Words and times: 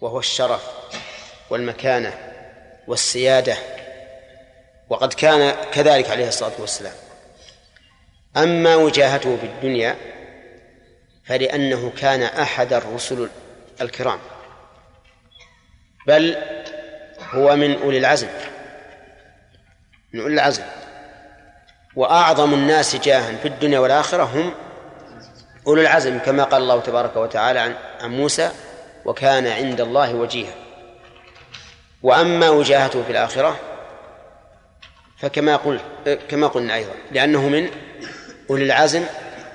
وهو 0.00 0.18
الشرف 0.18 0.62
والمكانة 1.50 2.14
والسيادة 2.86 3.56
وقد 4.88 5.12
كان 5.14 5.56
كذلك 5.72 6.10
عليه 6.10 6.28
الصلاة 6.28 6.52
والسلام. 6.58 6.92
أما 8.36 8.76
وجاهته 8.76 9.36
في 9.36 9.46
الدنيا 9.46 9.96
فلأنه 11.24 11.92
كان 11.96 12.22
أحد 12.22 12.72
الرسل 12.72 13.28
الكرام 13.80 14.18
بل 16.06 16.36
هو 17.30 17.56
من 17.56 17.82
أولي 17.82 17.98
العزم 17.98 18.28
من 20.12 20.20
أولي 20.20 20.34
العزم. 20.34 20.64
وأعظم 21.96 22.54
الناس 22.54 22.96
جاها 22.96 23.36
في 23.36 23.48
الدنيا 23.48 23.78
والآخرة 23.78 24.22
هم 24.22 24.54
أولو 25.66 25.80
العزم 25.82 26.18
كما 26.18 26.44
قال 26.44 26.62
الله 26.62 26.80
تبارك 26.80 27.16
وتعالى 27.16 27.58
عن 28.00 28.10
موسى 28.10 28.50
وكان 29.08 29.46
عند 29.46 29.80
الله 29.80 30.14
وجيها. 30.14 30.54
وأما 32.02 32.50
وجاهته 32.50 33.02
في 33.02 33.10
الآخرة 33.10 33.60
فكما 35.18 35.56
قلت 35.56 35.82
كما 36.28 36.46
قلنا 36.46 36.74
أيضا 36.74 36.92
لأنه 37.12 37.48
من 37.48 37.70
أولي 38.50 38.64
العزم 38.64 39.04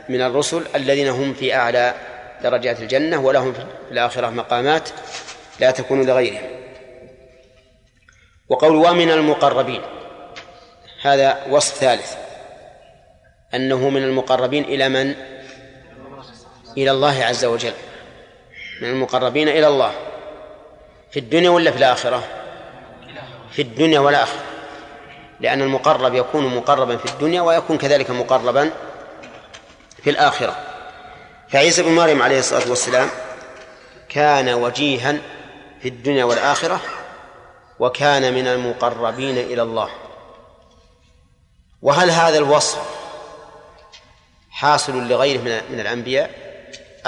من 0.10 0.22
الرسل 0.22 0.64
الذين 0.76 1.08
هم 1.08 1.34
في 1.34 1.56
أعلى 1.56 1.94
درجات 2.44 2.80
الجنة 2.80 3.22
ولهم 3.22 3.54
في 3.54 3.66
الآخرة 3.92 4.30
مقامات 4.30 4.90
لا 5.60 5.72
تكون 5.72 6.06
لغيرهم. 6.06 6.50
وقول 8.50 8.76
ومن 8.76 9.12
المقربين 9.12 9.82
هذا 11.02 11.46
وصف 11.50 11.76
ثالث 11.76 12.16
أنه 13.54 13.90
من 13.90 14.04
المقربين 14.04 14.64
إلى 14.64 14.90
من؟ 14.90 15.16
إلى 16.78 16.92
الله 16.92 17.24
عز 17.24 17.46
وجل. 17.46 17.74
من 18.82 18.90
المقربين 18.90 19.50
إلى 19.50 19.68
الله. 19.68 19.94
في 21.12 21.20
الدنيا 21.20 21.50
ولا 21.50 21.72
في 21.72 21.78
الآخرة؟ 21.78 22.24
في 23.52 23.62
الدنيا 23.62 24.00
والآخرة 24.00 24.44
لأن 25.40 25.62
المقرب 25.62 26.16
يكون 26.16 26.56
مقربا 26.56 26.98
في 26.98 27.06
الدنيا 27.06 27.42
ويكون 27.42 27.78
كذلك 27.78 28.10
مقربا 28.10 28.72
في 30.04 30.10
الآخرة. 30.10 30.56
فعيسى 31.50 31.84
بن 31.84 31.96
مريم 31.96 32.22
عليه 32.22 32.40
الصلاة 32.40 32.70
والسلام 32.70 33.10
كان 34.10 34.50
وجيها 34.50 35.18
في 35.82 35.88
الدنيا 35.90 36.24
والآخرة 36.26 36.80
وكان 37.80 38.34
من 38.34 38.48
المقربين 38.48 39.38
إلى 39.38 39.62
الله. 39.62 39.90
وهل 41.82 42.12
هذا 42.12 42.38
الوصف 42.38 42.80
حاصل 44.52 45.08
لغيره 45.08 45.42
من 45.70 45.80
الأنبياء؟ 45.80 46.32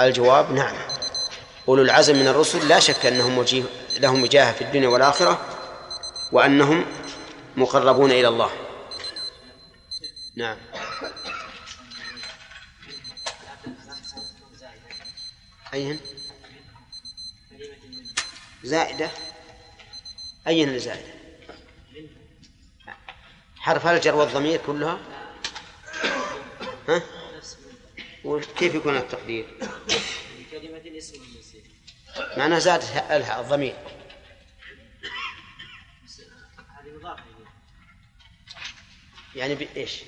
الجواب 0.00 0.52
نعم. 0.52 0.74
أولو 1.68 1.82
العزم 1.82 2.16
من 2.16 2.26
الرسل 2.26 2.68
لا 2.68 2.80
شك 2.80 3.06
أنهم 3.06 3.38
وجيه 3.38 3.62
لهم 4.00 4.22
وجاهة 4.22 4.52
في 4.52 4.62
الدنيا 4.62 4.88
والآخرة 4.88 5.46
وأنهم 6.32 6.86
مقربون 7.56 8.10
إلى 8.10 8.28
الله. 8.28 8.50
نعم. 10.36 10.56
أيهن 15.74 15.98
زائدة؟ 18.64 19.10
أيهن 20.46 20.74
الزائدة؟ 20.74 21.16
حرف 23.56 23.86
الجر 23.86 24.14
والضمير 24.14 24.60
كلها؟ 24.66 24.98
ها؟ 26.88 27.02
وكيف 28.24 28.74
يكون 28.74 28.96
التقدير؟ 28.96 29.46
كلمة 30.50 30.78
الاسم 30.78 31.35
معناه 32.36 32.58
زاد 32.58 32.82
الضمير. 33.38 33.76
يعني 39.34 39.54
بإيش؟ 39.54 40.02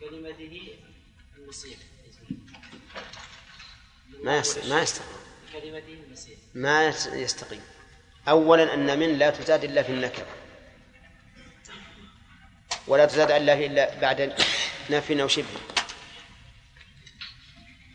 كلمته 0.00 0.78
المسيح. 1.36 1.78
ما 4.22 4.38
يستقيم 4.38 4.70
ما 4.70 4.82
يستقيم 4.82 5.06
كلمته 5.52 5.98
ما 6.54 6.88
يستقيم. 7.12 7.62
أولا 8.28 8.74
أن 8.74 8.98
من 8.98 9.18
لا 9.18 9.30
تزاد 9.30 9.64
إلا 9.64 9.82
في 9.82 9.92
النكرة 9.92 10.26
ولا 12.86 13.06
تزاد 13.06 13.30
إلا 13.30 13.54
إلا 13.54 14.00
بعد 14.00 14.34
نفي 14.90 15.22
أو 15.22 15.28
شبه. 15.28 15.46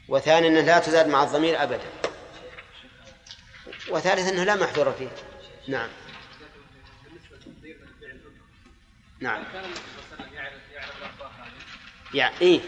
وثانيا 0.07 0.61
لا 0.61 0.79
تزاد 0.79 1.07
مع 1.07 1.23
الضمير 1.23 1.63
أبدا. 1.63 2.00
وثالثا 3.91 4.29
أنه 4.29 4.43
لا 4.43 4.55
محذور 4.55 4.91
فيه. 4.91 5.09
نعم. 5.67 5.89
نعم. 9.19 9.43
يعني 12.13 12.35
إيه. 12.41 12.59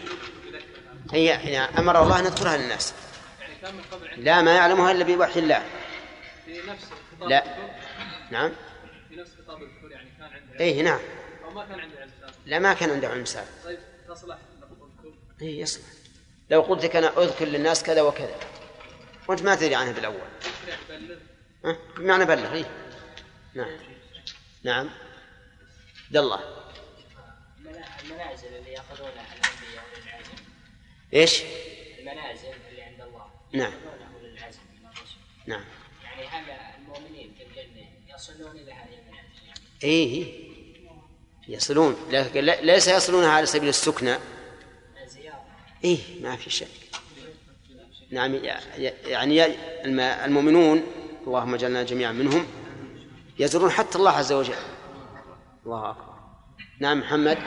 هي 1.12 1.24
يعني 1.24 1.78
أمر 1.78 2.02
الله 2.02 2.18
أن 2.18 2.24
يذكرها 2.24 2.56
للناس. 2.56 2.94
لا 4.16 4.42
ما 4.42 4.54
يعلمها 4.54 4.92
إلا 4.92 5.04
بوحي 5.04 5.40
الله. 5.40 5.64
في 6.44 6.60
نفس 6.66 6.84
لا. 7.20 7.44
نعم. 8.30 8.52
في 9.08 9.16
نفس 9.16 9.30
خطاب 9.44 9.62
الدخول 9.62 9.92
يعني 9.92 10.08
كان 10.18 10.28
عنده 10.28 10.60
إيه 10.60 10.82
نعم. 10.82 11.00
أو 11.44 11.50
ما 11.50 11.64
كان 11.64 11.80
عنده 11.80 12.00
علم 12.00 12.10
لا 12.46 12.58
ما 12.58 12.72
كان 12.72 12.90
عنده 12.90 13.08
علم 13.08 13.24
سابق. 13.24 13.48
طيب 13.64 13.78
تصلح 14.08 14.38
إيه 15.42 15.60
يصلح. 15.60 15.84
لو 16.50 16.60
قلت 16.60 16.84
لك 16.84 16.96
أنا 16.96 17.18
أذكر 17.18 17.44
للناس 17.44 17.82
كذا 17.82 18.02
وكذا 18.02 18.36
وأنت 19.28 19.42
ما 19.42 19.54
تدري 19.54 19.74
عنها 19.74 19.92
بالأول. 19.92 20.28
ها 21.64 21.76
بمعنى 21.96 22.24
بلغ 22.24 22.52
إيه. 22.52 22.70
نعم. 23.54 23.76
نعم. 24.62 24.90
عبد 26.06 26.16
الله. 26.16 26.40
المنازل 28.04 28.46
اللي 28.46 28.72
يأخذونها 28.72 29.26
الأنبياء 29.34 29.84
للعزم 29.96 30.42
إيش؟ 31.14 31.42
المنازل 31.98 32.54
اللي 32.70 32.82
عند 32.82 33.00
الله. 33.00 33.26
نعم. 33.52 33.72
للعزم 34.22 34.58
من 34.80 34.86
الرسل. 34.86 35.16
نعم. 35.46 35.64
يعني 36.04 36.26
هل 36.26 36.50
المؤمنين 36.78 37.34
في 37.38 37.44
الجنة 37.44 38.14
يصلون 38.14 38.56
إلى 38.56 38.72
هذه 38.72 38.98
المنازل؟ 38.98 39.46
يعني؟ 39.46 39.60
إيه. 39.84 40.44
يصلون. 41.48 41.96
لكن 42.10 42.40
ليس 42.44 42.88
يصلونها 42.88 43.30
على 43.30 43.46
سبيل 43.46 43.68
السكنى 43.68 44.16
إيه 45.84 46.20
ما 46.20 46.36
في 46.36 46.50
شك. 46.50 46.83
نعم 48.14 48.34
يعني 49.04 49.46
المؤمنون 50.24 50.82
اللهم 51.26 51.54
اجعلنا 51.54 51.82
جميعا 51.82 52.12
منهم 52.12 52.46
يزورون 53.38 53.70
حتى 53.70 53.98
الله 53.98 54.10
عز 54.10 54.32
وجل. 54.32 54.54
الله 55.66 55.90
أكبر. 55.90 56.14
نعم 56.80 57.00
محمد. 57.00 57.38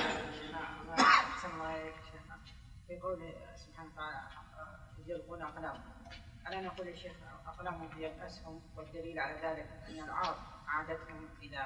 ألا 6.47 6.61
نقول 6.61 6.88
يا 6.88 6.95
شيخ 6.95 7.11
أقلامهم 7.47 7.89
هي 7.97 8.16
الأسهم 8.16 8.61
والدليل 8.77 9.19
على 9.19 9.33
ذلك 9.33 9.67
أن 9.89 10.03
العرب 10.03 10.35
عادتهم 10.67 11.29
إذا 11.41 11.66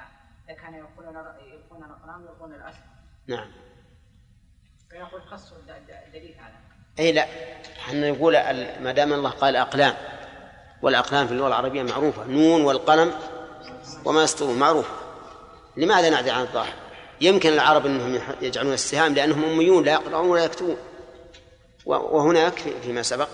كانوا 0.60 0.78
يلقون 0.78 1.06
يلقون 1.52 1.84
الأقلام 1.84 2.22
يلقون 2.22 2.54
الأسهم؟ 2.54 2.90
نعم. 3.26 3.52
فيقول 4.90 5.22
خصوا 5.22 5.58
الدليل 5.58 6.34
هذا 6.38 6.71
أي 6.98 7.12
لا 7.12 7.26
إحنا 7.78 8.10
نقول 8.10 8.32
ما 8.80 8.92
دام 8.92 9.12
الله 9.12 9.30
قال 9.30 9.56
أقلام 9.56 9.94
والأقلام 10.82 11.26
في 11.26 11.32
اللغة 11.32 11.48
العربية 11.48 11.82
معروفة 11.82 12.24
نون 12.24 12.62
والقلم 12.64 13.14
وما 14.04 14.22
يسطرون 14.22 14.58
معروفة 14.58 14.94
لماذا 15.76 16.10
نعدل 16.10 16.30
عن 16.30 16.42
الظاهر؟ 16.42 16.72
يمكن 17.20 17.52
العرب 17.52 17.86
إنهم 17.86 18.20
يجعلون 18.40 18.72
السهام 18.72 19.14
لأنهم 19.14 19.44
أميون 19.44 19.84
لا 19.84 19.92
يقرؤون 19.92 20.30
ولا 20.30 20.44
يكتبون. 20.44 20.76
وهناك 21.86 22.54
فيما 22.82 23.02
سبق 23.02 23.28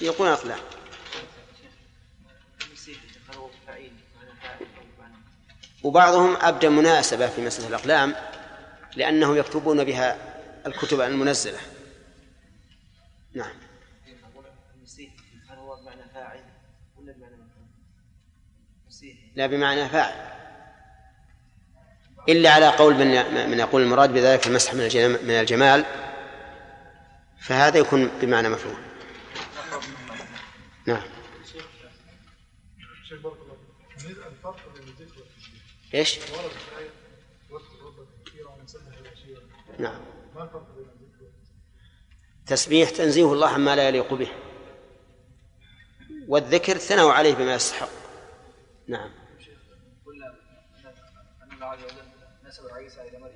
يقولون 0.00 0.32
أقلام. 0.32 0.58
وبعضهم 5.82 6.36
أبدى 6.40 6.68
مناسبة 6.68 7.28
في 7.28 7.40
مسألة 7.42 7.68
الأقلام 7.68 8.14
لأنهم 8.96 9.36
يكتبون 9.36 9.84
بها 9.84 10.16
الكتب 10.66 11.00
المنزلة. 11.00 11.58
نعم. 13.34 13.50
لا 19.34 19.46
بمعنى 19.46 19.88
فاعل. 19.88 20.34
إلا 22.28 22.50
على 22.50 22.68
قول 22.68 22.94
من 22.94 23.50
من 23.50 23.58
يقول 23.58 23.82
المراد 23.82 24.12
بذلك 24.12 24.46
المسح 24.46 24.74
من 24.74 25.30
الجمال 25.30 25.84
فهذا 27.38 27.78
يكون 27.78 28.10
بمعنى 28.20 28.48
مفعول. 28.48 28.76
نعم. 30.86 31.02
إيش؟ 35.94 36.18
نعم. 39.78 40.00
تسبيح 42.46 42.90
تنزيه 42.90 43.32
الله 43.32 43.48
عما 43.48 43.76
لا 43.76 43.88
يليق 43.88 44.14
به. 44.14 44.28
والذكر 46.28 46.78
ثنوا 46.78 47.12
عليه 47.12 47.34
بما 47.34 47.54
يستحق. 47.54 47.88
نعم. 48.88 49.10
الله 51.52 51.66
عز 51.66 51.84
وجل 51.84 51.94
نسب 52.44 52.64
إلى 53.08 53.18
مريم. 53.18 53.33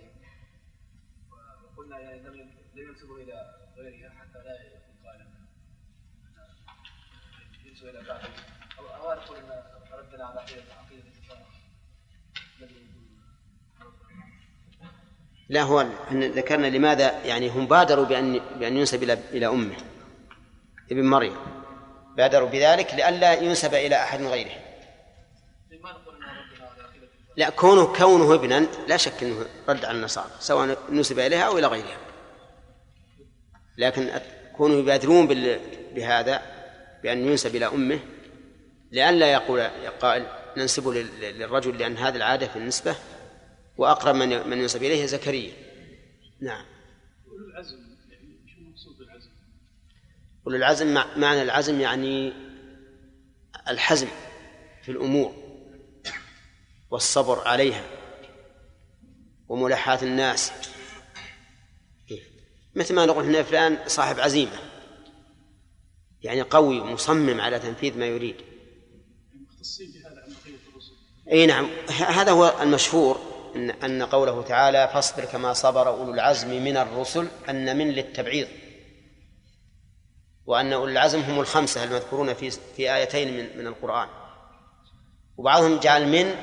لا 15.48 15.62
هو 15.62 15.86
ذكرنا 16.12 16.66
لماذا 16.66 17.24
يعني 17.24 17.48
هم 17.48 17.66
بادروا 17.66 18.04
بأن 18.04 18.40
بأن 18.58 18.76
ينسب 18.76 19.02
إلى 19.02 19.18
إلى 19.32 19.46
أمه 19.46 19.76
ابن 20.92 21.04
مريم. 21.04 21.36
بادروا 22.16 22.48
بذلك 22.48 22.94
لئلا 22.94 23.32
ينسب 23.32 23.74
إلى 23.74 23.96
أحد 23.96 24.22
غيره. 24.22 24.50
لا 27.36 27.50
كونه 27.50 27.92
كونه 27.92 28.34
ابنا 28.34 28.66
لا 28.88 28.96
شك 28.96 29.22
إنه 29.22 29.46
رد 29.68 29.84
على 29.84 29.96
النصارى 29.96 30.30
سواء 30.40 30.78
نسب 30.90 31.18
إليها 31.18 31.42
أو 31.42 31.58
إلى 31.58 31.66
غيرها. 31.66 31.98
لكن 33.78 34.10
كونه 34.56 34.74
يبادرون 34.74 35.26
بهذا 35.94 36.42
بأن 37.02 37.26
ينسب 37.26 37.56
إلى 37.56 37.66
أمه 37.66 38.00
لئلا 38.92 39.32
يقول 39.32 39.62
قائل 40.00 40.26
ننسبه 40.56 40.94
للرجل 41.22 41.78
لأن 41.78 41.96
هذه 41.96 42.16
العادة 42.16 42.46
في 42.46 42.56
النسبة 42.56 42.96
وأقرب 43.78 44.14
من 44.14 44.48
من 44.48 44.58
ينسب 44.58 44.82
اليه 44.82 45.06
زكريا. 45.06 45.52
نعم. 46.40 46.64
العزم 47.50 47.76
يعني 48.10 48.38
شو 48.46 48.58
المقصود 48.60 48.98
بالعزم؟ 48.98 49.30
العزم 50.46 50.94
معنى 50.94 51.42
العزم 51.42 51.80
يعني 51.80 52.32
الحزم 53.68 54.08
في 54.82 54.92
الأمور 54.92 55.34
والصبر 56.90 57.48
عليها 57.48 57.84
وملاحاة 59.48 59.98
الناس. 60.02 60.52
مثل 62.74 62.94
ما 62.94 63.06
نقول 63.06 63.24
هنا 63.24 63.42
فلان 63.42 63.78
صاحب 63.86 64.20
عزيمة 64.20 64.58
يعني 66.22 66.42
قوي 66.42 66.80
مصمم 66.80 67.40
على 67.40 67.58
تنفيذ 67.58 67.98
ما 67.98 68.06
يريد. 68.06 68.36
إي 71.32 71.46
نعم 71.46 71.66
هذا 71.88 72.32
هو 72.32 72.62
المشهور. 72.62 73.27
ان 73.58 73.70
أن 73.70 74.02
قوله 74.02 74.42
تعالى 74.42 74.88
فاصبر 74.88 75.24
كما 75.24 75.52
صبر 75.52 75.88
أولو 75.88 76.14
العزم 76.14 76.64
من 76.64 76.76
الرسل 76.76 77.28
أن 77.48 77.76
من 77.78 77.90
للتبعيض. 77.90 78.48
وأن 80.46 80.72
أولو 80.72 80.92
العزم 80.92 81.20
هم 81.20 81.40
الخمسة 81.40 81.84
المذكورون 81.84 82.34
في 82.34 82.50
في 82.50 82.94
آيتين 82.94 83.36
من 83.36 83.58
من 83.58 83.66
القرآن. 83.66 84.08
وبعضهم 85.36 85.78
جعل 85.78 86.08
من 86.08 86.34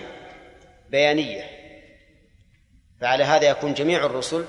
بيانية. 0.90 1.50
فعلى 3.02 3.24
هذا 3.24 3.50
يكون 3.50 3.74
جميع 3.74 4.06
الرسل 4.06 4.46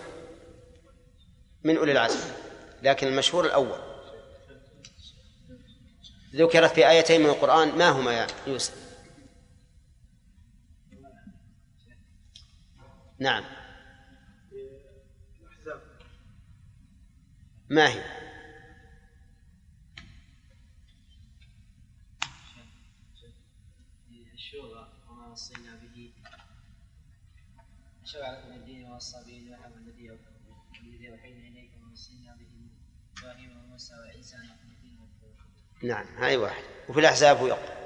من 1.64 1.76
أولي 1.76 1.92
العزم. 1.92 2.30
لكن 2.82 3.06
المشهور 3.06 3.44
الأول. 3.44 3.78
ذكرت 6.34 6.72
في 6.72 6.88
آيتين 6.88 7.20
من 7.20 7.30
القرآن 7.30 7.78
ما 7.78 7.88
هما 7.88 8.12
يا 8.12 8.26
يوسف؟ 8.46 8.85
نعم. 13.18 13.44
ما 17.70 17.88
هي؟ 17.88 18.16
شرع 28.04 28.44
من 28.48 28.54
الدين 28.54 28.86
والصابين 28.86 29.48
ونحو 29.48 29.70
الذي 29.76 30.10
الذي 30.82 31.10
أوحينا 31.10 31.48
إليك 31.48 31.70
ووصينا 31.82 32.36
به 32.36 32.70
إبراهيم 33.18 33.56
وموسى 33.56 33.94
وعيسى 33.94 34.36
ان 34.36 34.42
الدين 34.42 34.98
نعم 35.82 36.06
هاي 36.16 36.36
واحد 36.36 36.62
وفي 36.88 37.00
الأحزاب 37.00 37.36
هو 37.36 37.46
يقول 37.46 37.85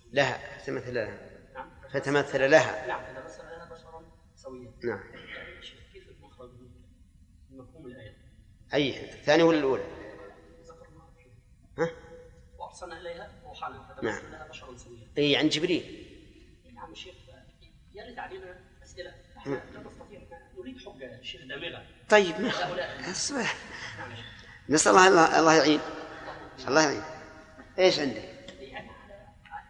لها 0.11 0.57
فتمثل 0.57 0.93
لها. 0.93 1.17
نعم. 1.53 1.69
فتمثل 1.93 2.51
لها. 2.51 2.87
نعم 2.87 3.03
فتمثل 3.03 3.43
لها 3.43 3.65
بشرا 3.65 4.03
سويا. 4.35 4.71
نعم. 4.83 5.03
كيف 5.93 6.09
المخرج 6.09 6.49
مفهوم 7.51 7.85
الآية؟ 7.85 8.17
أي 8.73 9.13
الثانية 9.13 9.43
ولا 9.43 9.57
الأولى؟ 9.57 9.83
ها؟ 11.77 11.89
وأرسلنا 12.57 12.99
إليها 12.99 13.31
روحانا 13.43 13.83
فتمثل 13.83 14.05
نعم. 14.05 14.31
لها 14.31 14.47
بشرا 14.47 14.77
سويا. 14.77 15.07
أي 15.17 15.35
عن 15.35 15.49
جبريل. 15.49 16.07
نعم 16.73 16.91
الشيخ 16.91 17.15
يرد 17.93 18.19
علينا 18.19 18.59
أسئلة. 18.83 19.13
لا 19.45 19.61
نستطيع 19.85 20.21
نريد 20.57 20.77
حق 20.77 20.95
الشيخ 21.19 21.41
دامغه 21.41 21.85
طيب 22.09 22.35
اسمع 23.11 23.45
نسأل 24.69 24.91
الله 24.91 25.39
الله 25.39 25.53
يعين. 25.53 25.79
الله 26.67 26.81
يعين. 26.81 27.03
إيش 27.79 27.99
عندك؟ 27.99 28.30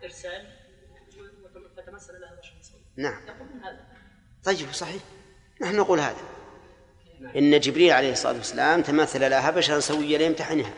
إرسال 0.03 0.47
فتمثل 1.77 2.21
لها 2.21 2.35
بشر 2.39 2.53
نعم. 2.97 3.21
هذا؟ 3.63 3.87
طيب 4.43 4.71
صحيح. 4.71 5.03
نحن 5.61 5.75
نقول 5.75 5.99
هذا. 5.99 6.21
إن 7.35 7.59
جبريل 7.59 7.91
عليه 7.91 8.11
الصلاة 8.11 8.33
والسلام 8.37 8.81
تمثل 8.81 9.29
لها 9.29 9.51
بشرا 9.51 9.79
سويا 9.79 10.17
ليمتحنها. 10.17 10.73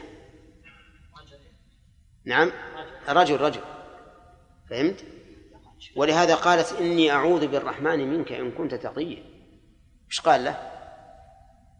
نعم. 2.25 2.51
رجل 3.07 3.41
رجل. 3.41 3.61
فهمت؟ 4.69 5.05
ولهذا 5.95 6.35
قالت 6.35 6.73
إني 6.73 7.11
أعوذ 7.11 7.47
بالرحمن 7.47 8.07
منك 8.07 8.31
إن 8.31 8.51
كنت 8.51 8.75
تقيا. 8.75 9.23
إيش 10.07 10.21
قال 10.21 10.43
له؟ 10.43 10.71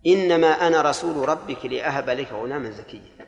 إنما 0.08 0.68
أنا 0.68 0.82
رسول 0.82 1.30
ربك 1.30 1.66
لأهب 1.66 2.10
لك 2.10 2.32
غلاما 2.32 2.72
زكيا. 2.72 3.28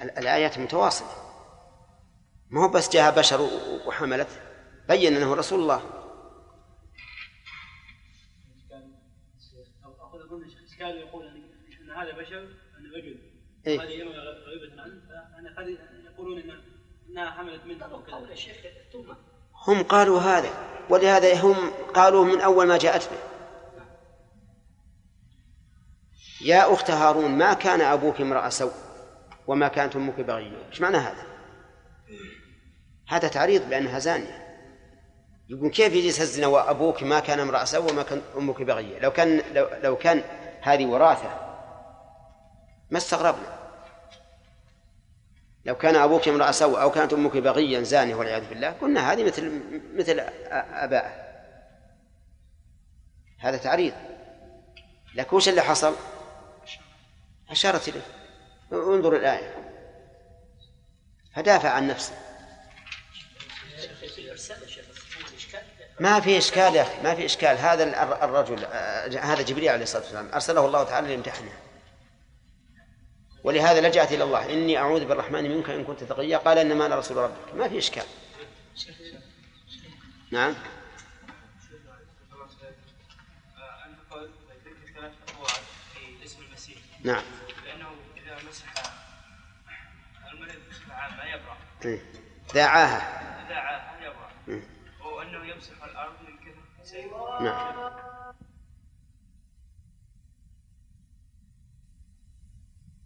الآيات 0.00 0.58
متواصلة. 0.58 1.33
ما 2.54 2.64
هو 2.64 2.68
بس 2.68 2.90
جاء 2.90 3.16
بشر 3.16 3.48
وحملت 3.86 4.28
بين 4.88 5.16
أنه 5.16 5.34
رسول 5.34 5.60
الله. 5.60 5.82
كان 10.78 10.96
يقول 10.96 11.26
ان 11.26 11.90
هذا 11.90 12.12
بشر 12.12 12.38
ان 12.78 12.86
رجل 12.96 13.18
إيه؟ 13.66 13.82
هذه 13.82 14.02
غيبة 14.46 14.82
عنه 14.82 15.00
فانا 15.08 15.68
يقولون 16.04 16.38
ان 16.38 16.60
انها 17.08 17.30
حملت 17.30 17.64
منه 17.64 17.86
هم 19.66 19.82
قالوا 19.82 20.20
هذا 20.20 20.50
ولهذا 20.90 21.40
هم 21.40 21.70
قالوا 21.94 22.24
من 22.24 22.40
أول 22.40 22.66
ما 22.66 22.78
جاءت 22.78 23.10
به. 23.10 23.18
يا 26.46 26.72
أخت 26.72 26.90
هارون 26.90 27.30
ما 27.30 27.52
كان 27.52 27.80
أبوك 27.80 28.20
امرأ 28.20 28.48
سوء 28.48 28.72
وما 29.46 29.68
كانت 29.68 29.96
أمك 29.96 30.20
بغية. 30.20 30.66
إيش 30.70 30.80
معنى 30.80 30.96
هذا؟ 30.96 31.33
هذا 33.14 33.28
تعريض 33.28 33.68
بانها 33.68 33.98
زانية. 33.98 34.44
يقول 35.48 35.70
كيف 35.70 35.92
يجي 35.92 36.08
الزنا 36.08 36.46
وأبوك 36.46 37.02
ما 37.02 37.20
كان 37.20 37.40
امرأ 37.40 37.64
سوء 37.64 37.92
وما 37.92 38.02
كان 38.02 38.22
أمك 38.36 38.62
بغية؟ 38.62 38.98
لو 38.98 39.10
كان 39.10 39.42
لو, 39.52 39.68
لو 39.82 39.96
كان 39.96 40.22
هذه 40.62 40.86
وراثة 40.86 41.30
ما 42.90 42.98
استغربنا. 42.98 43.64
لو 45.64 45.74
كان 45.74 45.96
أبوك 45.96 46.28
امرأة 46.28 46.50
سوء 46.50 46.82
أو 46.82 46.90
كانت 46.90 47.12
أمك 47.12 47.36
بغيا 47.36 47.82
زانية 47.82 48.14
والعياذ 48.14 48.48
بالله 48.48 48.70
قلنا 48.70 49.12
هذه 49.12 49.24
مثل 49.24 49.60
مثل 49.94 50.20
آبائه 50.72 51.24
هذا 53.38 53.56
تعريض. 53.56 53.94
لكن 55.14 55.36
وش 55.36 55.48
اللي 55.48 55.62
حصل؟ 55.62 55.94
أشارت 57.50 57.88
إليه. 57.88 58.02
انظر 58.72 59.16
الآية. 59.16 59.54
فدافع 61.36 61.68
عن 61.68 61.88
نفسه. 61.88 62.23
ما 66.00 66.20
في 66.20 66.38
إشكال 66.38 66.74
يا 66.74 66.82
أخي 66.82 67.02
ما 67.02 67.14
في 67.14 67.24
إشكال. 67.24 67.58
هذا 67.58 68.02
الرجل 68.24 68.64
هذا 69.16 69.42
جبريل 69.42 69.68
عليه 69.68 69.82
الصلاة 69.82 70.02
والسلام. 70.02 70.30
أرسله 70.34 70.66
الله 70.66 70.84
تعالى 70.84 71.08
ليمتحنه. 71.08 71.52
ولهذا 73.44 73.88
لجأت 73.88 74.12
إلى 74.12 74.24
الله. 74.24 74.50
إني 74.52 74.78
أعوذ 74.78 75.04
بالرحمن 75.04 75.50
منك 75.50 75.70
إن 75.70 75.84
كنت 75.84 76.04
تقيا. 76.04 76.38
قال 76.38 76.58
إنما 76.58 76.86
أنا 76.86 76.96
رسول 76.96 77.16
ربك. 77.16 77.54
ما 77.54 77.68
في 77.68 77.78
إشكال. 77.78 78.04
نعم. 80.30 80.54
نعم. 87.04 87.24
لأنه 87.64 87.88
إذا 88.16 88.36
مسح 88.48 88.72
المريض 90.32 90.60
بصفة 90.70 90.94
عامة 90.94 91.24
يبرأ. 91.24 91.56
إيه. 91.84 92.00
دعاها 92.54 93.20
يبرأ 94.00 94.30
إيه. 94.48 94.62
وأنه 95.00 95.44
يمسح 95.44 95.84
الأرض 95.84 96.12
من 96.28 96.36
كثر 96.38 96.60
نعم. 97.40 97.74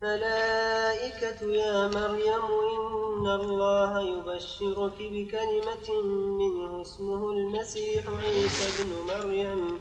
الملائكة 0.02 1.46
يا 1.46 1.88
مريم 1.88 2.44
إن 2.78 3.26
الله 3.26 4.00
يبشرك 4.00 4.98
بكلمة 5.00 6.02
منه 6.38 6.82
اسمه 6.82 7.30
المسيح 7.30 8.04
عيسى 8.08 8.84
بن 8.84 8.90
مريم. 9.14 9.78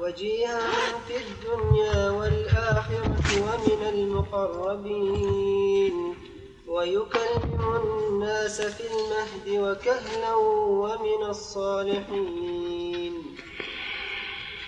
وجيها 0.00 0.60
في 1.06 1.16
الدنيا 1.16 2.10
والآخرة 2.10 3.18
ومن 3.42 3.82
المقربين. 3.88 5.16
ويكلم 6.66 7.62
الناس 7.84 8.60
في 8.62 8.84
المهد 8.86 9.48
وكهلا 9.48 10.34
ومن 10.34 11.22
الصالحين. 11.28 13.14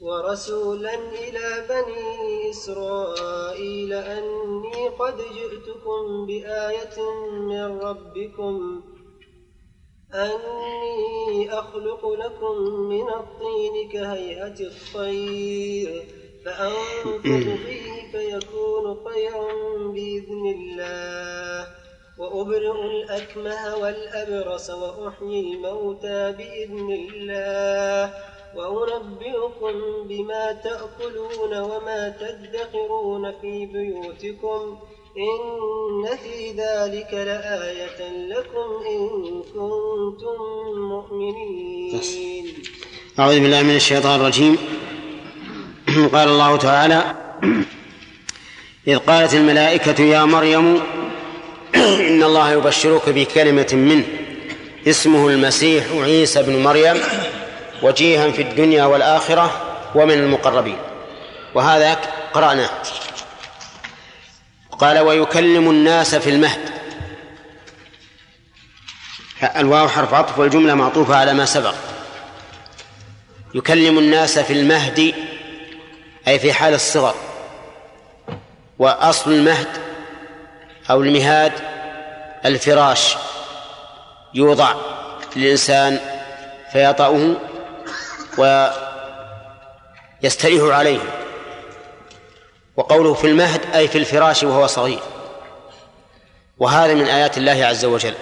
ورسولا 0.00 0.94
إلى 0.94 1.66
بني 1.68 2.50
إسرائيل 2.50 3.92
أني 3.92 4.88
قد 4.88 5.16
جئتكم 5.16 6.26
بآية 6.26 6.98
من 7.40 7.78
ربكم 7.78 8.82
أني 10.14 11.52
أخلق 11.52 12.06
لكم 12.12 12.60
من 12.88 13.08
الطين 13.08 13.90
كهيئة 13.92 14.60
الطير 14.60 16.04
فأنفذ 16.44 17.56
فيه 17.66 18.12
فيكون 18.12 18.94
طيرا 19.04 19.52
بإذن 19.92 20.46
الله 20.56 21.66
وأبرئ 22.18 22.70
الأكمه 22.70 23.76
والأبرص 23.76 24.70
وأحيي 24.70 25.40
الموتى 25.40 26.32
بإذن 26.32 26.90
الله 26.92 28.14
وأنبئكم 28.56 29.74
بما 30.08 30.52
تأكلون 30.52 31.52
وما 31.58 32.14
تدخرون 32.20 33.32
في 33.40 33.66
بيوتكم 33.66 34.78
إن 35.16 36.16
في 36.16 36.50
ذلك 36.50 37.12
لآية 37.12 38.00
لكم 38.28 38.68
إن 38.88 39.42
كنتم 39.42 40.38
مؤمنين. 40.76 42.44
أعوذ 43.18 43.40
بالله 43.40 43.62
من 43.62 43.76
الشيطان 43.76 44.20
الرجيم. 44.20 44.56
قال 46.12 46.28
الله 46.28 46.56
تعالى 46.56 47.14
إذ 48.88 48.98
قالت 48.98 49.34
الملائكة 49.34 50.02
يا 50.02 50.24
مريم 50.24 50.80
إن 51.74 52.22
الله 52.22 52.52
يبشرك 52.52 53.08
بكلمة 53.08 53.68
منه 53.72 54.04
اسمه 54.86 55.28
المسيح 55.28 55.84
عيسى 55.92 56.42
بن 56.42 56.62
مريم. 56.62 56.96
وجيها 57.82 58.30
في 58.30 58.42
الدنيا 58.42 58.84
والآخرة 58.84 59.76
ومن 59.94 60.14
المقربين. 60.14 60.78
وهذا 61.54 61.94
قرأناه 62.32 62.70
قال 64.78 64.98
ويكلم 64.98 65.70
الناس 65.70 66.14
في 66.14 66.30
المهد. 66.30 66.70
الواو 69.56 69.88
حرف 69.88 70.14
عطف 70.14 70.38
والجملة 70.38 70.74
معطوفة 70.74 71.16
على 71.16 71.34
ما 71.34 71.44
سبق. 71.44 71.74
يكلم 73.54 73.98
الناس 73.98 74.38
في 74.38 74.52
المهد 74.52 75.14
أي 76.28 76.38
في 76.38 76.52
حال 76.52 76.74
الصغر. 76.74 77.14
وأصل 78.78 79.32
المهد 79.32 79.68
أو 80.90 81.02
المهاد 81.02 81.52
الفراش. 82.44 83.16
يوضع 84.34 84.74
للإنسان 85.36 86.00
فيطأه 86.72 87.36
ويستريح 90.22 90.62
عليه. 90.62 91.00
وقوله 92.76 93.14
في 93.14 93.26
المهد 93.26 93.60
أي 93.74 93.88
في 93.88 93.98
الفراش 93.98 94.42
وهو 94.42 94.66
صغير. 94.66 95.00
وهذا 96.58 96.94
من 96.94 97.06
آيات 97.06 97.38
الله 97.38 97.64
عز 97.64 97.84
وجل. 97.84 98.14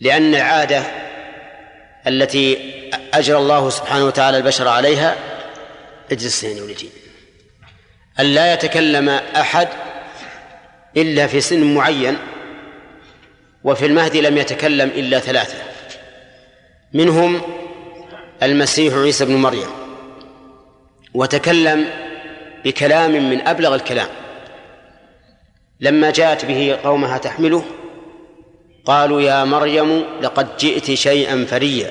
لأن 0.00 0.34
العادة 0.34 0.82
التي 2.06 2.72
أجرى 3.14 3.36
الله 3.36 3.70
سبحانه 3.70 4.04
وتعالى 4.04 4.36
البشر 4.36 4.68
عليها 4.68 5.16
اجلس 6.12 6.44
يعني 6.44 6.60
ولجي 6.60 6.88
أن 8.20 8.26
لا 8.26 8.52
يتكلم 8.52 9.08
أحد 9.08 9.68
إلا 10.96 11.26
في 11.26 11.40
سن 11.40 11.74
معين 11.74 12.18
وفي 13.64 13.86
المهد 13.86 14.16
لم 14.16 14.38
يتكلم 14.38 14.88
إلا 14.88 15.18
ثلاثة. 15.18 15.58
منهم 16.92 17.42
المسيح 18.42 18.94
عيسى 18.94 19.24
بن 19.24 19.36
مريم 19.36 19.68
وتكلم 21.14 21.86
بكلام 22.64 23.30
من 23.30 23.40
أبلغ 23.40 23.74
الكلام. 23.74 24.08
لما 25.80 26.10
جاءت 26.10 26.44
به 26.44 26.78
قومها 26.84 27.18
تحمله 27.18 27.64
قالوا 28.84 29.20
يا 29.20 29.44
مريم 29.44 30.04
لقد 30.20 30.56
جئت 30.56 30.94
شيئا 30.94 31.44
فريا. 31.44 31.90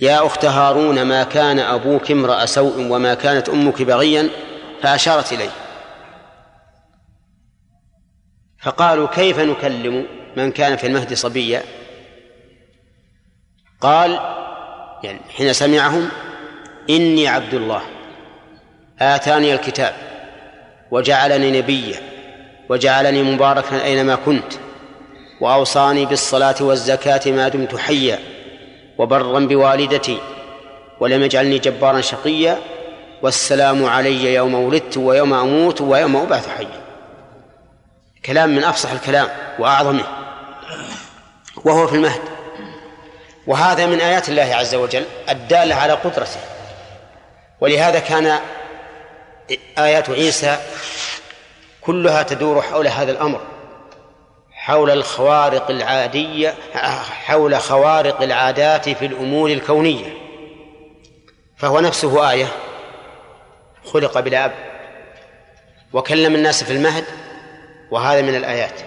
يا 0.00 0.26
أخت 0.26 0.44
هارون 0.44 1.02
ما 1.02 1.22
كان 1.22 1.58
أبوك 1.58 2.10
امرأ 2.10 2.46
سوء 2.46 2.86
وما 2.90 3.14
كانت 3.14 3.48
أمك 3.48 3.82
بغيا؟ 3.82 4.28
فأشارت 4.82 5.32
إليه. 5.32 5.50
فقالوا 8.62 9.06
كيف 9.06 9.38
نكلم 9.38 10.06
من 10.36 10.52
كان 10.52 10.76
في 10.76 10.86
المهد 10.86 11.14
صبيا؟ 11.14 11.62
قال 13.80 14.20
يعني 15.02 15.20
حين 15.36 15.52
سمعهم 15.52 16.08
إني 16.90 17.28
عبد 17.28 17.54
الله 17.54 17.82
آتاني 19.00 19.54
الكتاب 19.54 19.94
وجعلني 20.90 21.58
نبيا 21.58 22.00
وجعلني 22.68 23.22
مباركا 23.22 23.84
أينما 23.84 24.14
كنت 24.14 24.52
وأوصاني 25.40 26.06
بالصلاة 26.06 26.54
والزكاة 26.60 27.32
ما 27.32 27.48
دمت 27.48 27.76
حيا 27.76 28.18
وبرا 28.98 29.40
بوالدتي 29.40 30.18
ولم 31.00 31.22
يجعلني 31.22 31.58
جبارا 31.58 32.00
شقيا 32.00 32.58
والسلام 33.22 33.84
علي 33.84 34.34
يوم 34.34 34.54
ولدت 34.54 34.96
ويوم 34.96 35.34
أموت 35.34 35.80
ويوم 35.80 36.16
أبعث 36.16 36.48
حيا. 36.48 36.82
كلام 38.26 38.56
من 38.56 38.64
أفصح 38.64 38.90
الكلام 38.90 39.28
وأعظمه 39.58 40.04
وهو 41.64 41.86
في 41.86 41.96
المهد. 41.96 42.20
وهذا 43.46 43.86
من 43.86 44.00
آيات 44.00 44.28
الله 44.28 44.54
عز 44.54 44.74
وجل 44.74 45.04
الدالة 45.28 45.74
على 45.74 45.92
قدرته. 45.92 46.40
ولهذا 47.60 47.98
كان 47.98 48.38
آيات 49.78 50.10
عيسى 50.10 50.58
كلها 51.80 52.22
تدور 52.22 52.62
حول 52.62 52.88
هذا 52.88 53.12
الأمر 53.12 53.40
حول 54.52 54.90
الخوارق 54.90 55.70
العادية 55.70 56.54
حول 57.24 57.60
خوارق 57.60 58.22
العادات 58.22 58.88
في 58.88 59.06
الأمور 59.06 59.50
الكونية. 59.50 60.12
فهو 61.56 61.80
نفسه 61.80 62.30
آية 62.30 62.46
خلق 63.84 64.20
بلا 64.20 64.44
أب 64.44 64.52
وكلم 65.92 66.34
الناس 66.34 66.64
في 66.64 66.72
المهد 66.72 67.04
وهذا 67.90 68.22
من 68.22 68.34
الآيات. 68.34 68.80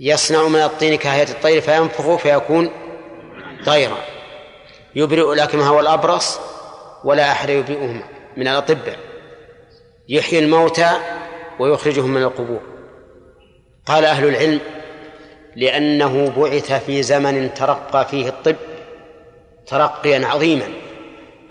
يصنع 0.00 0.48
من 0.48 0.60
الطين 0.60 0.96
كهيئة 0.96 1.30
الطير 1.30 1.60
فينفخ 1.60 2.16
فيكون 2.16 2.70
طيرا. 3.66 3.98
يبرئ 4.94 5.32
الأكمه 5.32 5.72
والأبرص 5.72 6.40
ولا 7.04 7.32
أحد 7.32 7.50
يبرئهم 7.50 8.02
من 8.36 8.48
الأطباء. 8.48 8.96
يحيي 10.08 10.38
الموتى 10.38 10.90
ويخرجهم 11.58 12.10
من 12.10 12.22
القبور. 12.22 12.60
قال 13.86 14.04
أهل 14.04 14.28
العلم 14.28 14.60
لأنه 15.56 16.32
بعث 16.36 16.72
في 16.72 17.02
زمن 17.02 17.54
ترقى 17.54 18.06
فيه 18.10 18.28
الطب 18.28 18.56
ترقيا 19.66 20.26
عظيما. 20.26 20.68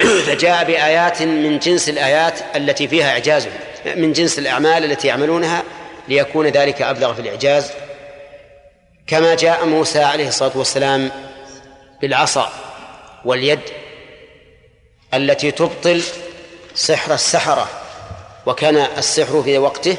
فجاء 0.26 0.64
بآيات 0.64 1.22
من 1.22 1.60
جنس 1.60 1.90
الآيات 1.90 2.40
التي 2.56 2.88
فيها 2.88 3.12
إعجاز 3.12 3.48
من 3.96 4.14
جنس 4.14 4.40
الأعمال 4.40 4.92
التي 4.92 5.08
يعملونها 5.08 5.64
ليكون 6.08 6.48
ذلك 6.48 6.82
أبلغ 6.82 7.14
في 7.14 7.20
الإعجاز. 7.20 7.72
كما 9.08 9.36
جاء 9.36 9.66
موسى 9.66 10.00
عليه 10.00 10.28
الصلاة 10.28 10.58
والسلام 10.58 11.12
بالعصا 12.04 12.50
واليد 13.26 13.60
التي 15.14 15.52
تبطل 15.52 16.04
سحر 16.76 17.14
السحرة 17.14 17.68
وكان 18.46 18.78
السحر 18.98 19.44
في 19.44 19.58
وقته 19.58 19.98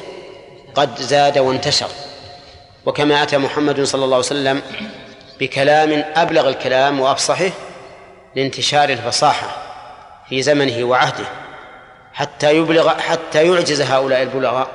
قد 0.75 0.99
زاد 0.99 1.39
وانتشر. 1.39 1.89
وكما 2.87 3.23
أتى 3.23 3.39
محمد 3.39 3.83
صلى 3.83 4.05
الله 4.05 4.17
عليه 4.17 4.27
وسلم 4.27 4.63
بكلام 5.41 6.05
أبلغ 6.15 6.49
الكلام 6.49 7.01
وأفصحه 7.01 7.51
لانتشار 8.37 8.89
الفصاحة 8.89 9.57
في 10.29 10.43
زمنه 10.43 10.85
وعهده 10.85 11.27
حتى 12.13 12.57
يبلغ 12.57 12.99
حتى 12.99 13.47
يعجز 13.47 13.81
هؤلاء 13.81 14.23
البلغاء 14.23 14.69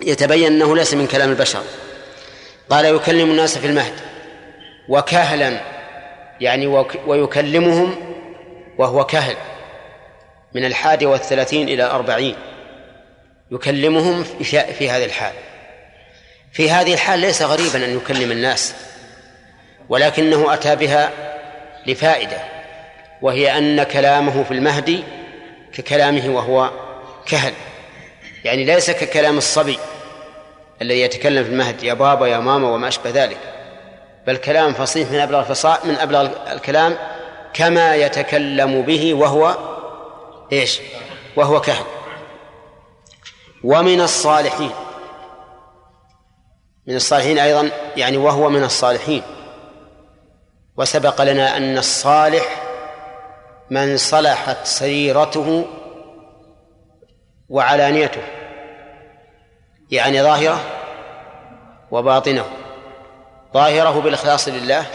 ويتبين 0.00 0.46
أنه 0.46 0.76
ليس 0.76 0.94
من 0.94 1.06
كلام 1.06 1.30
البشر. 1.30 1.62
قال 2.70 2.84
يكلم 2.84 3.30
الناس 3.30 3.58
في 3.58 3.66
المهد. 3.66 4.17
وكهلا 4.88 5.60
يعني 6.40 6.66
ويكلمهم 7.06 7.94
وهو 8.78 9.04
كهل 9.04 9.36
من 10.54 10.64
الحادي 10.64 11.06
والثلاثين 11.06 11.68
إلى 11.68 11.84
أربعين. 11.84 12.34
يكلمهم 13.50 14.24
في 14.78 14.90
هذه 14.90 15.04
الحال. 15.04 15.32
في 16.52 16.70
هذه 16.70 16.94
الحال 16.94 17.20
ليس 17.20 17.42
غريبا 17.42 17.84
أن 17.84 17.96
يكلم 17.96 18.32
الناس 18.32 18.74
ولكنه 19.88 20.54
أتى 20.54 20.76
بها 20.76 21.10
لفائدة 21.86 22.38
وهي 23.22 23.58
أن 23.58 23.82
كلامه 23.82 24.42
في 24.42 24.50
المهدي 24.50 25.04
ككلامه 25.72 26.28
وهو 26.28 26.70
كهل. 27.26 27.52
يعني 28.44 28.64
ليس 28.64 28.90
ككلام 28.90 29.38
الصبي 29.38 29.78
الذي 30.82 31.00
يتكلم 31.00 31.44
في 31.44 31.50
المهد 31.50 31.82
يا 31.82 31.94
بابا 31.94 32.26
يا 32.26 32.38
ماما 32.38 32.70
وما 32.70 32.88
أشبه 32.88 33.10
ذلك. 33.10 33.57
بل 34.28 34.36
كلام 34.36 34.72
فصيح 34.72 35.10
من 35.10 35.18
أبلغ 35.18 35.40
الفصاح 35.40 35.84
من 35.84 35.94
أبلغ 35.94 36.28
الكلام 36.52 36.96
كما 37.52 37.94
يتكلم 37.94 38.82
به 38.82 39.14
وهو 39.14 39.56
إيش؟ 40.52 40.80
وهو 41.36 41.60
كهل 41.60 41.84
ومن 43.64 44.00
الصالحين. 44.00 44.70
من 46.86 46.94
الصالحين 46.94 47.38
أيضا 47.38 47.70
يعني 47.96 48.16
وهو 48.16 48.48
من 48.48 48.64
الصالحين. 48.64 49.22
وسبق 50.76 51.22
لنا 51.22 51.56
أن 51.56 51.78
الصالح 51.78 52.62
من 53.70 53.96
صلحت 53.96 54.66
سريرته 54.66 55.66
وعلانيته 57.48 58.22
يعني 59.90 60.22
ظاهرة 60.22 60.60
وباطنة. 61.90 62.67
ظاهره 63.54 64.00
بالإخلاص 64.00 64.48
لله 64.48 64.86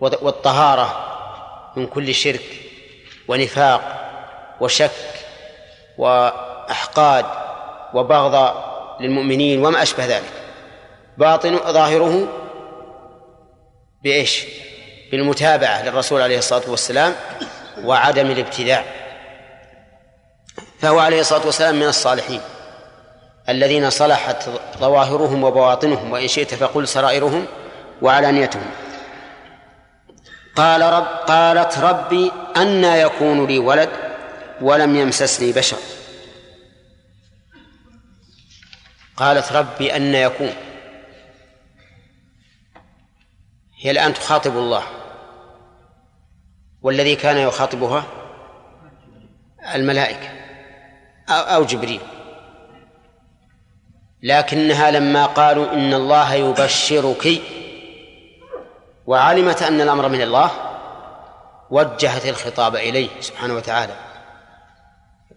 والطهارة 0.00 1.06
من 1.76 1.86
كل 1.86 2.14
شرك 2.14 2.42
ونفاق 3.28 4.10
وشك 4.60 4.90
وأحقاد 5.98 7.26
وبغض 7.94 8.54
للمؤمنين 9.00 9.66
وما 9.66 9.82
أشبه 9.82 10.06
ذلك. 10.06 10.32
باطن 11.18 11.56
ظاهره 11.56 12.28
بإيش؟ 14.02 14.44
بالمتابعة 15.12 15.82
للرسول 15.82 16.22
عليه 16.22 16.38
الصلاة 16.38 16.70
والسلام 16.70 17.14
وعدم 17.84 18.30
الابتداع. 18.30 18.84
فهو 20.80 20.98
عليه 20.98 21.20
الصلاة 21.20 21.46
والسلام 21.46 21.74
من 21.74 21.86
الصالحين. 21.86 22.40
الذين 23.48 23.90
صلحت 23.90 24.50
ظواهرهم 24.78 25.44
وبواطنهم 25.44 26.10
وإن 26.12 26.28
شئت 26.28 26.54
فقل 26.54 26.88
سرائرهم 26.88 27.46
وعلانيتهم. 28.02 28.70
قال 30.56 30.82
رب 30.82 31.06
قالت 31.06 31.78
ربي 31.78 32.32
أنى 32.56 33.00
يكون 33.00 33.46
لي 33.46 33.58
ولد 33.58 33.90
ولم 34.60 34.96
يمسسني 34.96 35.52
بشر. 35.52 35.76
قالت 39.16 39.52
ربي 39.52 39.96
أن 39.96 40.14
يكون. 40.14 40.54
هي 43.80 43.90
الآن 43.90 44.14
تخاطب 44.14 44.56
الله. 44.56 44.82
والذي 46.82 47.16
كان 47.16 47.36
يخاطبها 47.36 48.04
الملائكة 49.74 50.28
أو 51.28 51.64
جبريل. 51.64 52.00
لكنها 54.22 54.90
لما 54.90 55.26
قالوا 55.26 55.72
إن 55.72 55.94
الله 55.94 56.34
يبشرك 56.34 57.42
وعلمت 59.06 59.62
أن 59.62 59.80
الأمر 59.80 60.08
من 60.08 60.22
الله 60.22 60.50
وجهت 61.70 62.26
الخطاب 62.26 62.76
إليه 62.76 63.08
سبحانه 63.20 63.54
وتعالى. 63.54 63.94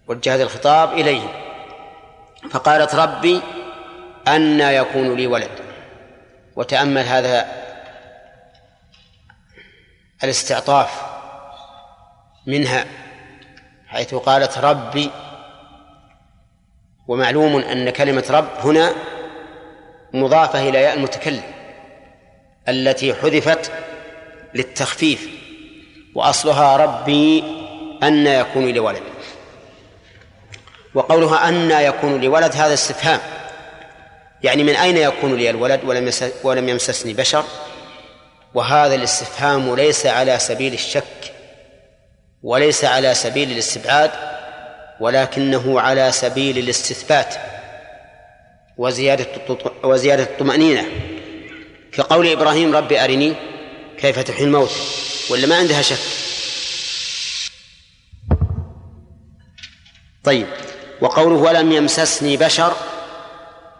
وجهت 0.07 0.41
الخطاب 0.41 0.93
إليه. 0.93 1.21
فقالت 2.51 2.95
ربي 2.95 3.41
أن 4.27 4.59
يكون 4.59 5.15
لي 5.15 5.27
ولد. 5.27 5.51
وتأمل 6.55 7.03
هذا 7.03 7.63
الاستعطاف 10.23 11.01
منها 12.47 12.85
حيث 13.87 14.15
قالت 14.15 14.57
ربي 14.57 15.11
ومعلوم 17.07 17.55
أن 17.59 17.89
كلمة 17.89 18.23
رب 18.29 18.49
هنا 18.63 18.93
مضافة 20.13 20.69
إلى 20.69 20.81
ياء 20.81 20.93
المتكلم 20.93 21.43
التي 22.69 23.13
حذفت 23.13 23.71
للتخفيف 24.53 25.27
وأصلها 26.15 26.77
ربي 26.77 27.43
أن 28.03 28.27
يكون 28.27 28.67
لي 28.67 28.79
ولد 28.79 29.01
وقولها 30.93 31.49
أن 31.49 31.71
يكون 31.71 32.21
لي 32.21 32.27
ولد 32.27 32.51
هذا 32.55 32.73
استفهام. 32.73 33.19
يعني 34.43 34.63
من 34.63 34.75
أين 34.75 34.97
يكون 34.97 35.35
لي 35.35 35.49
الولد 35.49 35.83
ولم 35.83 36.11
ولم 36.43 36.69
يمسسني 36.69 37.13
بشر؟ 37.13 37.43
وهذا 38.53 38.95
الاستفهام 38.95 39.75
ليس 39.75 40.05
على 40.05 40.39
سبيل 40.39 40.73
الشك 40.73 41.33
وليس 42.43 42.85
على 42.85 43.13
سبيل 43.13 43.51
الاستبعاد 43.51 44.11
ولكنه 44.99 45.81
على 45.81 46.11
سبيل 46.11 46.57
الاستثبات 46.57 47.35
وزيادة 48.77 49.27
وزيادة 49.83 50.23
الطمأنينة. 50.23 50.85
كقول 51.91 52.27
إبراهيم 52.27 52.75
رب 52.75 52.93
أرني 52.93 53.33
كيف 53.97 54.19
تحيي 54.19 54.45
الموت؟ 54.45 54.71
ولا 55.29 55.47
ما 55.47 55.55
عندها 55.55 55.81
شك؟ 55.81 55.97
طيب 60.23 60.47
وقوله 61.01 61.35
ولم 61.35 61.71
يمسسني 61.71 62.37
بشر 62.37 62.73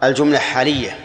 الجملة 0.04 0.39
حالية. 0.39 0.99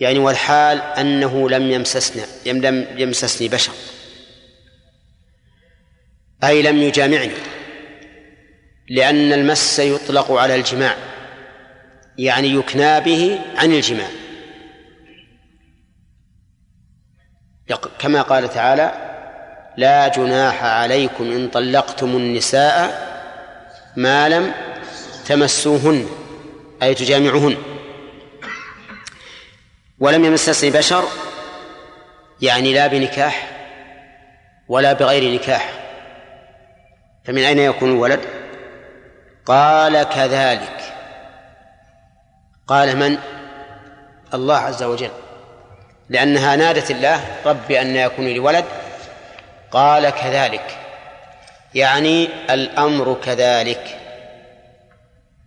يعني 0.00 0.18
والحال 0.18 0.82
أنه 0.82 1.50
لم 1.50 1.70
يمسسنا 1.70 2.26
لم 2.46 2.86
يمسسني 2.96 3.48
بشر. 3.48 3.72
أي 6.44 6.62
لم 6.62 6.82
يجامعني. 6.82 7.53
لأن 8.88 9.32
المس 9.32 9.78
يطلق 9.78 10.32
على 10.32 10.54
الجماع 10.54 10.96
يعني 12.18 12.48
يكنى 12.48 13.00
به 13.00 13.40
عن 13.56 13.72
الجماع. 13.72 14.08
كما 17.98 18.22
قال 18.22 18.48
تعالى 18.48 18.92
لا 19.76 20.08
جناح 20.08 20.64
عليكم 20.64 21.32
إن 21.32 21.48
طلقتم 21.48 22.16
النساء 22.16 23.04
ما 23.96 24.28
لم 24.28 24.52
تمسوهن 25.26 26.06
أي 26.82 26.94
تجامعهن 26.94 27.56
ولم 29.98 30.24
يمسسني 30.24 30.70
بشر 30.70 31.04
يعني 32.42 32.74
لا 32.74 32.86
بنكاح 32.86 33.50
ولا 34.68 34.92
بغير 34.92 35.34
نكاح. 35.34 35.72
فمن 37.24 37.38
أين 37.38 37.58
يكون 37.58 37.90
الولد؟ 37.90 38.43
قال 39.46 40.02
كذلك. 40.02 40.80
قال 42.66 42.96
من؟ 42.96 43.18
الله 44.34 44.56
عز 44.56 44.82
وجل. 44.82 45.10
لأنها 46.08 46.56
نادت 46.56 46.90
الله 46.90 47.20
رب 47.46 47.70
أن 47.70 47.96
يكون 47.96 48.24
لي 48.24 48.38
ولد. 48.38 48.64
قال 49.70 50.10
كذلك. 50.10 50.78
يعني 51.74 52.28
الأمر 52.50 53.16
كذلك. 53.24 54.00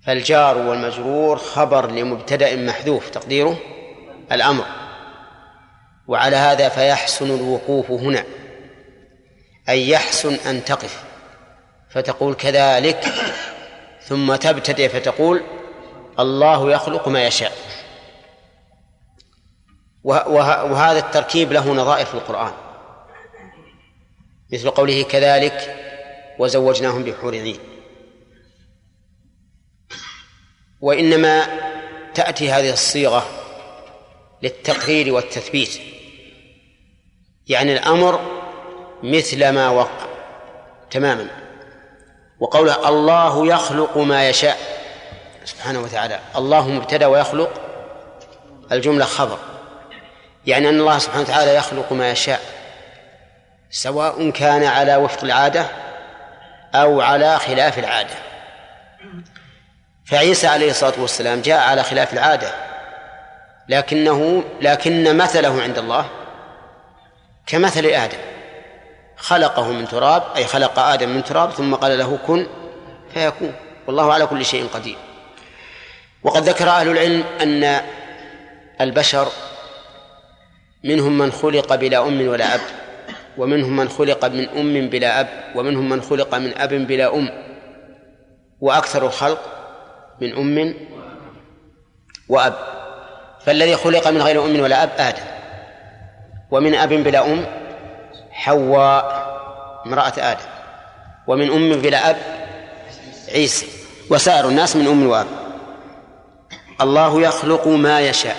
فالجار 0.06 0.58
والمجرور 0.58 1.38
خبر 1.38 1.92
لمبتدأ 1.92 2.56
محذوف 2.56 3.10
تقديره؟ 3.10 3.58
الأمر. 4.32 4.66
وعلى 6.08 6.36
هذا 6.36 6.70
فيحسن 6.70 7.36
الوقوف 7.36 7.92
هنا. 7.92 8.24
أي 9.70 9.90
يحسن 9.90 10.34
أن 10.34 10.66
تقف. 10.66 11.04
فتقول 11.90 12.34
كذلك. 12.34 13.06
ثم 14.08 14.36
تبتدئ 14.36 14.90
فتقول 14.90 15.44
الله 16.20 16.72
يخلق 16.72 17.08
ما 17.08 17.28
يشاء. 17.28 17.52
وهذا 20.04 21.00
التركيب 21.00 21.52
له 21.54 21.74
نظائر 21.74 22.06
في 22.06 22.14
القرآن. 22.14 22.54
مثل 24.54 24.70
قوله 24.70 25.04
كذلك 25.04 25.76
وزوجناهم 26.40 27.04
بحور 27.04 27.36
عين. 27.36 27.60
وإنما 30.82 31.48
تأتي 32.14 32.52
هذه 32.52 32.74
الصيغة 32.74 33.26
للتقرير 34.44 35.14
والتثبيت. 35.14 35.80
يعني 37.48 37.74
الأمر 37.74 38.42
مثل 39.04 39.50
ما 39.50 39.70
وقع 39.70 40.08
تماما. 40.92 41.47
وقوله 42.40 42.90
الله 42.90 43.48
يخلق 43.48 43.98
ما 43.98 44.30
يشاء. 44.30 44.58
سبحانه 45.46 45.80
وتعالى. 45.80 46.20
الله 46.36 46.68
مبتدأ 46.68 47.06
ويخلق. 47.06 47.62
الجملة 48.72 49.06
خبر. 49.06 49.38
يعني 50.46 50.70
أن 50.70 50.80
الله 50.80 50.98
سبحانه 50.98 51.22
وتعالى 51.22 51.56
يخلق 51.56 51.94
ما 51.94 52.12
يشاء. 52.12 52.40
سواء 53.72 54.30
كان 54.30 54.64
على 54.64 54.96
وفق 54.96 55.24
العادة 55.24 55.66
أو 56.76 57.02
على 57.02 57.40
خلاف 57.40 57.80
العادة. 57.80 58.16
فعيسى 60.06 60.48
عليه 60.48 60.70
الصلاة 60.70 60.94
والسلام 60.98 61.42
جاء 61.42 61.60
على 61.60 61.84
خلاف 61.84 62.14
العادة. 62.14 62.52
لكنه 63.70 64.44
لكن 64.62 65.18
مثله 65.18 65.62
عند 65.62 65.78
الله 65.78 66.06
كمثل 67.48 67.86
آدم. 67.86 68.37
خلقه 69.18 69.72
من 69.72 69.88
تراب 69.88 70.24
أي 70.36 70.46
خلق 70.46 70.80
آدم 70.80 71.10
من 71.10 71.24
تراب 71.24 71.52
ثم 71.52 71.76
قال 71.76 71.98
له 71.98 72.20
كن 72.28 72.48
فيكون. 73.14 73.54
والله 73.88 74.14
على 74.14 74.26
كل 74.26 74.46
شيء 74.46 74.68
قدير. 74.74 74.98
وقد 76.24 76.44
ذكر 76.44 76.70
أهل 76.70 76.88
العلم 76.90 77.24
أن 77.42 77.82
البشر 78.82 79.28
منهم 80.84 81.18
من 81.18 81.32
خلق 81.32 81.76
بلا 81.76 82.08
أم 82.08 82.28
ولا 82.28 82.56
أب 82.56 82.62
ومنهم 83.38 83.76
من 83.76 83.90
خلق 83.90 84.26
من 84.26 84.50
أم 84.50 84.90
بلا 84.90 85.20
أب 85.20 85.28
ومنهم 85.56 85.90
من 85.90 86.02
خلق 86.02 86.36
من 86.36 86.58
أب 86.58 86.74
بلا 86.74 87.16
أم. 87.16 87.30
وأكثر 88.62 89.06
الخلق 89.06 89.42
من 90.22 90.34
أم 90.34 90.74
وأب. 92.30 92.54
فالذي 93.46 93.76
خلق 93.76 94.08
من 94.08 94.22
غير 94.22 94.46
أم 94.46 94.60
ولا 94.60 94.84
أب 94.84 94.90
آدم 94.98 95.24
ومن 96.52 96.76
أب 96.76 96.90
بلا 96.90 97.26
أم 97.26 97.46
حواء 98.38 99.28
امرأة 99.86 100.14
آدم 100.18 100.50
ومن 101.28 101.52
أم 101.52 101.82
بلا 101.82 102.10
أب 102.10 102.18
عيسى 103.34 103.68
وسائر 104.10 104.48
الناس 104.48 104.76
من 104.76 104.88
أم 104.88 105.08
وأب. 105.08 105.28
الله 106.82 107.22
يخلق 107.22 107.68
ما 107.68 108.02
يشاء 108.02 108.38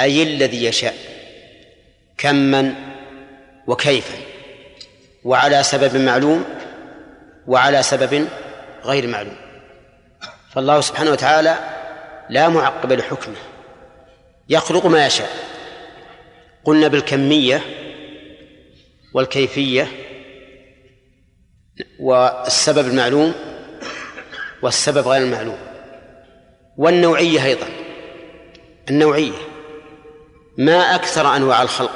أي 0.00 0.22
الذي 0.22 0.64
يشاء 0.64 0.94
كما 2.18 2.74
وكيفا 3.66 4.18
وعلى 5.24 5.62
سبب 5.62 5.96
معلوم 5.96 6.44
وعلى 7.46 7.82
سبب 7.82 8.28
غير 8.84 9.06
معلوم. 9.06 9.36
فالله 10.54 10.80
سبحانه 10.80 11.10
وتعالى 11.10 11.56
لا 12.30 12.48
معقب 12.48 12.92
لحكمه 12.92 13.36
يخلق 14.48 14.86
ما 14.86 15.06
يشاء. 15.06 15.30
قلنا 16.64 16.88
بالكمية 16.88 17.62
والكيفية 19.16 19.88
والسبب 22.00 22.86
المعلوم 22.86 23.34
والسبب 24.62 25.08
غير 25.08 25.22
المعلوم 25.22 25.58
والنوعية 26.76 27.44
أيضا. 27.44 27.66
النوعية 28.90 29.38
ما 30.58 30.94
أكثر 30.94 31.36
أنواع 31.36 31.62
الخلق 31.62 31.92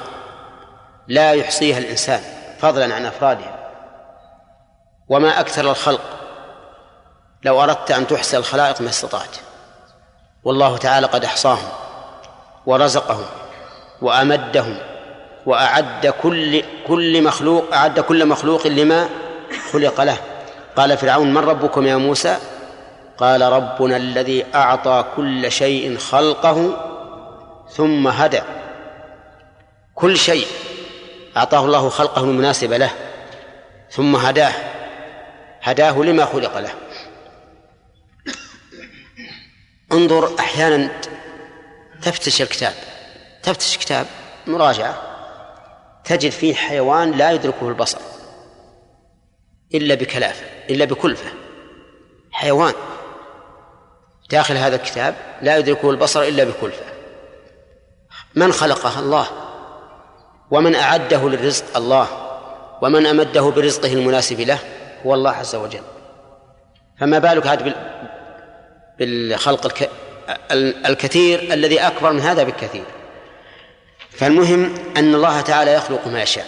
لا 1.08 1.32
يحصيها 1.32 1.78
الإنسان 1.78 2.20
فضلا 2.58 2.94
عن 2.94 3.06
أفرادها 3.06 3.70
وما 5.08 5.40
أكثر 5.40 5.70
الخلق 5.70 6.20
لو 7.44 7.62
أردت 7.62 7.90
أن 7.90 8.06
تحصي 8.06 8.36
الخلائق 8.36 8.80
ما 8.80 8.88
استطعت. 8.88 9.36
والله 10.44 10.76
تعالى 10.76 11.06
قد 11.06 11.24
أحصاهم 11.24 11.68
ورزقهم 12.66 13.26
وأمدهم 14.02 14.89
وأعد 15.46 16.06
كل 16.06 16.62
كل 16.86 17.22
مخلوق 17.22 17.74
أعد 17.74 18.00
كل 18.00 18.26
مخلوق 18.26 18.66
لما 18.66 19.08
خلق 19.72 20.00
له. 20.00 20.16
قال 20.76 20.98
فرعون 20.98 21.34
من 21.34 21.38
ربكم 21.38 21.86
يا 21.86 21.96
موسى؟ 21.96 22.38
قال 23.18 23.42
ربنا 23.42 23.96
الذي 23.96 24.44
أعطى 24.54 25.04
كل 25.16 25.52
شيء 25.52 25.98
خلقه 25.98 26.86
ثم 27.70 28.08
هدى. 28.08 28.40
كل 29.94 30.16
شيء 30.16 30.46
أعطاه 31.36 31.64
الله 31.64 31.88
خلقه 31.88 32.24
المناسب 32.24 32.72
له 32.72 32.90
ثم 33.90 34.16
هداه. 34.16 34.52
هداه 35.62 35.98
لما 35.98 36.24
خلق 36.24 36.58
له. 36.58 36.70
انظر 39.92 40.38
أحيانا 40.38 40.90
تفتش 42.02 42.42
الكتاب. 42.42 42.74
تفتش 43.42 43.78
كتاب 43.78 44.06
مراجعة. 44.46 45.09
تجد 46.04 46.30
فيه 46.30 46.54
حيوان 46.54 47.12
لا 47.12 47.30
يدركه 47.30 47.68
البصر 47.68 47.98
إلا 49.74 49.94
بكلافة 49.94 50.46
إلا 50.70 50.84
بكلفة. 50.84 51.30
حيوان. 52.32 52.72
داخل 54.30 54.56
هذا 54.56 54.76
الكتاب 54.76 55.14
لا 55.42 55.56
يدركه 55.56 55.90
البصر 55.90 56.22
إلا 56.22 56.44
بكلفة. 56.44 56.84
من 58.34 58.52
خلقه؟ 58.52 58.98
الله. 58.98 59.26
ومن 60.50 60.74
أعده 60.74 61.28
للرزق؟ 61.28 61.76
الله. 61.76 62.08
ومن 62.82 63.06
أمده 63.06 63.40
برزقه 63.40 63.92
المناسب 63.92 64.40
له؟ 64.40 64.58
هو 65.06 65.14
الله 65.14 65.30
عز 65.30 65.54
وجل. 65.54 65.82
فما 66.98 67.18
بالك 67.18 67.46
هذا 67.46 67.74
بالخلق 68.98 69.88
الكثير 70.86 71.52
الذي 71.52 71.80
أكبر 71.80 72.12
من 72.12 72.20
هذا 72.20 72.42
بالكثير 72.42 72.84
فالمهم 74.12 74.74
أن 74.96 75.14
الله 75.14 75.40
تعالى 75.40 75.72
يخلق 75.72 76.06
ما 76.06 76.22
يشاء 76.22 76.46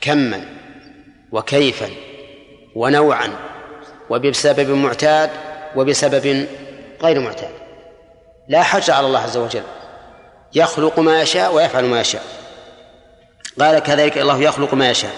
كما 0.00 0.44
وكيفا 1.32 1.90
ونوعا 2.74 3.28
وبسبب 4.10 4.70
معتاد 4.70 5.30
وبسبب 5.76 6.46
غير 7.02 7.20
معتاد. 7.20 7.50
لا 8.48 8.62
حج 8.62 8.90
على 8.90 9.06
الله 9.06 9.20
عز 9.20 9.36
وجل 9.36 9.62
يخلق 10.54 10.98
ما 10.98 11.22
يشاء 11.22 11.54
ويفعل 11.54 11.84
ما 11.84 12.00
يشاء. 12.00 12.24
قال 13.60 13.78
كذلك 13.78 14.18
الله 14.18 14.42
يخلق 14.42 14.74
ما 14.74 14.90
يشاء. 14.90 15.16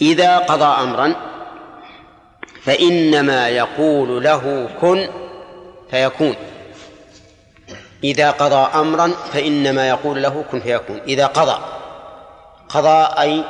إذا 0.00 0.38
قضى 0.38 0.82
أمرا 0.82 1.14
فإنما 2.62 3.48
يقول 3.48 4.24
له 4.24 4.68
كن 4.80 5.08
فيكون. 5.90 6.36
إذا 8.04 8.30
قضى 8.30 8.80
أمرا 8.80 9.08
فإنما 9.32 9.88
يقول 9.88 10.22
له 10.22 10.44
كن 10.50 10.60
فيكون. 10.60 11.00
إذا 11.00 11.26
قضى. 11.26 11.58
قضى 12.68 13.20
أي 13.20 13.44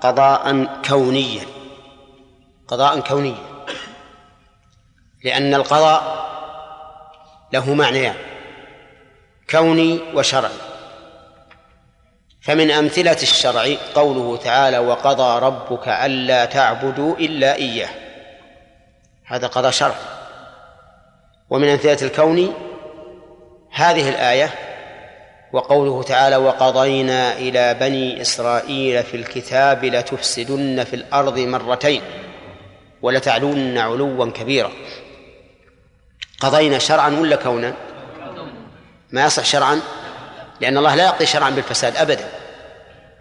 قضاء 0.00 0.68
كونيا. 0.88 1.44
قضاء 2.68 3.00
كونيا. 3.00 3.66
لأن 5.24 5.54
القضاء 5.54 6.26
له 7.52 7.74
معنيان. 7.74 8.14
كوني 9.50 10.00
وشرعي. 10.14 10.52
فمن 12.42 12.70
أمثلة 12.70 13.22
الشرع 13.22 13.68
قوله 13.94 14.36
تعالى 14.36 14.78
وقضى 14.78 15.46
ربك 15.46 15.88
ألا 15.88 16.44
تعبدوا 16.44 17.16
إلا 17.16 17.54
إياه. 17.54 17.88
هذا 19.24 19.46
قضاء 19.46 19.70
شرع. 19.70 19.94
ومن 21.50 21.68
أمثلة 21.68 21.98
الكون 22.02 22.54
هذه 23.72 24.08
الآية 24.08 24.50
وقوله 25.52 26.02
تعالى 26.02 26.36
وقضينا 26.36 27.32
إلى 27.32 27.74
بني 27.74 28.20
إسرائيل 28.20 29.02
في 29.02 29.16
الكتاب 29.16 29.84
لتفسدن 29.84 30.84
في 30.84 30.96
الأرض 30.96 31.38
مرتين 31.38 32.02
ولتعلن 33.02 33.78
علوا 33.78 34.30
كبيرا. 34.30 34.72
قضينا 36.40 36.78
شرعا 36.78 37.10
ولا 37.10 37.36
كونا؟ 37.36 37.74
ما 39.10 39.24
يصح 39.24 39.44
شرعا؟ 39.44 39.80
لأن 40.60 40.78
الله 40.78 40.94
لا 40.94 41.04
يقضي 41.04 41.26
شرعا 41.26 41.50
بالفساد 41.50 41.96
أبدا 41.96 42.28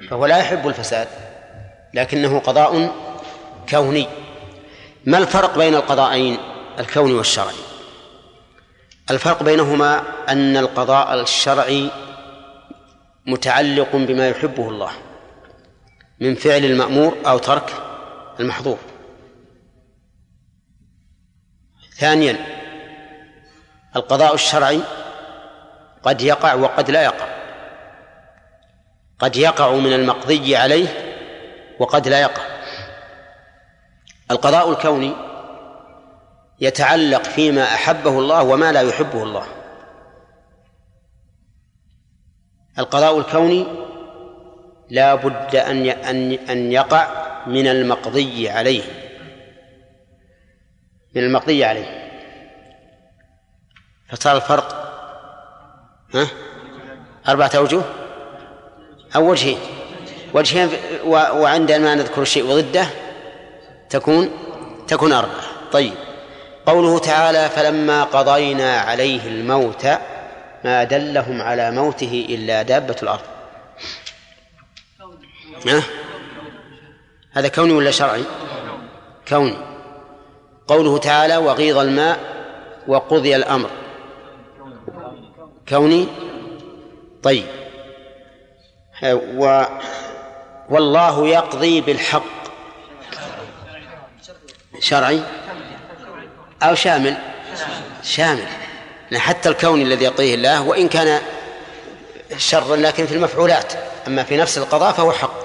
فهو 0.10 0.26
لا 0.26 0.38
يحب 0.38 0.68
الفساد 0.68 1.08
لكنه 1.94 2.40
قضاء 2.40 2.92
كوني. 3.70 4.08
ما 5.06 5.18
الفرق 5.18 5.58
بين 5.58 5.76
القضاءين 5.76 6.38
الكوني 6.80 7.14
والشرعي 7.14 7.71
الفرق 9.12 9.44
بينهما 9.44 10.04
أن 10.30 10.58
القضاء 10.58 11.22
الشرعي 11.22 11.90
متعلق 13.26 13.96
بما 13.96 14.30
يحبه 14.30 14.70
الله 14.70 14.92
من 16.20 16.36
فعل 16.36 16.66
المأمور 16.66 17.18
أو 17.26 17.38
ترك 17.38 17.74
المحظور. 18.40 18.78
ثانيا 21.98 22.38
القضاء 23.96 24.34
الشرعي 24.34 24.82
قد 26.04 26.22
يقع 26.22 26.54
وقد 26.54 26.92
لا 26.92 27.04
يقع. 27.04 27.28
قد 29.20 29.36
يقع 29.36 29.72
من 29.72 29.94
المقضي 29.94 30.56
عليه 30.56 30.88
وقد 31.80 32.08
لا 32.08 32.22
يقع. 32.22 32.44
القضاء 34.32 34.72
الكوني 34.72 35.31
يتعلق 36.62 37.24
فيما 37.24 37.64
أحبه 37.64 38.20
الله 38.20 38.44
وما 38.44 38.72
لا 38.72 38.82
يحبه 38.82 39.24
الله. 39.24 39.46
القضاء 42.80 43.20
الكوني 43.20 43.68
لا 44.90 45.16
بد 45.16 45.56
أن 45.56 45.90
أن 46.50 46.72
يقع 46.72 47.08
من 47.48 47.68
المقضي 47.68 48.50
عليه. 48.50 48.84
من 51.16 51.24
المقضي 51.24 51.64
عليه. 51.64 52.12
فصار 54.10 54.36
الفرق 54.36 54.78
ها؟ 56.14 56.28
أربعة 57.28 57.52
أوجه 57.56 57.82
أو 59.16 59.32
وجهين؟ 59.32 59.58
وجهين 60.34 60.70
وعندما 61.06 61.96
نذكر 61.96 62.22
الشيء 62.22 62.46
وضده 62.46 62.86
تكون 63.90 64.30
تكون 64.88 65.12
أربعة. 65.12 65.72
طيب. 65.72 65.94
قوله 66.66 67.00
تعالى 67.00 67.50
فلما 67.50 68.04
قضينا 68.04 68.80
عليه 68.80 69.28
الموت 69.28 69.86
ما 70.64 70.84
دلهم 70.84 71.42
على 71.42 71.72
موته 71.72 72.26
إلا 72.30 72.62
دابة 72.62 72.96
الأرض. 73.04 73.22
ها؟ 75.68 75.84
هذا 77.32 77.48
كوني 77.48 77.74
ولا 77.74 77.92
شرعي؟ 77.92 78.24
كوني. 79.28 79.58
قوله 80.68 80.98
تعالى 80.98 81.38
وغيض 81.38 81.78
الماء 81.78 82.20
وقضي 82.88 83.36
الأمر. 83.36 83.70
كوني؟ 85.70 86.08
طيب. 87.24 87.46
و 89.14 89.64
والله 90.70 91.28
يقضي 91.28 91.82
بالحق. 91.82 92.42
شرعي؟ 94.80 95.24
أو 96.64 96.76
شامل؟ 96.76 97.18
شامل. 98.04 98.48
حتى 99.16 99.50
الكون 99.50 99.82
الذي 99.82 100.06
يقضيه 100.06 100.36
الله 100.36 100.62
وإن 100.62 100.88
كان 100.88 101.22
شرا 102.38 102.76
لكن 102.76 103.06
في 103.06 103.16
المفعولات. 103.16 103.74
أما 104.08 104.24
في 104.24 104.38
نفس 104.38 104.58
القضاء 104.58 104.92
فهو 104.92 105.12
حق. 105.12 105.42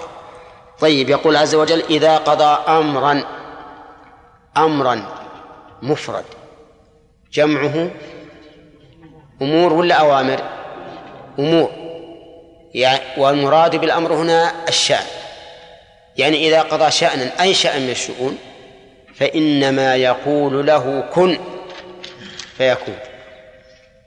طيب 0.81 1.11
يقول 1.11 1.37
عز 1.37 1.55
وجل 1.55 1.83
إذا 1.91 2.17
قضى 2.17 2.63
أمرا 2.69 3.25
أمرا 4.57 5.03
مفرد 5.83 6.25
جمعه 7.33 7.91
أمور 9.43 9.73
ولا 9.73 9.95
أوامر؟ 9.95 10.41
أمور. 11.39 11.71
يعني 12.75 13.01
والمراد 13.17 13.77
بالأمر 13.77 14.13
هنا 14.13 14.53
الشأن. 14.69 15.07
يعني 16.17 16.49
إذا 16.49 16.63
قضى 16.63 16.91
شأنا 16.91 17.43
أي 17.43 17.55
شأن 17.55 17.83
من 17.83 17.91
الشؤون؟ 17.91 18.39
فإنما 19.19 19.97
يقول 19.97 20.67
له 20.67 21.01
كن. 21.01 21.39
فيكون. 22.57 22.99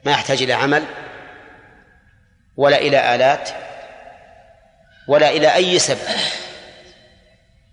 ما 0.04 0.12
يحتاج 0.12 0.42
إلى 0.42 0.52
عمل 0.52 0.84
ولا 2.56 2.78
إلى 2.78 3.14
آلات 3.14 3.50
ولا 5.08 5.30
إلى 5.30 5.54
أي 5.54 5.78
سبب. 5.78 5.98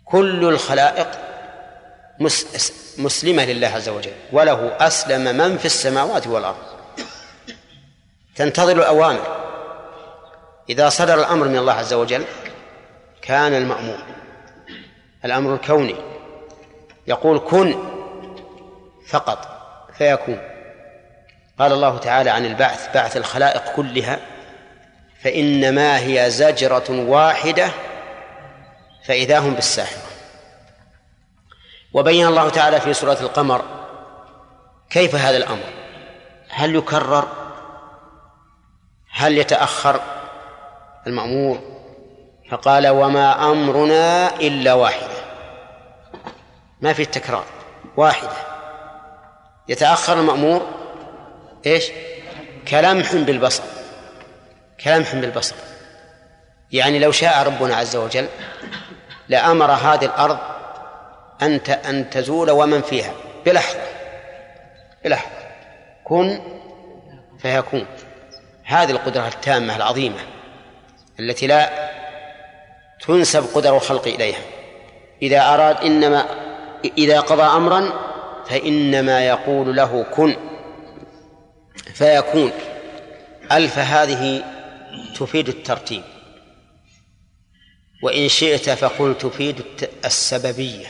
كل 0.05 0.49
الخلائق 0.49 1.07
مسلمة 2.97 3.45
لله 3.45 3.67
عز 3.67 3.89
وجل 3.89 4.13
وله 4.31 4.87
أسلم 4.87 5.37
من 5.37 5.57
في 5.57 5.65
السماوات 5.65 6.27
والأرض. 6.27 6.65
تنتظر 8.35 8.77
الأوامر. 8.77 9.37
إذا 10.69 10.89
صدر 10.89 11.19
الأمر 11.19 11.47
من 11.47 11.57
الله 11.57 11.73
عز 11.73 11.93
وجل 11.93 12.25
كان 13.21 13.53
المأمور 13.53 13.99
الأمر 15.25 15.53
الكوني. 15.53 15.95
يقول 17.07 17.39
كن 17.39 17.75
فقط 19.07 19.47
فيكون. 19.97 20.39
قال 21.59 21.71
الله 21.73 21.97
تعالى 21.97 22.29
عن 22.29 22.45
البعث 22.45 22.93
بعث 22.93 23.17
الخلائق 23.17 23.73
كلها 23.75 24.19
فإنما 25.23 25.99
هي 25.99 26.29
زجرة 26.29 26.85
واحدة 26.89 27.69
فإذا 29.05 29.39
هم 29.39 29.53
بالساحرة 29.53 30.01
وبين 31.93 32.27
الله 32.27 32.49
تعالى 32.49 32.79
في 32.79 32.93
سورة 32.93 33.17
القمر 33.21 33.61
كيف 34.89 35.15
هذا 35.15 35.37
الأمر؟ 35.37 35.63
هل 36.49 36.75
يكرر؟ 36.75 37.27
هل 39.11 39.37
يتأخر؟ 39.37 40.01
المأمور. 41.07 41.59
فقال 42.51 42.87
وما 42.87 43.51
أمرنا 43.51 44.35
إلا 44.35 44.73
واحدة 44.73 45.16
ما 46.81 46.93
في 46.93 47.01
التكرار 47.01 47.45
واحدة. 47.97 48.37
يتأخر 49.67 50.19
المأمور 50.19 50.67
إيش؟ 51.65 51.91
كلمح 52.67 53.15
بالبصر. 53.15 53.63
كلمح 54.83 55.15
بالبصر. 55.15 55.55
يعني 56.71 56.99
لو 56.99 57.11
شاء 57.11 57.43
ربنا 57.43 57.75
عز 57.75 57.95
وجل 57.95 58.27
لأمر 59.29 59.71
هذه 59.71 60.05
الأرض 60.05 60.37
أن 61.41 61.59
أن 61.85 62.09
تزول 62.09 62.51
ومن 62.51 62.81
فيها. 62.81 63.13
بلحظة. 63.45 63.79
بلحظة. 65.03 65.29
كن 66.03 66.41
فيكون. 67.39 67.85
هذه 68.63 68.91
القدرة 68.91 69.27
التامة 69.27 69.75
العظيمة 69.75 70.19
التي 71.19 71.47
لا 71.47 71.89
تنسب 73.07 73.45
قدر 73.55 73.75
الخلق 73.75 74.07
إليها. 74.07 74.41
إذا 75.21 75.53
أراد 75.53 75.77
إنما 75.77 76.46
إذا 76.97 77.19
قضى 77.19 77.41
أمرا 77.41 78.07
فإنما 78.45 79.27
يقول 79.27 79.75
له 79.75 80.03
كن 80.03 80.35
فيكون. 81.93 82.51
ألف 83.51 83.79
هذه 83.79 84.43
تفيد 85.19 85.47
الترتيب. 85.47 86.03
وإن 88.03 88.27
شئت 88.27 88.69
فقل 88.69 89.17
تفيد 89.17 89.63
السببية. 90.05 90.87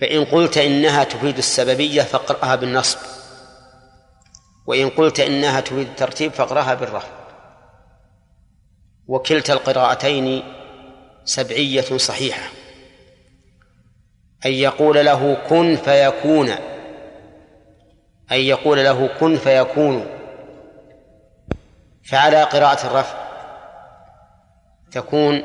فإن 0.00 0.24
قلت 0.24 0.58
إنها 0.58 1.04
تفيد 1.04 1.38
السببية 1.38 2.02
فاقرأها 2.02 2.54
بالنصب. 2.54 2.98
وإن 4.66 4.90
قلت 4.90 5.20
إنها 5.20 5.60
تفيد 5.60 5.88
الترتيب 5.88 6.32
فاقرأها 6.32 6.74
بالرفع. 6.74 7.08
وكلتا 9.08 9.52
القراءتين 9.52 10.42
سبعية 11.24 11.96
صحيحة. 11.96 12.61
أن 14.46 14.52
يقول 14.52 15.06
له 15.06 15.36
كن 15.48 15.76
فيكون. 15.76 16.50
أن 18.32 18.40
يقول 18.40 18.84
له 18.84 19.06
كن 19.20 19.36
فيكون. 19.36 20.06
فعلى 22.04 22.42
قراءة 22.42 22.86
الرفع 22.86 23.14
تكون 24.92 25.42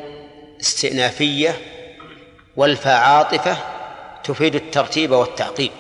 استئنافية 0.62 1.56
والفاء 2.56 3.00
عاطفة 3.02 3.58
تفيد 4.24 4.56
الترتيب 4.56 5.12
والتعقيب. 5.12 5.72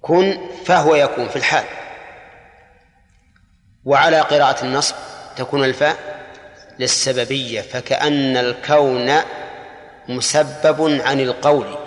كن 0.00 0.38
فهو 0.64 0.94
يكون 0.94 1.28
في 1.28 1.36
الحال. 1.36 1.64
وعلى 3.84 4.20
قراءة 4.20 4.64
النصب 4.64 4.94
تكون 5.36 5.64
الفاء 5.64 5.96
للسببية 6.78 7.60
فكأن 7.60 8.36
الكون 8.36 9.12
مسبب 10.08 11.00
عن 11.04 11.20
القول. 11.20 11.81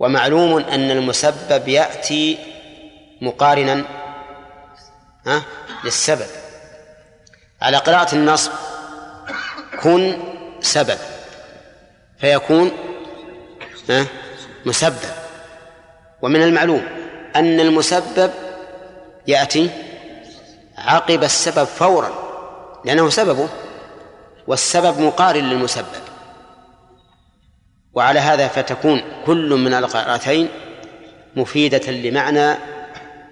ومعلوم 0.00 0.58
أن 0.58 0.90
المسبب 0.90 1.68
يأتي 1.68 2.38
مقارنا 3.20 3.84
ها 5.26 5.42
للسبب. 5.84 6.26
على 7.62 7.76
قراءة 7.76 8.14
النصب 8.14 8.50
كن 9.82 10.18
سبب 10.60 10.98
فيكون 12.18 12.70
ها 13.90 14.06
مسبب. 14.66 15.10
ومن 16.22 16.42
المعلوم 16.42 16.88
أن 17.36 17.60
المسبب 17.60 18.30
يأتي 19.26 19.70
عقب 20.78 21.24
السبب 21.24 21.64
فورا 21.64 22.12
لأنه 22.84 23.10
سببه 23.10 23.48
والسبب 24.46 25.00
مقارن 25.00 25.44
للمسبب. 25.44 26.09
وعلى 27.94 28.20
هذا 28.20 28.48
فتكون 28.48 29.02
كل 29.26 29.54
من 29.54 29.74
القراءتين 29.74 30.48
مفيدة 31.36 31.92
لمعنى 31.92 32.54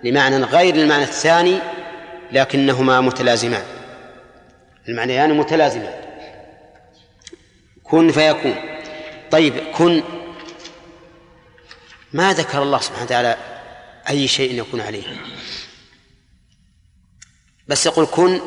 لمعنى 0.04 0.36
غير 0.36 0.74
المعنى 0.74 1.02
الثاني 1.02 1.58
لكنهما 2.32 3.00
متلازمان. 3.00 3.62
المعنيان 4.88 5.36
متلازمان. 5.36 5.94
كن 7.84 8.12
فيكون. 8.12 8.54
طيب 9.30 9.54
كن. 9.58 10.02
ما 12.12 12.32
ذكر 12.32 12.62
الله 12.62 12.78
سبحانه 12.78 13.04
وتعالى 13.04 13.36
أي 14.08 14.28
شيء 14.28 14.60
يكون 14.60 14.80
عليه؟ 14.80 15.04
بس 17.68 17.86
يقول 17.86 18.06
كن 18.06 18.40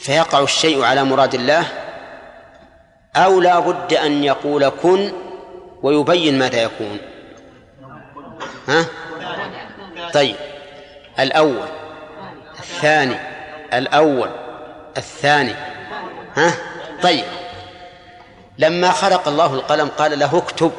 فيقع 0.00 0.42
الشيء 0.42 0.82
على 0.82 1.04
مراد 1.04 1.34
الله 1.34 1.89
أو 3.16 3.40
لا 3.40 3.58
بد 3.58 3.94
أن 3.94 4.24
يقول 4.24 4.68
كن 4.68 5.12
ويبين 5.82 6.38
ماذا 6.38 6.62
يكون. 6.62 6.98
ها؟ 8.68 8.86
طيب. 10.12 10.36
الأول. 11.18 11.68
الثاني. 12.58 13.16
الأول. 13.72 14.30
الثاني. 14.96 15.54
ها؟ 16.36 16.54
طيب. 17.02 17.24
لما 18.58 18.90
خلق 18.90 19.28
الله 19.28 19.54
القلم 19.54 19.88
قال 19.88 20.18
له 20.18 20.38
اكتب. 20.38 20.72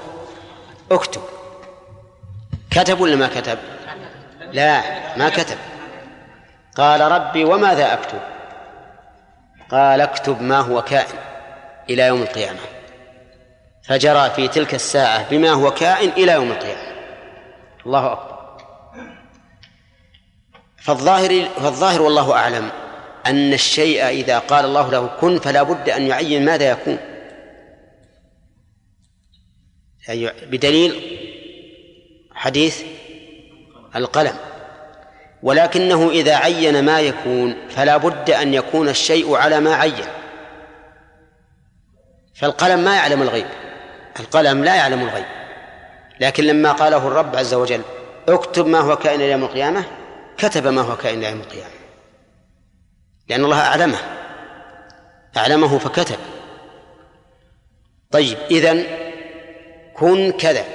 اكتب. 0.91 1.21
كتب 2.71 3.01
ولا 3.01 3.15
ما 3.15 3.27
كتب؟ 3.27 3.57
لا 4.51 4.81
ما 5.17 5.29
كتب. 5.29 5.57
قال 6.77 7.11
ربي 7.11 7.43
وماذا 7.43 7.93
أكتب؟ 7.93 8.19
قال 9.71 10.01
اكتب 10.01 10.41
ما 10.41 10.59
هو 10.59 10.81
كائن. 10.81 11.30
إلى 11.93 12.03
يوم 12.03 12.21
القيامة. 12.21 12.59
فجرى 13.83 14.29
في 14.29 14.47
تلك 14.47 14.73
الساعة 14.73 15.29
بما 15.29 15.49
هو 15.49 15.71
كائن 15.71 16.09
إلى 16.09 16.31
يوم 16.31 16.51
القيامة. 16.51 16.91
الله 17.85 18.13
أكبر. 18.13 18.31
فالظاهر 20.77 21.45
فالظاهر 21.45 22.01
والله 22.01 22.33
أعلم 22.33 22.71
أن 23.25 23.53
الشيء 23.53 24.07
إذا 24.07 24.39
قال 24.39 24.65
الله 24.65 24.91
له 24.91 25.07
كن 25.07 25.39
فلا 25.39 25.63
بد 25.63 25.89
أن 25.89 26.07
يعين 26.07 26.45
ماذا 26.45 26.69
يكون. 26.69 26.97
بدليل 30.47 31.17
حديث 32.33 32.83
القلم. 33.95 34.35
ولكنه 35.43 36.09
إذا 36.09 36.35
عين 36.35 36.85
ما 36.85 36.99
يكون 36.99 37.55
فلا 37.69 37.97
بد 37.97 38.29
أن 38.29 38.53
يكون 38.53 38.89
الشيء 38.89 39.35
على 39.35 39.59
ما 39.59 39.75
عين. 39.75 40.20
فالقلم 42.41 42.79
ما 42.79 42.95
يعلم 42.95 43.21
الغيب. 43.21 43.47
القلم 44.19 44.63
لا 44.63 44.75
يعلم 44.75 45.01
الغيب. 45.01 45.25
لكن 46.19 46.43
لما 46.43 46.71
قاله 46.71 47.07
الرب 47.07 47.35
عز 47.35 47.53
وجل 47.53 47.81
اكتب 48.29 48.67
ما 48.67 48.79
هو 48.79 48.95
كائن 48.95 49.21
إلى 49.21 49.31
يوم 49.31 49.43
القيامة 49.43 49.85
كتب 50.37 50.67
ما 50.67 50.81
هو 50.81 50.97
كائن 50.97 51.19
إلى 51.19 51.29
يوم 51.29 51.39
القيامة. 51.39 51.73
لأن 53.27 53.45
الله 53.45 53.61
أعلمه. 53.61 53.97
أعلمه 55.37 55.77
فكتب. 55.77 56.17
طيب 58.11 58.37
إذن 58.51 58.85
كن 59.93 60.31
كذا. 60.31 60.65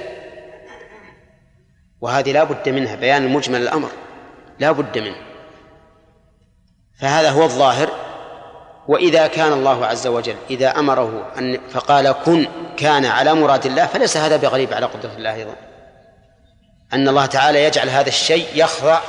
وهذه 2.01 2.31
لا 2.31 2.43
بد 2.43 2.69
منها 2.69 2.95
بيان 2.95 3.27
مجمل 3.27 3.61
الأمر. 3.61 3.89
لا 4.59 4.71
بد 4.71 4.97
منه. 4.97 5.17
فهذا 6.99 7.29
هو 7.29 7.43
الظاهر. 7.43 8.06
وإذا 8.87 9.27
كان 9.27 9.53
الله 9.53 9.85
عز 9.85 10.07
وجل 10.07 10.35
إذا 10.49 10.79
أمره 10.79 11.31
أن 11.37 11.59
فقال 11.71 12.11
كن 12.25 12.47
كان 12.77 13.05
على 13.05 13.33
مراد 13.33 13.65
الله 13.65 13.85
فليس 13.85 14.17
هذا 14.17 14.37
بغريب 14.37 14.73
على 14.73 14.85
قدرة 14.85 15.11
الله 15.17 15.35
أيضا. 15.35 15.55
أن 16.93 17.07
الله 17.07 17.25
تعالى 17.25 17.63
يجعل 17.63 17.89
هذا 17.89 18.09
الشيء 18.09 18.45
يخضع 18.55 18.99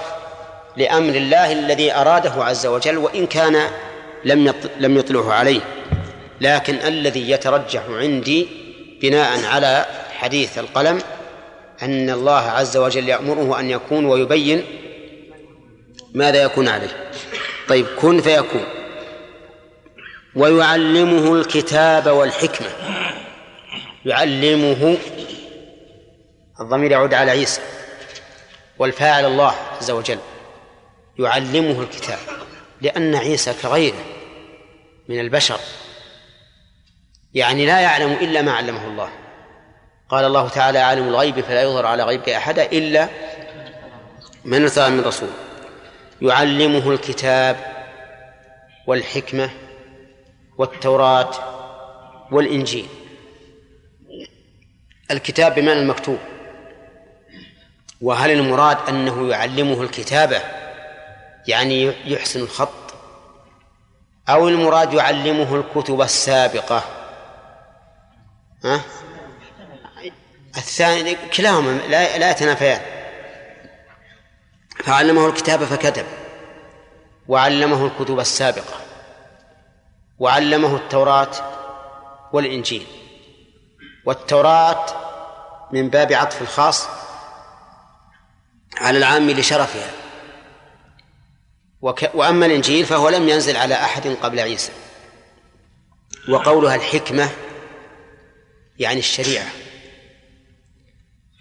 لأمر 0.77 1.15
الله 1.15 1.53
الذي 1.53 1.95
أراده 1.95 2.45
عز 2.45 2.67
وجل 2.67 2.99
وإن 2.99 3.27
كان 3.27 3.71
لم 4.25 4.55
لم 4.79 4.99
يطلعه 4.99 5.33
عليه. 5.33 5.61
لكن 6.41 6.75
الذي 6.75 7.31
يترجح 7.31 7.83
عندي 7.89 8.49
بناء 9.03 9.45
على 9.45 9.87
حديث 10.19 10.59
القلم 10.59 10.99
أن 11.83 12.11
الله 12.11 12.41
عز 12.41 12.77
وجل 12.77 13.09
يأمره 13.09 13.61
أن 13.61 13.71
يكون 13.71 14.07
ويبين 14.07 14.65
ماذا 16.15 16.43
يكون 16.43 16.69
عليه. 16.69 17.11
طيب 17.69 17.87
كن 18.01 18.21
فيكون. 18.21 18.78
ويعلمه 20.35 21.35
الكتاب 21.35 22.07
والحكمة. 22.07 22.69
يعلمه 24.05 24.99
الضمير 26.61 26.91
يعود 26.91 27.15
على 27.15 27.31
عيسى. 27.31 27.61
والفاعل 28.79 29.25
الله 29.25 29.55
عز 29.81 29.91
وجل. 29.91 30.19
يعلمه 31.19 31.83
الكتاب. 31.83 32.19
لأن 32.81 33.15
عيسى 33.15 33.55
كغيره 33.63 34.05
من 35.09 35.21
البشر. 35.21 35.61
يعني 37.35 37.67
لا 37.67 37.81
يعلم 37.81 38.13
إلا 38.13 38.43
ما 38.43 38.53
علمه 38.53 38.87
الله. 38.87 39.09
قال 40.09 40.25
الله 40.25 40.49
تعالى 40.49 40.79
عالم 40.79 41.09
الغيب 41.09 41.41
فلا 41.41 41.63
يظهر 41.63 41.87
على 41.87 42.03
غيبك 42.03 42.29
أحدا 42.29 42.65
إلا 42.65 43.09
من 44.45 44.63
ارتضى 44.63 44.91
من 44.91 45.01
رسول 45.01 45.29
يعلمه 46.23 46.91
الكتاب 46.91 47.57
والحكمة 48.87 49.51
والتوراة 50.59 51.31
والإنجيل. 52.31 52.89
الكتاب 55.11 55.55
بمعنى 55.55 55.81
المكتوب. 55.81 56.19
وهل 58.01 58.31
المراد 58.31 58.79
أنه 58.89 59.29
يعلمه 59.29 59.83
الكتابة؟ 59.83 60.43
يعني 61.47 61.93
يحسن 62.05 62.41
الخط. 62.41 62.95
أو 64.29 64.49
المراد 64.49 64.93
يعلمه 64.93 65.57
الكتب 65.57 66.01
السابقة؟ 66.03 66.85
ها؟ 68.65 68.81
الثاني 70.57 71.17
كلاهما 71.37 71.71
لا 71.71 72.19
لا 72.19 72.31
يتنافيان. 72.31 72.81
فعلمه 74.85 75.27
الكتاب 75.27 75.65
فكتب 75.65 76.07
وعلمه 77.29 77.87
الكتب 77.87 78.21
السابقة. 78.21 78.88
وعلمه 80.19 80.77
التوراة 80.77 81.31
والإنجيل. 82.33 82.87
والتوراة 84.05 84.87
من 85.73 85.91
باب 85.91 86.13
عطف 86.13 86.43
الخاص 86.43 86.89
على 88.77 88.99
العام 88.99 89.31
لشرفها. 89.31 89.91
وك 91.83 92.11
وأما 92.15 92.47
الإنجيل 92.47 92.87
فهو 92.87 93.09
لم 93.09 93.29
ينزل 93.29 93.57
على 93.57 93.75
أحد 93.75 94.07
قبل 94.07 94.41
عيسى. 94.41 94.73
وقولها 96.29 96.75
الحكمة 96.75 97.31
يعني 98.79 98.99
الشريعة. 98.99 99.47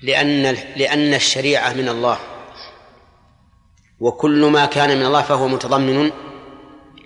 لأن 0.02 0.44
لأن 0.76 1.14
الشريعة 1.14 1.74
من 1.74 1.90
الله. 1.90 2.20
وكل 4.00 4.46
ما 4.46 4.66
كان 4.66 4.98
من 4.98 5.06
الله 5.06 5.22
فهو 5.22 5.48
متضمن 5.48 6.12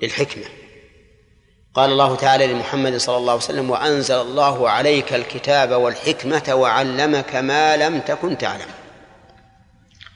للحكمة. 0.01 0.60
قال 1.75 1.91
الله 1.91 2.15
تعالى 2.15 2.47
لمحمد 2.47 2.97
صلى 2.97 3.17
الله 3.17 3.31
عليه 3.31 3.43
وسلم 3.43 3.69
وأنزل 3.69 4.21
الله 4.21 4.69
عليك 4.69 5.13
الكتاب 5.13 5.71
والحكمة 5.71 6.55
وعلمك 6.55 7.35
ما 7.35 7.77
لم 7.77 7.99
تكن 7.99 8.37
تعلم. 8.37 8.69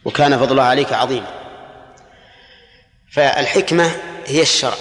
وكان 0.05 0.37
فضل 0.37 0.51
الله 0.51 0.63
عليك 0.63 0.93
عظيما 0.93 1.33
فالحكمة 3.11 4.01
هي 4.25 4.41
الشرع. 4.41 4.77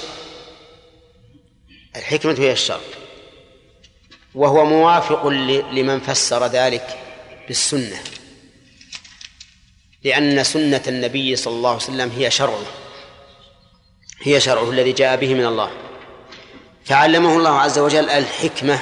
الحكمة 1.96 2.34
هي 2.38 2.52
الشرع. 2.52 2.80
وهو 4.34 4.64
موافق 4.64 5.26
لمن 5.72 6.00
فسر 6.00 6.46
ذلك 6.46 6.98
بالسنة. 7.48 8.02
لأن 10.04 10.44
سنة 10.44 10.82
النبي 10.88 11.36
صلى 11.36 11.54
الله 11.54 11.68
عليه 11.68 11.82
وسلم 11.82 12.10
هي 12.10 12.30
شرعه. 12.30 12.66
هي 14.22 14.40
شرعه 14.40 14.70
الذي 14.70 14.92
جاء 14.92 15.16
به 15.16 15.34
من 15.34 15.46
الله. 15.46 15.83
فعلمه 16.84 17.36
الله 17.36 17.60
عز 17.60 17.78
وجل 17.78 18.10
الحكمة 18.10 18.78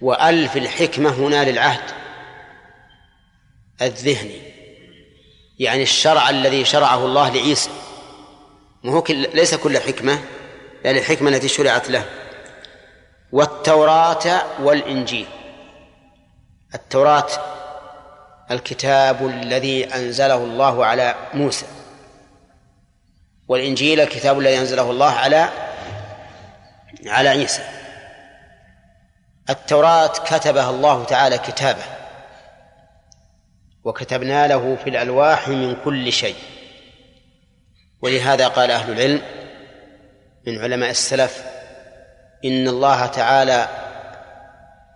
وألف 0.00 0.56
الحكمة 0.56 1.10
هنا 1.10 1.50
للعهد. 1.50 1.90
الذهني 3.82 4.40
يعني 5.58 5.82
الشرع 5.82 6.30
الذي 6.30 6.64
شرعه 6.64 7.04
الله 7.04 7.28
لعيسى. 7.28 7.70
هو 8.86 9.04
ليس 9.08 9.54
كل 9.54 9.78
حكمة 9.78 10.18
يعني 10.84 10.98
الحكمة 10.98 11.30
التي 11.30 11.48
شرعت 11.48 11.90
له. 11.90 12.04
والتوراة 13.32 14.42
والإنجيل. 14.62 15.26
التوراة 16.74 17.28
الكتاب 18.50 19.26
الذي 19.26 19.84
أنزله 19.84 20.36
الله 20.36 20.86
على 20.86 21.14
موسى. 21.34 21.66
والإنجيل 23.48 24.00
الكتاب 24.00 24.38
الذي 24.38 24.58
أنزله 24.58 24.90
الله 24.90 25.10
على 25.10 25.48
على 27.06 27.28
عيسى. 27.28 27.62
التوراة 29.50 30.06
كتبها 30.06 30.70
الله 30.70 31.04
تعالى 31.04 31.38
كتابة. 31.38 31.82
وكتبنا 33.84 34.46
له 34.46 34.76
في 34.84 34.90
الألواح 34.90 35.48
من 35.48 35.76
كل 35.84 36.12
شيء. 36.12 36.36
ولهذا 38.02 38.48
قال 38.48 38.70
أهل 38.70 38.92
العلم 38.92 39.22
من 40.46 40.58
علماء 40.58 40.90
السلف 40.90 41.44
إن 42.44 42.68
الله 42.68 43.06
تعالى 43.06 43.68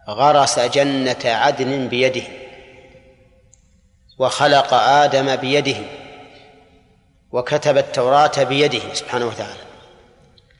غرس 0.08 0.58
جنة 0.58 1.24
عدن 1.24 1.88
بيده 1.88 2.22
وخلق 4.18 4.74
آدم 4.74 5.36
بيده 5.36 5.76
وكتب 7.32 7.78
التوراة 7.78 8.44
بيده 8.44 8.94
سبحانه 8.94 9.26
وتعالى. 9.26 9.60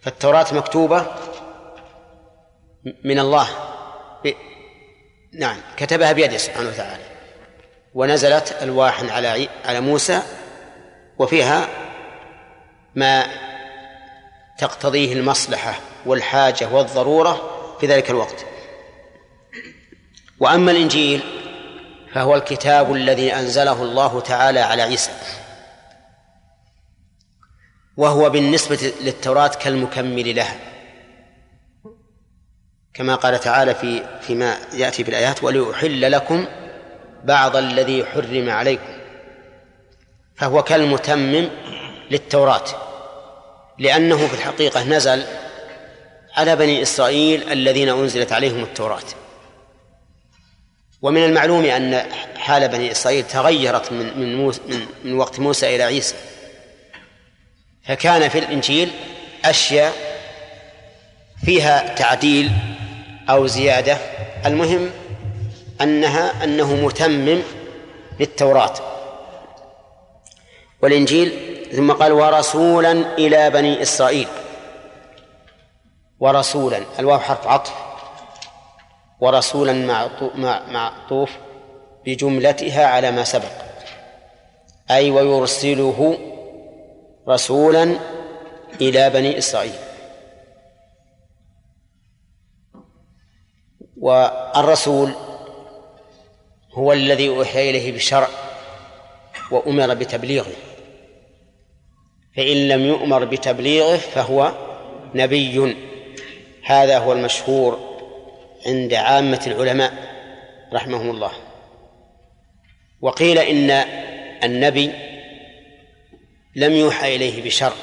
فالتوراة 0.02 0.46
مكتوبة 0.52 1.06
من 3.04 3.18
الله. 3.18 3.48
نعم 5.32 5.56
كتبها 5.76 6.12
بيده 6.12 6.36
سبحانه 6.36 6.68
وتعالى. 6.68 7.02
ونزلت 7.94 8.56
ألواح 8.62 9.02
على 9.12 9.48
على 9.64 9.80
موسى 9.80 10.22
وفيها 11.18 11.68
ما 12.94 13.26
تقتضيه 14.58 15.12
المصلحة 15.12 15.80
والحاجة 16.06 16.68
والضرورة 16.68 17.40
في 17.80 17.86
ذلك 17.86 18.10
الوقت. 18.10 18.46
وأما 20.40 20.70
الإنجيل 20.70 21.20
فهو 22.14 22.34
الكتاب 22.34 22.92
الذي 22.92 23.34
أنزله 23.34 23.82
الله 23.82 24.20
تعالى 24.20 24.60
على 24.60 24.82
عيسى. 24.82 25.12
وهو 27.96 28.30
بالنسبة 28.30 28.92
للتوراة 29.00 29.48
كالمكمل 29.48 30.36
لها 30.36 30.56
كما 32.98 33.14
قال 33.14 33.40
تعالى 33.40 33.74
في 33.74 34.02
فيما 34.20 34.56
يأتي 34.74 35.04
في 35.04 35.10
الآيات 35.10 35.44
ولأحل 35.44 36.12
لكم 36.12 36.46
بعض 37.24 37.56
الذي 37.56 38.04
حرم 38.04 38.50
عليكم. 38.50 38.98
فهو 40.36 40.62
كالمتمم 40.62 41.48
للتوراة 42.10 42.64
لأنه 43.78 44.26
في 44.26 44.34
الحقيقة 44.34 44.84
نزل 44.84 45.24
على 46.36 46.56
بني 46.56 46.82
إسرائيل 46.82 47.52
الذين 47.52 47.88
أنزلت 47.88 48.32
عليهم 48.32 48.62
التوراة. 48.62 49.02
ومن 51.02 51.24
المعلوم 51.24 51.64
أن 51.64 52.02
حال 52.36 52.68
بني 52.68 52.90
إسرائيل 52.90 53.24
تغيرت 53.24 53.92
من 53.92 54.18
من, 54.18 54.36
موسى 54.36 54.60
من, 54.68 54.86
من 55.04 55.12
وقت 55.12 55.40
موسى 55.40 55.76
إلى 55.76 55.82
عيسى. 55.82 56.14
فكان 57.86 58.28
في 58.28 58.38
الإنجيل 58.38 58.90
أشياء 59.44 59.92
فيها 61.44 61.94
تعديل 61.94 62.50
أو 63.30 63.46
زيادة. 63.46 63.96
المهم 64.46 64.90
أنها 65.80 66.44
أنه 66.44 66.74
متمم 66.74 67.42
للتوراة. 68.20 68.74
والإنجيل 70.82 71.32
ثم 71.72 71.92
قال 71.92 72.12
ورسولا 72.12 72.92
إلى 72.92 73.50
بني 73.50 73.82
إسرائيل. 73.82 74.28
ورسولا 76.20 76.80
الواو 76.98 77.18
حرف 77.18 77.46
عطف. 77.46 77.72
ورسولا 79.20 79.72
معطوف 80.68 81.30
بجملتها 82.06 82.86
على 82.86 83.10
ما 83.10 83.24
سبق. 83.24 83.52
أي 84.90 85.10
ويرسله 85.10 86.18
رسولا 87.28 87.96
إلى 88.80 89.10
بني 89.10 89.38
إسرائيل. 89.38 89.87
والرسول 94.00 95.12
هو 96.72 96.92
الذي 96.92 97.28
أوحي 97.28 97.70
إليه 97.70 97.92
بالشرع 97.92 98.28
وأمر 99.50 99.94
بتبليغه. 99.94 100.52
فإن 102.36 102.68
لم 102.68 102.80
يؤمر 102.80 103.24
بتبليغه 103.24 103.96
فهو 103.96 104.52
نبي. 105.14 105.76
هذا 106.64 106.98
هو 106.98 107.12
المشهور 107.12 107.98
عند 108.66 108.94
عامة 108.94 109.42
العلماء 109.46 109.92
رحمهم 110.72 111.10
الله. 111.10 111.32
وقيل 113.00 113.38
إن 113.38 113.70
النبي 114.44 114.92
لم 116.56 116.72
يوحى 116.72 117.16
إليه 117.16 117.44
بشرع 117.44 117.76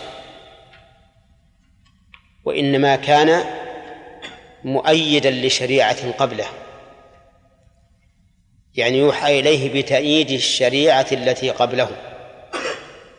وإنما 2.45 2.95
كان 2.95 3.43
مؤيدا 4.65 5.31
لشريعة 5.31 6.11
قبله. 6.11 6.45
يعني 8.75 8.97
يوحى 8.97 9.39
إليه 9.39 9.81
بتأييد 9.81 10.31
الشريعة 10.31 11.05
التي 11.11 11.49
قبله. 11.49 11.89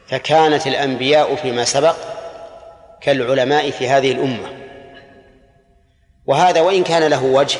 فكانت 0.08 0.66
الأنبياء 0.66 1.34
فيما 1.34 1.64
سبق 1.64 1.96
كالعلماء 3.00 3.70
في 3.70 3.88
هذه 3.88 4.12
الأمة. 4.12 4.52
وهذا 6.26 6.60
وإن 6.60 6.84
كان 6.84 7.02
له 7.02 7.24
وجه 7.24 7.58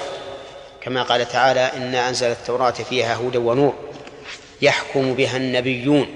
كما 0.81 1.03
قال 1.03 1.29
تعالى 1.29 1.61
إنا 1.61 2.09
أنزل 2.09 2.27
التوراة 2.27 2.71
فيها 2.71 3.17
هدى 3.17 3.39
ونور 3.39 3.75
يحكم 4.63 5.15
بها 5.15 5.37
النبيون 5.37 6.07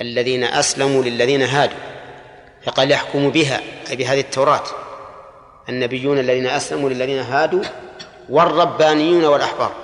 الذين 0.00 0.44
أسلموا 0.44 1.04
للذين 1.04 1.42
هادوا. 1.42 1.78
فقال 2.64 2.90
يحكم 2.90 3.30
بها 3.30 3.60
أي 3.90 3.96
بهذه 3.96 4.20
التوراة. 4.20 4.81
النبيون 5.68 6.18
الذين 6.18 6.46
أسلموا 6.46 6.90
للذين 6.90 7.18
هادوا 7.18 7.62
والربانيون 8.28 9.24
والأحبار 9.24 9.74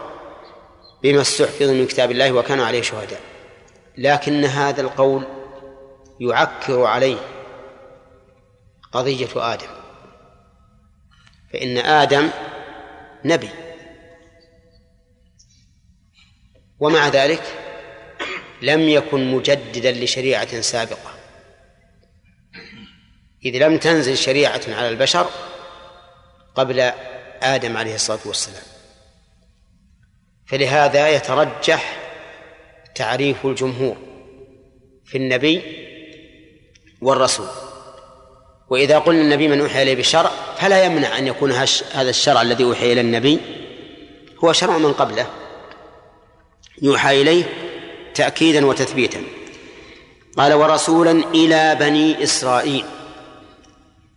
بما 1.02 1.20
استحفظوا 1.20 1.74
من 1.74 1.86
كتاب 1.86 2.10
الله 2.10 2.32
وكانوا 2.32 2.66
عليه 2.66 2.82
شهداء. 2.82 3.20
لكن 3.98 4.44
هذا 4.44 4.80
القول 4.80 5.26
يعكر 6.20 6.84
عليه 6.84 7.16
قضية 8.92 9.28
آدم. 9.36 9.68
فإن 11.52 11.78
آدم 11.78 12.30
نبي. 13.24 13.48
ومع 16.80 17.08
ذلك 17.08 17.42
لم 18.62 18.80
يكن 18.80 19.32
مجددا 19.32 19.92
لشريعة 19.92 20.60
سابقة. 20.60 21.14
إذ 23.44 23.56
لم 23.66 23.78
تنزل 23.78 24.16
شريعة 24.16 24.60
على 24.68 24.88
البشر 24.88 25.26
قبل 26.58 26.92
آدم 27.42 27.76
عليه 27.76 27.94
الصلاة 27.94 28.18
والسلام. 28.24 28.62
فلهذا 30.46 31.08
يترجح 31.08 31.96
تعريف 32.94 33.46
الجمهور 33.46 33.96
في 35.04 35.18
النبي 35.18 35.62
والرسول. 37.00 37.46
وإذا 38.70 38.98
قلنا 38.98 39.20
النبي 39.20 39.48
من 39.48 39.60
أوحي 39.60 39.82
إليه 39.82 39.96
بالشرع 39.96 40.30
فلا 40.56 40.84
يمنع 40.84 41.18
أن 41.18 41.26
يكون 41.26 41.52
هذا 41.92 42.10
الشرع 42.10 42.42
الذي 42.42 42.64
أوحي 42.64 42.92
إلى 42.92 43.00
النبي 43.00 43.38
هو 44.44 44.52
شرع 44.52 44.78
من 44.78 44.92
قبله. 44.92 45.26
يوحى 46.82 47.22
إليه 47.22 47.44
تأكيدا 48.14 48.66
وتثبيتا. 48.66 49.22
قال 50.36 50.52
ورسولا 50.52 51.10
إلى 51.10 51.74
بني 51.80 52.22
إسرائيل. 52.22 52.84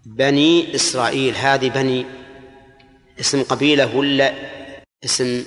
بني 0.06 0.76
إسرائيل 0.76 1.36
هذه 1.36 1.70
بني 1.70 2.21
اسم 3.22 3.44
قبيلة 3.44 3.96
ولا 3.96 4.34
اسم 5.06 5.44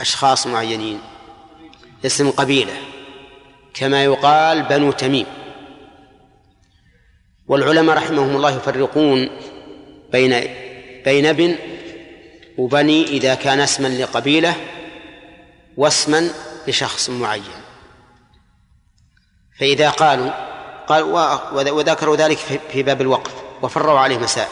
أشخاص 0.00 0.46
معينين؟ 0.46 1.00
اسم 2.06 2.30
قبيلة 2.30 2.72
كما 3.74 4.04
يقال 4.04 4.62
بنو 4.62 4.92
تميم. 4.92 5.26
والعلماء 7.48 7.96
رحمهم 7.96 8.36
الله 8.36 8.56
يفرقون 8.56 9.30
بين 10.12 10.44
بين 11.04 11.26
ابن 11.26 11.56
وبني 12.58 13.04
إذا 13.04 13.34
كان 13.34 13.60
اسما 13.60 13.88
لقبيلة 13.88 14.54
واسما 15.76 16.30
لشخص 16.68 17.10
معين. 17.10 17.60
فإذا 19.58 19.90
قالوا 19.90 20.30
قال 20.86 21.02
وذكروا 21.52 22.16
ذلك 22.16 22.38
في 22.72 22.82
باب 22.82 23.00
الوقف 23.00 23.32
وفروا 23.62 23.98
عليه 23.98 24.18
مسائل. 24.18 24.48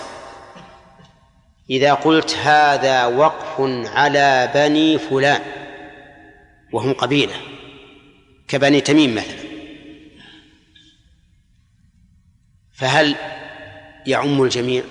إذا 1.71 1.95
قلت 1.95 2.35
هذا 2.35 3.07
وقف 3.07 3.61
على 3.95 4.51
بني 4.55 4.99
فلان 4.99 5.43
وهم 6.73 6.93
قبيلة 6.93 7.35
كبني 8.49 8.81
تميم 8.81 9.15
مثلا. 9.15 9.49
فهل 12.73 13.15
يعم 14.07 14.43
الجميع؟ 14.43 14.83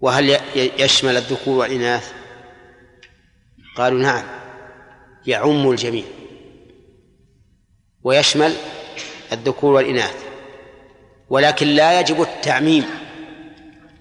وهل 0.00 0.38
يشمل 0.54 1.16
الذكور 1.16 1.58
والإناث؟ 1.58 2.12
قالوا 3.76 4.00
نعم 4.00 4.24
يعم 5.26 5.70
الجميع. 5.70 6.04
ويشمل 8.02 8.52
الذكور 9.32 9.72
والإناث. 9.72 10.24
ولكن 11.28 11.66
لا 11.66 12.00
يجب 12.00 12.22
التعميم. 12.22 13.01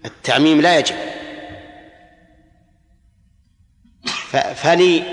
التعميم 0.06 0.62
لا 0.62 0.80
يجب. 0.80 0.95
فلي 4.56 5.04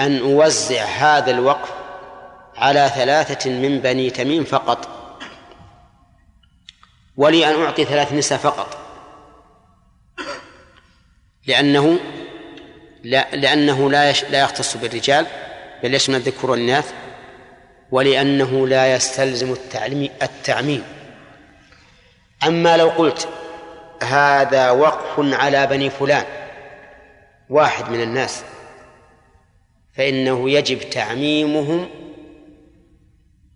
أن 0.00 0.18
أوزع 0.18 0.84
هذا 0.84 1.30
الوقف 1.30 1.72
على 2.56 2.90
ثلاثة 2.94 3.50
من 3.50 3.80
بني 3.80 4.10
تميم 4.10 4.44
فقط. 4.44 4.88
ولي 7.16 7.50
أن 7.50 7.62
أعطي 7.62 7.84
ثلاث 7.84 8.12
نساء 8.12 8.38
فقط. 8.38 8.78
لأنه 11.46 11.98
لا 13.02 13.36
لأنه 13.36 13.90
لا 13.90 14.12
لا 14.12 14.40
يختص 14.40 14.76
بالرجال 14.76 15.26
بل 15.82 15.94
يشمل 15.94 16.16
الذكور 16.16 16.50
والإناث 16.50 16.92
ولأنه 17.90 18.66
لا 18.66 18.94
يستلزم 18.94 19.52
التعليم 19.52 20.10
التعميم. 20.22 20.84
أما 22.46 22.76
لو 22.76 22.88
قلت 22.88 23.28
هذا 24.02 24.70
وقف 24.70 25.14
على 25.18 25.66
بني 25.66 25.90
فلان 25.90 26.24
واحد 27.50 27.90
من 27.90 28.02
الناس. 28.02 28.44
فإنه 29.92 30.50
يجب 30.50 30.90
تعميمهم 30.90 31.88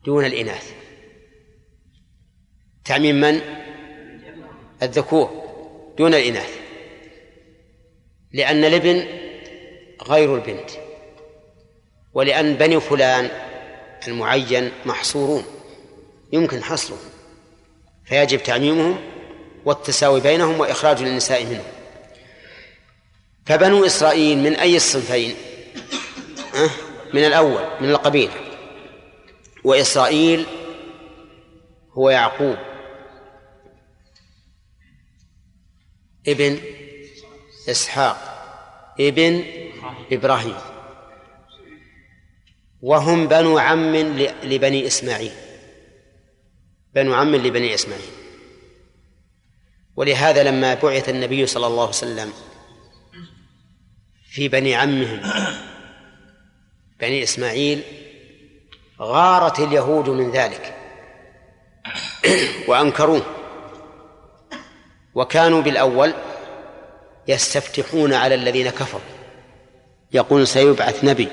دون 0.05 0.25
الإناث. 0.25 0.73
تعميم 2.85 3.21
من؟ 3.21 3.41
الذكور 4.83 5.45
دون 5.99 6.15
الإناث. 6.15 6.59
لأن 8.33 8.65
الابن 8.65 9.07
غير 10.03 10.35
البنت 10.35 10.71
ولأن 12.15 12.55
بني 12.55 12.81
فلان 12.81 13.31
المعين 14.09 14.73
محصورون 14.87 15.45
يمكن 16.33 16.63
حصرهم 16.63 17.11
فيجب 18.05 18.43
تعميمهم 18.43 18.99
والتساوي 19.65 20.21
بينهم 20.21 20.61
وإخراج 20.61 21.03
النساء 21.03 21.45
منهم 21.45 21.65
فبنو 23.47 23.87
إسرائيل 23.87 24.39
من 24.39 24.57
أي 24.57 24.77
الصنفين؟ 24.77 25.35
من 27.15 27.25
الأول 27.25 27.81
من 27.81 27.91
القبيلة. 27.91 28.33
وإسرائيل 29.65 30.47
هو 31.93 32.11
يعقوب. 32.11 32.57
ابن 36.29 36.61
إسحاق. 37.69 38.17
ابن 39.01 39.45
إبراهيم. 40.13 40.57
وهم 42.83 43.29
بنو 43.29 43.59
عم 43.59 43.97
لبني 44.43 44.87
إسماعيل. 44.87 45.33
بنو 46.95 47.15
عم 47.15 47.37
لبني 47.37 47.75
إسماعيل. 47.75 48.24
ولهذا 49.97 50.43
لما 50.43 50.75
بعث 50.75 51.09
النبي 51.09 51.47
صلى 51.47 51.67
الله 51.67 51.83
عليه 51.83 51.89
وسلم 51.89 52.33
في 54.31 54.49
بني 54.49 54.75
عمهم 54.75 55.21
بني 57.01 57.23
إسماعيل 57.23 57.83
غارت 59.01 59.61
اليهود 59.61 60.09
من 60.09 60.31
ذلك 60.31 60.75
وأنكروه. 62.69 63.23
وكانوا 65.15 65.63
بالأول 65.63 66.15
يستفتحون 67.29 68.13
على 68.15 68.35
الذين 68.35 68.71
كفروا. 68.71 69.01
يقول 70.13 70.47
سيبعث 70.47 71.05
نبي 71.05 71.29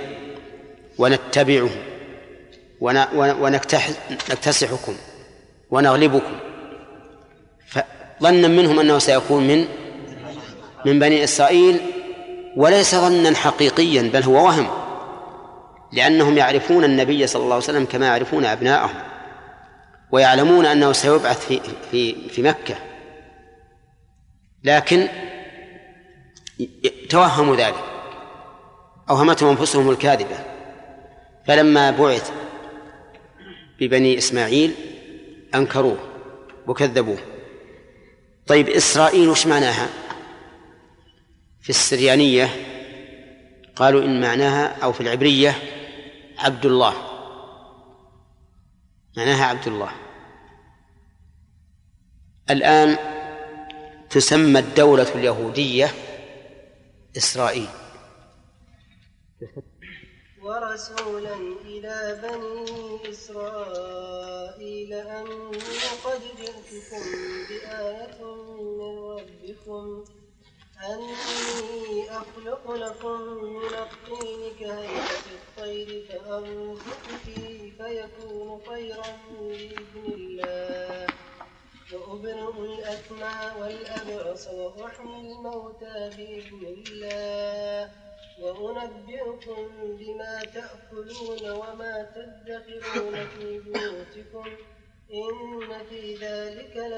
ونتبعه 0.98 1.70
ونكتسحكم 3.12 4.96
ونغلبكم. 5.70 6.51
فظنا 8.22 8.48
منهم 8.48 8.80
أنه 8.80 9.00
سيكون 9.00 9.48
من 9.48 9.66
من 10.86 11.00
بني 11.00 11.24
إسرائيل 11.24 11.80
وليس 12.56 12.96
ظنا 12.96 13.36
حقيقيا 13.36 14.02
بل 14.14 14.24
هو 14.24 14.46
وهم 14.46 14.68
لأنهم 15.92 16.38
يعرفون 16.38 16.84
النبي 16.84 17.28
صلى 17.28 17.44
الله 17.44 17.56
عليه 17.56 17.64
وسلم 17.64 17.86
كما 17.86 18.06
يعرفون 18.06 18.46
أبناءهم 18.46 18.96
ويعلمون 20.12 20.66
أنه 20.66 20.92
سيبعث 20.92 21.48
في 21.48 21.62
في 21.92 22.30
في 22.30 22.42
مكة. 22.42 22.76
لكن 24.64 25.08
توهموا 27.10 27.56
ذلك 27.56 27.84
أوهمتهم 29.10 29.50
أنفسهم 29.50 29.90
الكاذبة. 29.90 30.38
فلما 31.48 31.92
بعث 31.92 32.32
ببني 33.80 34.18
إسماعيل 34.18 34.74
أنكروه 35.56 35.98
وكذبوه. 36.68 37.31
طيب 38.52 38.70
إسرائيل 38.70 39.30
وش 39.30 39.48
معناها؟ 39.48 39.90
في 41.62 41.70
السريانية 41.70 42.50
قالوا 43.76 44.04
إن 44.04 44.22
معناها 44.22 44.84
أو 44.84 44.92
في 44.92 45.02
العبرية 45.02 45.56
عبد 46.38 46.66
الله. 46.66 46.94
معناها 49.18 49.46
عبد 49.46 49.68
الله. 49.68 49.92
الآن 52.50 52.98
تسمى 54.10 54.60
الدولة 54.60 55.16
اليهودية 55.16 55.92
إسرائيل. 57.18 57.70
ورسولا 60.44 61.36
إلى 61.66 62.20
بني 62.24 63.10
إسرائيل 63.10 64.94
أني 64.94 65.60
قد 66.06 66.22
جئتكم 66.38 67.04
بآية 67.50 68.22
من 68.58 69.00
ربكم 69.00 70.04
أني 70.90 72.10
أخلق 72.12 72.72
لكم 72.72 73.22
من 73.44 73.74
الطين 73.74 74.52
كهيئة 74.60 75.26
الطير 75.38 76.06
فأنفق 76.10 77.04
فيه 77.26 77.72
فيكون 77.78 78.60
طيرا 78.68 79.18
بإذن 79.40 80.06
الله 80.14 81.08
وأبرئ 81.94 82.66
الأكمى 82.66 83.62
والأبرص 83.62 84.48
وأحيي 84.48 85.20
الموتى 85.22 86.10
بإذن 86.18 86.64
الله. 86.88 88.11
وأنبئكم 88.42 89.68
بما 89.80 90.42
تأكلون 90.44 91.52
وما 91.52 92.12
تدخرون 92.16 93.28
في 93.28 93.60
بيوتكم. 93.60 94.46
إن 95.14 95.84
في 95.90 96.16
ذلك 96.16 96.76
ل... 96.78 96.94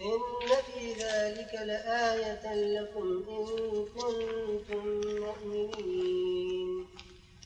إن 0.00 0.50
في 0.66 0.92
ذلك 0.92 1.54
لآية 1.54 2.54
لكم 2.54 3.24
إن 3.28 3.46
كنتم 3.96 5.00
مؤمنين. 5.20 6.86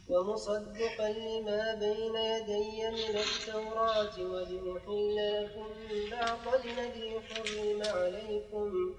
ومصدقا 0.09 1.09
لما 1.09 1.75
بين 1.75 2.17
يدي 2.17 2.91
من 2.91 3.17
التوراة 3.17 4.17
ولأحل 4.21 5.17
لكم 5.17 5.69
بعض 6.11 6.55
الذي 6.65 7.21
حرم 7.21 7.83
عليكم. 7.83 8.95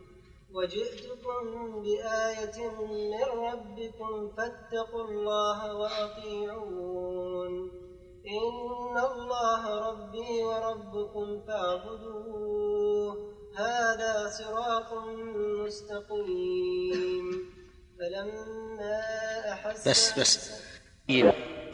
وجئتكم 0.54 1.82
بآية 1.82 2.70
من 2.70 3.24
ربكم 3.24 4.32
فاتقوا 4.38 5.04
الله 5.04 5.76
وأطيعون. 5.76 7.72
إن 8.28 8.98
الله 9.12 9.90
ربي 9.90 10.44
وربكم 10.44 11.42
فاعبدوه. 11.48 13.32
هذا 13.58 14.30
صراط 14.30 14.94
مستقيم. 15.66 17.52
فلما 18.00 19.02
أحس 19.52 19.88
بس 19.88 20.20
بس. 20.20 20.52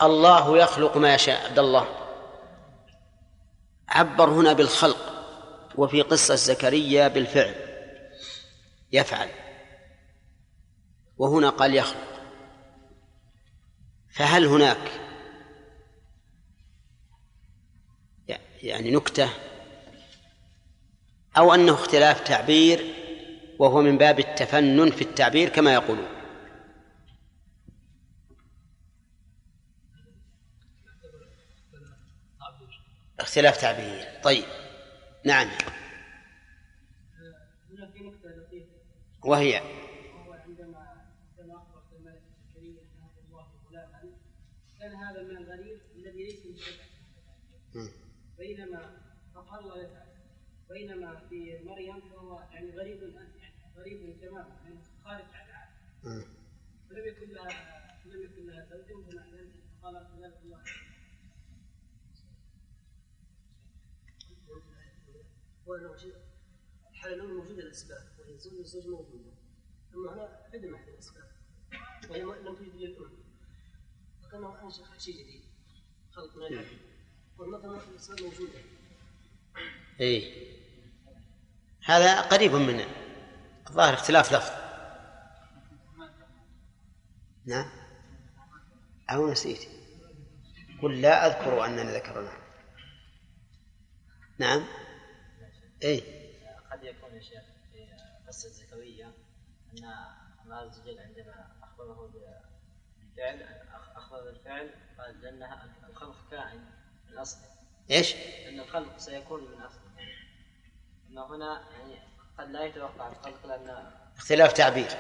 الله 0.02 0.58
يخلق 0.58 0.98
ما 0.98 1.16
يشاء. 1.16 1.50
عبد 1.50 1.60
الله. 1.60 1.88
عبر 3.90 4.30
هنا 4.30 4.54
بالخلق 4.54 4.98
وفي 5.76 6.02
قصة 6.02 6.36
زكريا 6.36 7.08
بالفعل. 7.08 7.67
يفعل. 8.92 9.30
وهنا 11.18 11.50
قال 11.50 11.76
يخلق. 11.76 12.22
فهل 14.10 14.46
هناك 14.46 15.08
يعني 18.64 18.92
نكتة 18.92 19.30
أو 21.38 21.54
أنه 21.54 21.74
اختلاف 21.74 22.20
تعبير 22.20 22.94
وهو 23.60 23.82
من 23.82 23.98
باب 23.98 24.20
التفنن 24.20 24.92
في 24.92 25.02
التعبير 25.02 25.50
كما 25.50 25.74
يقولون؟ 25.74 26.08
اختلاف 33.20 33.62
تعبير. 33.62 34.08
طيب. 34.24 34.44
نعم. 35.26 35.50
غلاما 43.72 44.18
كان 44.80 44.96
هذا 44.96 45.24
من 45.24 45.38
الغريب 45.38 45.80
الذي 45.96 46.24
ليس 46.24 46.46
متبعا 46.46 47.90
بينما 48.38 49.02
فقال 49.36 49.60
الله 49.60 49.78
يفعل 49.82 50.08
بينما 50.70 51.20
في 51.30 51.60
مريم 51.64 52.02
فهو 52.02 52.40
يعني 52.52 52.72
غريب 52.72 53.04
يعني 53.04 53.74
غريب 53.78 54.22
تماما 54.22 54.60
يعني 54.64 54.80
خارج 55.04 55.26
عن 55.34 55.50
العادة 55.50 56.26
ولم 56.92 57.08
يكن 57.08 57.34
لها 57.34 57.48
الحالة 66.92 67.16
الأولى 67.16 67.34
موجودة 67.34 67.64
الأسباب 67.64 68.02
وهي 68.02 68.07
الزوج 68.38 68.54
والزوج 68.60 68.86
موجودة 68.88 69.32
أما 69.96 70.14
هنا 70.14 70.40
عدم 70.54 70.76
أحد 70.76 70.88
الأسباب 70.88 71.32
وهي 72.10 72.24
ما- 72.24 72.34
لم 72.34 72.56
توجد 72.56 72.76
للأم 72.76 73.10
فكما 74.24 74.64
أنشأ 74.64 74.84
شيء 75.00 75.14
جديد. 75.14 75.44
خلق 76.12 76.36
من 76.38 76.44
العدم 76.44 76.78
والمطر 77.38 77.82
الأسباب 77.92 78.22
موجودة 78.22 78.60
إيه. 80.00 80.48
هذا 81.84 82.22
قريب 82.22 82.52
من 82.54 82.86
الظاهر 83.68 83.94
اختلاف 83.94 84.34
لفظ. 84.34 84.52
نعم. 87.46 87.70
أو 89.10 89.32
نسيت. 89.32 89.68
قل 90.82 91.02
لا 91.02 91.28
أذكر 91.28 91.66
أنني 91.66 91.96
ذكرنا. 91.96 92.32
نعم. 94.40 94.64
إيه. 95.84 96.02
قد 96.72 96.84
يكون 96.84 97.12
يا 97.16 97.20
شيخ. 97.22 97.44
قصة 98.38 98.50
زكريا 98.50 99.14
أن 99.74 99.94
الله 100.46 100.56
عز 100.56 100.80
وجل 100.80 101.00
عندما 101.00 101.48
أخبره 101.64 102.12
بالفعل 102.14 103.42
أخبر 103.96 104.24
بالفعل 104.24 104.70
قال 104.98 105.22
لأن 105.22 105.70
الخلق 105.90 106.30
كائن 106.32 106.66
من 107.10 107.18
أصله. 107.18 107.50
إيش؟ 107.92 108.16
أن 108.48 108.60
الخلق 108.60 108.98
سيكون 108.98 109.52
من 109.52 109.62
أصله. 109.62 109.82
أما 111.10 111.36
هنا 111.36 111.64
يعني 111.72 112.00
قد 112.38 112.50
لا 112.50 112.64
يتوقع 112.64 113.08
الخلق 113.08 113.46
لأن 113.46 113.92
اختلاف 114.18 114.54
تعبير. 114.54 114.92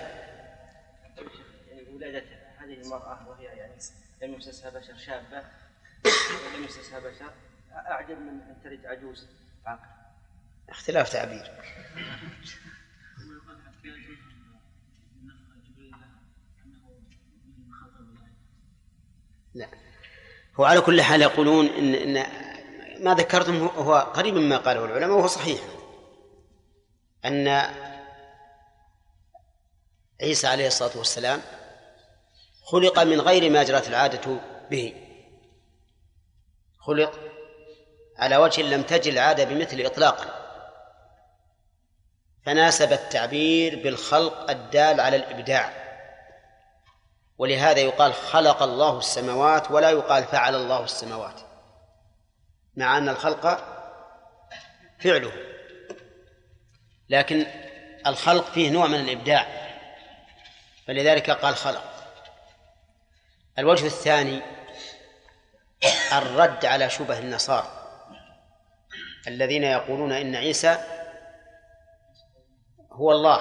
يعني 1.67 1.95
ولادة 1.95 2.25
هذه 2.57 2.73
المرأة 2.73 3.29
وهي 3.29 3.43
يعني 3.43 3.81
لم 4.21 4.33
يمسسها 4.33 4.69
بشر 4.69 4.97
شابة 4.97 5.43
ولم 6.05 6.63
يمسسها 6.63 6.99
بشر 6.99 7.33
أعجب 7.71 8.19
من 8.19 8.41
أن 8.41 8.61
تلد 8.63 8.85
عجوز. 8.85 9.27
عاقل 9.65 9.89
اختلاف 10.69 11.13
تعبير. 11.13 11.51
لا. 19.53 19.69
هو 20.59 20.65
على 20.65 20.81
كل 20.81 21.01
حال 21.01 21.21
يقولون 21.21 21.65
إن, 21.65 21.95
إن 21.95 22.25
ما 23.03 23.13
ذكرتم 23.13 23.55
هو- 23.67 24.11
قريب 24.13 24.33
مما 24.35 24.57
قاله 24.57 24.85
العلماء 24.85 25.17
وهو 25.17 25.27
صحيح. 25.27 25.61
أن 27.25 27.47
عيسى 30.21 30.47
عليه 30.47 30.67
الصلاة 30.67 30.97
والسلام 30.97 31.41
خلق 32.63 32.99
من 32.99 33.21
غير 33.21 33.51
ما 33.51 33.63
جرت 33.63 33.87
العادة 33.87 34.39
به. 34.71 34.93
خلق 36.79 37.19
على 38.17 38.37
وجه 38.37 38.61
لم 38.61 38.81
تجل 38.81 39.11
العادة 39.13 39.43
بمثل 39.43 39.81
إطلاقا. 39.81 40.36
فناسب 42.47 42.93
التعبير 42.93 43.83
بالخلق 43.83 44.51
الدال 44.51 45.01
على 45.01 45.15
الإبداع. 45.15 45.73
ولهذا 47.37 47.79
يقال 47.79 48.13
خلق 48.13 48.63
الله 48.63 48.99
السماوات 48.99 49.71
ولا 49.71 49.89
يقال 49.89 50.23
فعل 50.23 50.55
الله 50.55 50.83
السماوات 50.83 51.39
مع 52.75 52.97
أن 52.97 53.09
الخلق 53.09 53.63
فعله. 54.99 55.31
لكن 57.09 57.45
الخلق 58.07 58.45
فيه 58.45 58.69
نوع 58.69 58.87
من 58.87 58.99
الإبداع 58.99 59.47
فلذلك 60.87 61.29
قال 61.29 61.55
خلق. 61.55 61.83
الوجه 63.59 63.85
الثاني 63.85 64.41
الرد 66.13 66.65
على 66.65 66.89
شبه 66.89 67.19
النصارى 67.19 67.67
الذين 69.27 69.63
يقولون 69.63 70.11
إن 70.11 70.35
عيسى 70.35 70.96
هو 72.97 73.11
الله 73.11 73.39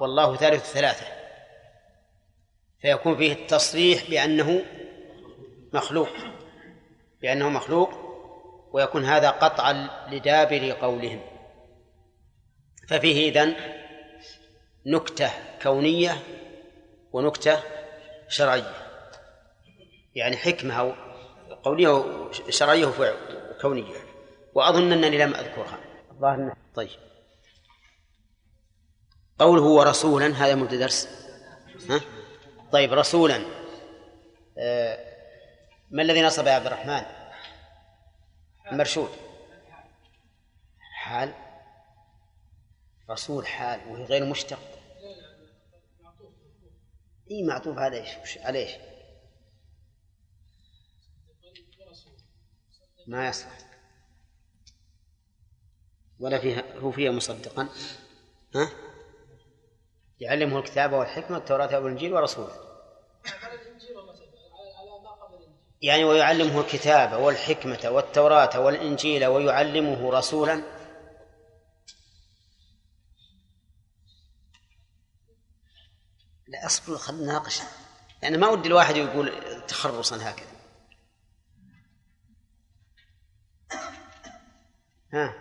والله 0.00 0.36
ثالث 0.36 0.72
ثلاثة. 0.72 1.06
فيكون 2.80 3.16
فيه 3.16 3.32
التصريح 3.32 4.10
بأنه 4.10 4.64
مخلوق 5.72 6.08
بأنه 7.22 7.48
مخلوق 7.48 7.90
ويكون 8.72 9.04
هذا 9.04 9.30
قطعا 9.30 9.88
لدابر 10.10 10.72
قولهم. 10.72 11.20
ففيه 12.88 13.30
إذن 13.30 13.54
نكتة 14.86 15.30
كونية 15.62 16.22
ونكتة 17.12 17.62
شرعية. 18.28 18.74
يعني 20.14 20.36
حكمة 20.36 20.74
أو 20.80 20.92
قولية 21.62 21.88
وشرعية 21.88 22.86
وكونية 23.50 23.96
وأظن 24.54 24.92
أنني 24.92 25.18
لم 25.18 25.34
أذكرها. 25.34 25.78
الظاهر 26.10 26.54
طيب. 26.74 27.05
قوله 29.38 29.62
ورسولا 29.62 30.26
هذا 30.26 30.54
مبدا 30.54 30.76
درس. 30.76 31.08
ها؟ 31.90 32.00
طيب 32.72 32.92
رسولا. 32.92 33.44
آه، 34.58 35.16
ما 35.90 36.02
الذي 36.02 36.22
نصب 36.22 36.46
يا 36.46 36.52
عبد 36.52 36.66
الرحمن؟ 36.66 37.02
مرشود. 38.72 39.10
حال. 40.80 41.34
رسول 43.10 43.46
حال 43.46 43.80
وهي 43.88 44.04
غير 44.04 44.24
مشتق. 44.24 44.58
إي 47.30 47.42
معطوف 47.42 47.78
على 47.78 47.96
إيش؟ 48.00 48.38
على 48.38 48.58
إيش؟ 48.58 48.72
ما 53.06 53.28
يصلح. 53.28 53.58
ولا 56.20 56.38
فيها 56.38 56.78
هو 56.78 56.90
فيها 56.90 57.10
مصدقا. 57.10 57.68
ها؟ 58.54 58.85
يعلمه 60.20 60.58
الكتاب 60.58 60.92
والحكمة 60.92 61.36
التوراة 61.36 61.78
والإنجيل 61.78 62.14
ورسوله. 62.14 62.66
يعني 65.82 66.04
ويعلمه 66.04 66.60
الكتاب 66.60 67.20
والحكمة 67.20 67.80
والتوراة 67.84 68.60
والإنجيل 68.60 69.26
ويعلمه 69.26 70.10
رسولا. 70.10 70.62
لا 76.48 76.66
أصبر 76.66 76.96
خلينا 76.96 77.22
نناقش 77.22 77.60
يعني 78.22 78.36
ما 78.36 78.48
ودي 78.48 78.68
الواحد 78.68 78.96
يقول 78.96 79.32
تخرصا 79.68 80.16
هكذا. 80.16 80.56
ها؟ 85.12 85.34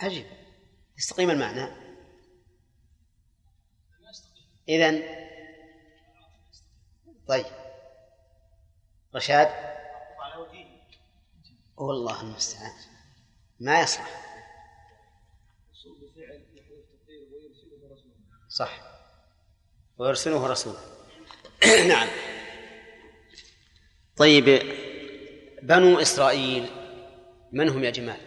عجيب. 0.00 0.45
يستقيم 0.98 1.30
المعنى. 1.30 1.86
إذن 4.68 5.02
طيب. 7.28 7.46
رشاد؟ 9.14 9.48
والله 11.76 12.22
المستعان. 12.22 12.72
ما 13.60 13.80
يصلح. 13.80 14.26
صح. 18.48 18.80
ويرسله 19.98 20.46
رسولا 20.46 20.78
نعم. 21.88 22.08
طيب 24.16 24.44
بنو 25.62 26.00
إسرائيل 26.00 26.66
من 27.52 27.68
هم 27.68 27.84
يا 27.84 27.90
جمال؟ 27.90 28.20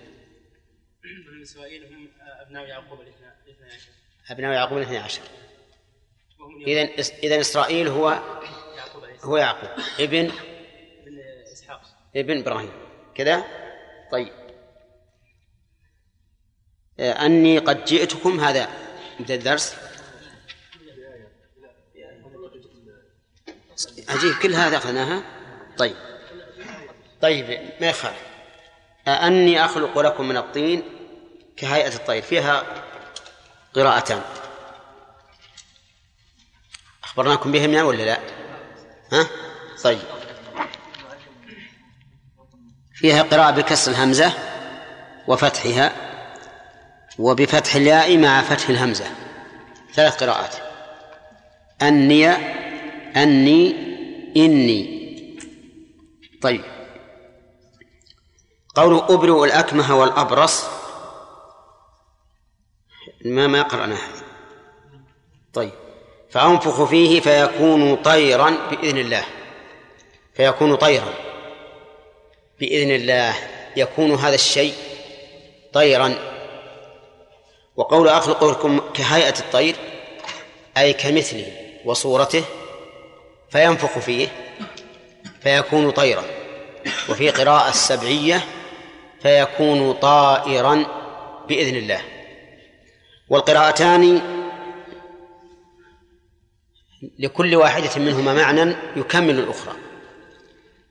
بني 1.04 1.44
إسرائيل 1.44 1.94
هم 1.94 2.10
أبناء 2.50 2.66
يعقوب 2.66 3.02
الاثنى 3.02 3.28
الاثنى 3.46 3.68
عشر. 3.68 3.90
أبناء 4.30 4.52
يعقوب 4.52 4.78
الاثني 4.78 4.98
عشر. 4.98 5.22
إذا 6.68 6.82
إذا 7.24 7.40
إسرائيل 7.40 7.88
هو 7.88 8.10
يعقوب 8.78 9.04
هو 9.24 9.38
يعقوب. 9.38 9.70
ابن 10.00 10.32
بن 11.06 11.20
إسحاق. 11.54 11.82
ابن 12.16 12.40
إبراهيم. 12.40 12.72
كذا؟ 13.16 13.44
طيب. 14.12 14.34
آه، 17.00 17.26
أني 17.26 17.58
قد 17.58 17.86
جئتكم 17.86 18.40
هذا 18.40 18.70
مبدأ 19.20 19.36
الدرس. 19.36 19.76
عجيب 24.10 24.36
كل 24.42 24.54
هذا 24.56 24.78
أخذناها؟ 24.78 25.24
طيب. 25.78 25.96
طيب 27.22 27.46
ما 27.82 27.90
يخالف. 27.90 28.28
آه، 29.08 29.28
أني 29.28 29.66
أخلق 29.66 30.00
لكم 30.00 30.28
من 30.28 30.38
الطين. 30.38 30.99
كهيئة 31.60 31.96
الطير 31.96 32.22
فيها 32.22 32.64
قراءتان. 33.76 34.22
أخبرناكم 37.04 37.52
بهم 37.52 37.74
يعني 37.74 37.88
ولا 37.88 38.04
لا؟ 38.04 38.20
ها؟ 39.12 39.28
طيب. 39.84 40.00
فيها 42.94 43.22
قراءة 43.22 43.52
بكسر 43.52 43.92
الهمزة 43.92 44.34
وفتحها 45.28 45.92
وبفتح 47.20 47.76
الياء 47.76 48.18
مع 48.18 48.42
فتح 48.42 48.70
الهمزة. 48.70 49.06
ثلاث 49.94 50.24
قراءات. 50.24 50.56
أني 51.82 52.28
أني 53.16 53.76
إني. 54.38 55.00
طيب. 56.42 56.64
قول 58.76 58.96
أبرئ 59.10 59.46
الأكمه 59.46 59.96
والأبرص. 59.96 60.79
ما 63.26 63.48
ما 63.48 63.62
قرأنا 63.62 63.96
هذه 63.96 64.24
طيب. 65.54 65.72
فأنفخ 66.30 66.84
فيه 66.84 67.20
فيكون 67.20 67.96
طيرا 67.96 68.58
بإذن 68.72 68.98
الله. 68.98 69.24
فيكون 70.34 70.76
طيرا. 70.76 71.14
بإذن 72.60 72.92
الله 72.92 73.36
يكون 73.76 74.12
هذا 74.12 74.36
الشيء 74.36 74.74
طيرا. 75.74 76.16
وقول 77.76 78.08
أخلق 78.08 78.44
لكم 78.44 78.80
كهيئة 78.94 79.40
الطير 79.40 79.76
أي 80.78 80.94
كمثله 80.94 81.52
وصورته 81.86 82.44
فينفخ 83.50 84.00
فيه 84.00 84.28
فيكون 85.42 85.92
طيرا. 85.92 86.24
وفي 87.10 87.30
قراءة 87.30 87.70
السبعية 87.70 88.46
فيكون 89.22 89.94
طائرا 89.94 90.86
بإذن 91.48 91.76
الله. 91.76 92.19
والقراءتان 93.30 94.22
لكل 97.20 97.56
واحدة 97.56 98.02
منهما 98.02 98.34
معنى 98.34 98.76
يكمل 98.96 99.40
الأخرى. 99.40 99.74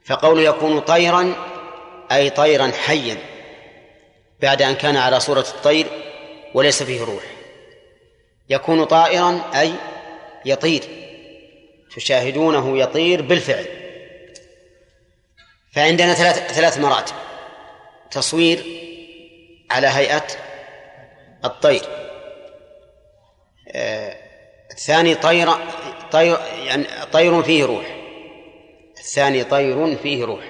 فقول 0.05 0.41
يكون 0.41 0.81
طيرا 0.81 1.35
أي 2.13 2.31
طيرا 2.31 2.71
حيا 2.71 3.17
بعد 4.43 4.63
أن 4.63 4.75
كان 4.75 4.97
على 4.97 5.21
صورة 5.21 5.41
الطير 5.57 5.87
وليس 6.55 6.83
فيه 6.83 7.05
روح. 7.05 7.23
يكون 8.51 8.85
طائرا 8.85 9.51
أي 9.55 9.75
يطير. 10.45 10.83
تشاهدونه 11.97 12.79
يطير 12.79 13.23
بالفعل. 13.23 13.67
فعندنا 15.73 16.15
ثلاث 16.15 16.53
ثلاث 16.53 16.79
مراتب. 16.79 17.15
تصوير 18.11 18.65
على 19.71 19.87
هيئة 19.87 20.27
الطير. 21.45 22.08
الثاني 24.71 25.15
طير 25.15 25.49
طير 26.13 26.39
يعني 26.65 26.87
طير 27.13 27.43
فيه 27.43 27.65
روح. 27.65 27.97
الثاني 28.99 29.45
طير 29.45 29.97
فيه 29.97 30.25
روح. 30.25 30.45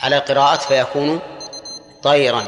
على 0.00 0.18
قراءة 0.18 0.56
فيكون 0.56 1.20
طيرا. 2.02 2.44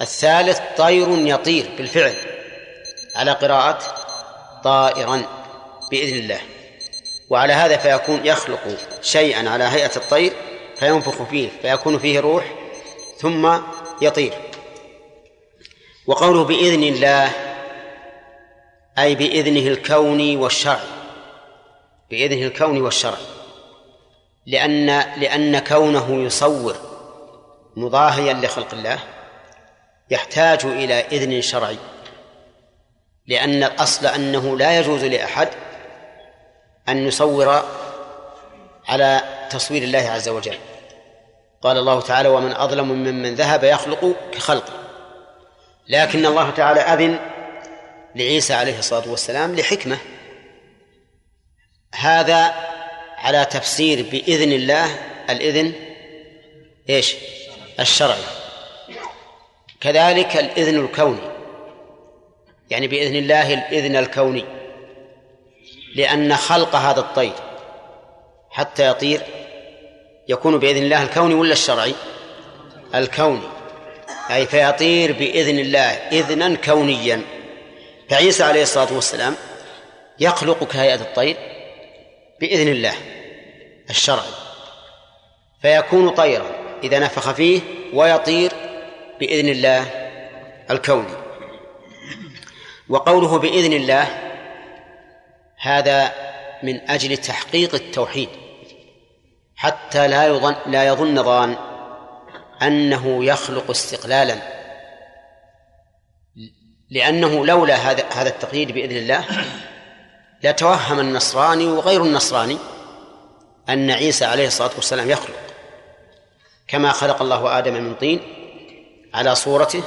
الثالث 0.00 0.60
طير 0.76 1.08
يطير 1.26 1.70
بالفعل. 1.78 2.14
على 3.16 3.32
قراءة 3.32 3.78
طائرا 4.64 5.22
بإذن 5.90 6.18
الله. 6.18 6.40
وعلى 7.30 7.52
هذا 7.52 7.76
فيكون 7.76 8.26
يخلق 8.26 8.78
شيئا 9.02 9.50
على 9.50 9.64
هيئة 9.64 9.96
الطير 9.96 10.32
فينفخ 10.76 11.22
فيه 11.22 11.48
فيكون 11.62 11.98
فيه 11.98 12.20
روح 12.20 12.52
ثم 13.18 13.58
يطير. 14.02 14.32
وقوله 16.06 16.44
بإذن 16.44 16.82
الله 16.82 17.51
أي 18.98 19.14
بإذنه 19.14 19.68
الكوني 19.68 20.36
والشرعي 20.36 20.88
بإذنه 22.10 22.46
الكوني 22.46 22.80
والشرعي 22.80 23.22
لأن 24.46 24.86
لأن 25.16 25.58
كونه 25.58 26.24
يصور 26.24 26.76
مضاهيا 27.76 28.32
لخلق 28.32 28.74
الله 28.74 28.98
يحتاج 30.10 30.64
إلى 30.64 30.94
إذن 30.94 31.42
شرعي. 31.42 31.78
لأن 33.26 33.64
الأصل 33.64 34.06
أنه 34.06 34.58
لا 34.58 34.78
يجوز 34.78 35.04
لأحد 35.04 35.48
أن 36.88 37.06
يصور 37.06 37.62
على 38.88 39.20
تصوير 39.50 39.82
الله 39.82 40.10
عز 40.10 40.28
وجل. 40.28 40.58
قال 41.62 41.78
الله 41.78 42.00
تعالى 42.00 42.28
ومن 42.28 42.52
أظلم 42.52 42.88
ممن 42.88 43.34
ذهب 43.34 43.64
يخلق 43.64 44.14
كخلقه. 44.32 44.72
لكن 45.88 46.26
الله 46.26 46.50
تعالى 46.50 46.80
أذن 46.80 47.18
لعيسى 48.14 48.54
عليه 48.54 48.78
الصلاة 48.78 49.08
والسلام 49.08 49.54
لحكمة. 49.54 49.98
هذا 51.94 52.54
على 53.18 53.44
تفسير 53.44 54.06
بإذن 54.12 54.52
الله. 54.52 54.98
الإذن 55.30 55.72
إيش؟ 56.90 57.14
الشرعي. 57.80 58.22
كذلك 59.80 60.36
الإذن 60.36 60.84
الكوني. 60.84 61.32
يعني 62.70 62.88
بإذن 62.88 63.16
الله 63.16 63.54
الإذن 63.54 63.96
الكوني. 63.96 64.44
لأن 65.94 66.36
خلق 66.36 66.76
هذا 66.76 67.00
الطير 67.00 67.32
حتى 68.50 68.86
يطير 68.86 69.20
يكون 70.28 70.58
بإذن 70.58 70.82
الله 70.82 71.02
الكوني 71.02 71.34
ولا 71.34 71.52
الشرعي؟ 71.52 71.94
الكوني. 72.94 73.48
أي 74.30 74.46
فيطير 74.46 75.12
بإذن 75.12 75.58
الله 75.58 75.90
إذنا 75.90 76.54
كونيا. 76.54 77.22
فعيسى 78.12 78.42
عليه 78.42 78.62
الصلاة 78.62 78.92
والسلام 78.92 79.36
يخلق 80.18 80.64
كهيئة 80.64 80.94
الطير 80.94 81.36
بإذن 82.40 82.68
الله 82.68 82.94
الشرعي 83.90 84.32
فيكون 85.62 86.10
طيرا 86.10 86.46
إذا 86.84 86.98
نفخ 86.98 87.32
فيه 87.32 87.60
ويطير 87.94 88.52
بإذن 89.20 89.48
الله 89.48 89.86
الكوني 90.70 91.14
وقوله 92.88 93.38
بإذن 93.38 93.72
الله 93.72 94.06
هذا 95.58 96.12
من 96.62 96.90
أجل 96.90 97.16
تحقيق 97.16 97.74
التوحيد 97.74 98.28
حتى 99.56 100.08
لا 100.08 100.26
يظن 100.26 100.56
لا 100.66 100.86
يظن 100.86 101.22
ظان 101.22 101.56
أنه 102.62 103.24
يخلق 103.24 103.70
استقلالا 103.70 104.61
لأنه 106.92 107.46
لولا 107.46 107.74
هذا 107.74 108.04
هذا 108.14 108.28
التقييد 108.28 108.72
بإذن 108.72 108.96
الله 108.96 109.24
لتوهم 110.42 111.00
النصراني 111.00 111.66
وغير 111.66 112.04
النصراني 112.04 112.58
أن 113.68 113.90
عيسى 113.90 114.24
عليه 114.24 114.46
الصلاة 114.46 114.70
والسلام 114.76 115.10
يخلق 115.10 115.36
كما 116.68 116.92
خلق 116.92 117.22
الله 117.22 117.58
آدم 117.58 117.74
من 117.74 117.94
طين 117.94 118.20
على 119.14 119.34
صورته 119.34 119.82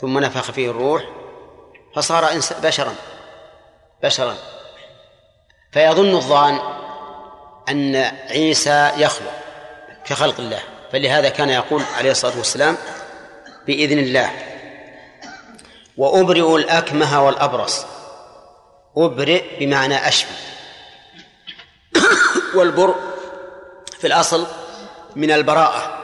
ثم 0.00 0.18
نفخ 0.18 0.50
فيه 0.50 0.70
الروح 0.70 1.02
فصار 1.96 2.30
بشرا 2.62 2.94
بشرا. 4.02 4.36
فيظن 5.72 6.14
الظان 6.14 6.60
أن 7.68 7.96
عيسى 8.30 8.90
يخلق 8.96 9.32
كخلق 10.04 10.40
الله 10.40 10.60
فلهذا 10.92 11.28
كان 11.28 11.48
يقول 11.48 11.82
عليه 11.98 12.10
الصلاة 12.10 12.38
والسلام 12.38 12.76
بإذن 13.66 13.98
الله 13.98 14.49
وأبرئ 16.00 16.56
الأكمه 16.56 17.26
والأبرص. 17.26 17.86
أبرئ 18.96 19.58
بمعنى 19.58 20.08
أشفي 20.08 20.32
والبرء 22.54 22.96
في 24.00 24.06
الأصل 24.06 24.46
من 25.16 25.30
البراءة. 25.30 26.00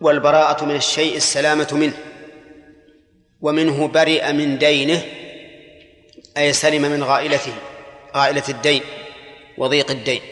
والبراءة 0.00 0.64
من 0.64 0.76
الشيء 0.76 1.16
السلامة 1.16 1.68
منه. 1.72 1.94
ومنه 3.40 3.88
برئ 3.88 4.32
من 4.32 4.58
دينه 4.58 5.02
أي 6.36 6.52
سلم 6.52 6.82
من 6.82 7.04
غائلته 7.04 7.54
غائلة 8.16 8.44
الدين 8.48 8.82
وضيق 9.58 9.90
الدين. 9.90 10.22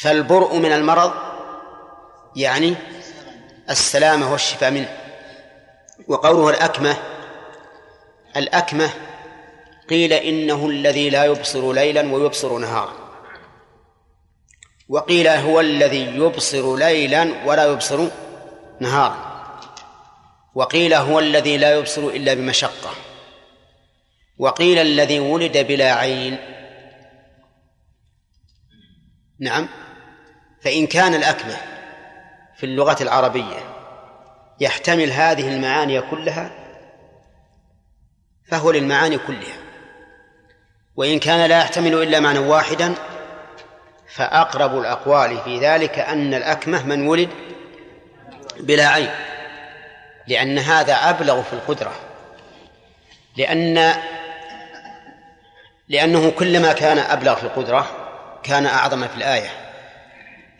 فالبرء 0.00 0.56
من 0.56 0.72
المرض 0.72 1.12
يعني 2.36 2.74
السلامة 3.70 4.32
والشفاء 4.32 4.70
منه. 4.70 5.01
وقوله 6.08 6.50
الأكمة 6.50 6.96
الأكمة 8.36 8.90
قيل 9.90 10.12
إنه 10.12 10.66
الذي 10.68 11.10
لا 11.10 11.24
يبصر 11.24 11.72
ليلا 11.72 12.14
ويبصر 12.14 12.58
نهارا. 12.58 12.92
وقيل 14.88 15.28
هو 15.28 15.60
الذي 15.60 16.16
يبصر 16.16 16.76
ليلا 16.76 17.46
ولا 17.46 17.64
يبصر 17.64 18.08
نهارا. 18.80 19.32
وقيل 20.54 20.94
هو 20.94 21.18
الذي 21.18 21.56
لا 21.56 21.74
يبصر 21.78 22.02
إلا 22.02 22.34
بمشقة. 22.34 22.90
وقيل 24.38 24.78
الذي 24.78 25.20
ولد 25.20 25.58
بلا 25.58 25.92
عين. 25.94 26.38
نعم. 29.40 29.68
فإن 30.62 30.86
كان 30.86 31.14
الأكمة 31.14 31.56
في 32.56 32.66
اللغة 32.66 33.02
العربية 33.02 33.71
يحتمل 34.62 35.12
هذه 35.12 35.48
المعاني 35.48 36.00
كلها 36.00 36.50
فهو 38.48 38.70
للمعاني 38.70 39.18
كلها. 39.18 39.56
وإن 40.96 41.18
كان 41.18 41.48
لا 41.48 41.58
يحتمل 41.58 41.94
إلا 42.02 42.20
معنى 42.20 42.38
واحدا 42.38 42.94
فأقرب 44.08 44.78
الأقوال 44.78 45.38
في 45.44 45.58
ذلك 45.58 45.98
أن 45.98 46.34
الأكمة 46.34 46.86
من 46.86 47.08
ولد 47.08 47.28
بلا 48.60 48.88
عين 48.88 49.10
لأن 50.26 50.58
هذا 50.58 50.94
أبلغ 50.94 51.42
في 51.42 51.52
القدرة. 51.52 51.92
لأن 53.36 53.94
لأنه 55.88 56.30
كلما 56.30 56.72
كان 56.72 56.98
أبلغ 56.98 57.34
في 57.34 57.44
القدرة 57.44 57.86
كان 58.42 58.66
أعظم 58.66 59.08
في 59.08 59.16
الآية. 59.16 59.50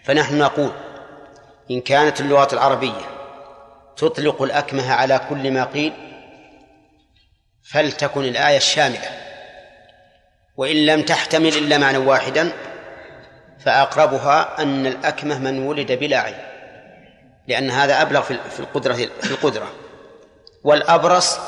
فنحن 0.04 0.38
نقول 0.38 0.72
إن 1.70 1.80
كانت 1.80 2.20
اللغة 2.20 2.48
العربية 2.52 3.11
تطلق 3.96 4.42
الأكمه 4.42 4.92
على 4.92 5.20
كل 5.28 5.50
ما 5.50 5.64
قيل 5.64 5.92
فلتكن 7.62 8.24
الآية 8.24 8.56
الشاملة. 8.56 9.08
وإن 10.56 10.86
لم 10.86 11.02
تحتمل 11.02 11.48
إلا 11.48 11.78
معنى 11.78 11.98
واحدا 11.98 12.52
فأقربها 13.64 14.62
أن 14.62 14.86
الأكمه 14.86 15.38
من 15.38 15.66
ولد 15.66 15.92
بلا 15.92 16.18
عين 16.18 16.38
لأن 17.48 17.70
هذا 17.70 18.02
أبلغ 18.02 18.22
في 18.22 18.60
القدرة 18.60 18.94
في 18.94 19.30
القدرة. 19.30 19.72
والأبرص 20.64 21.38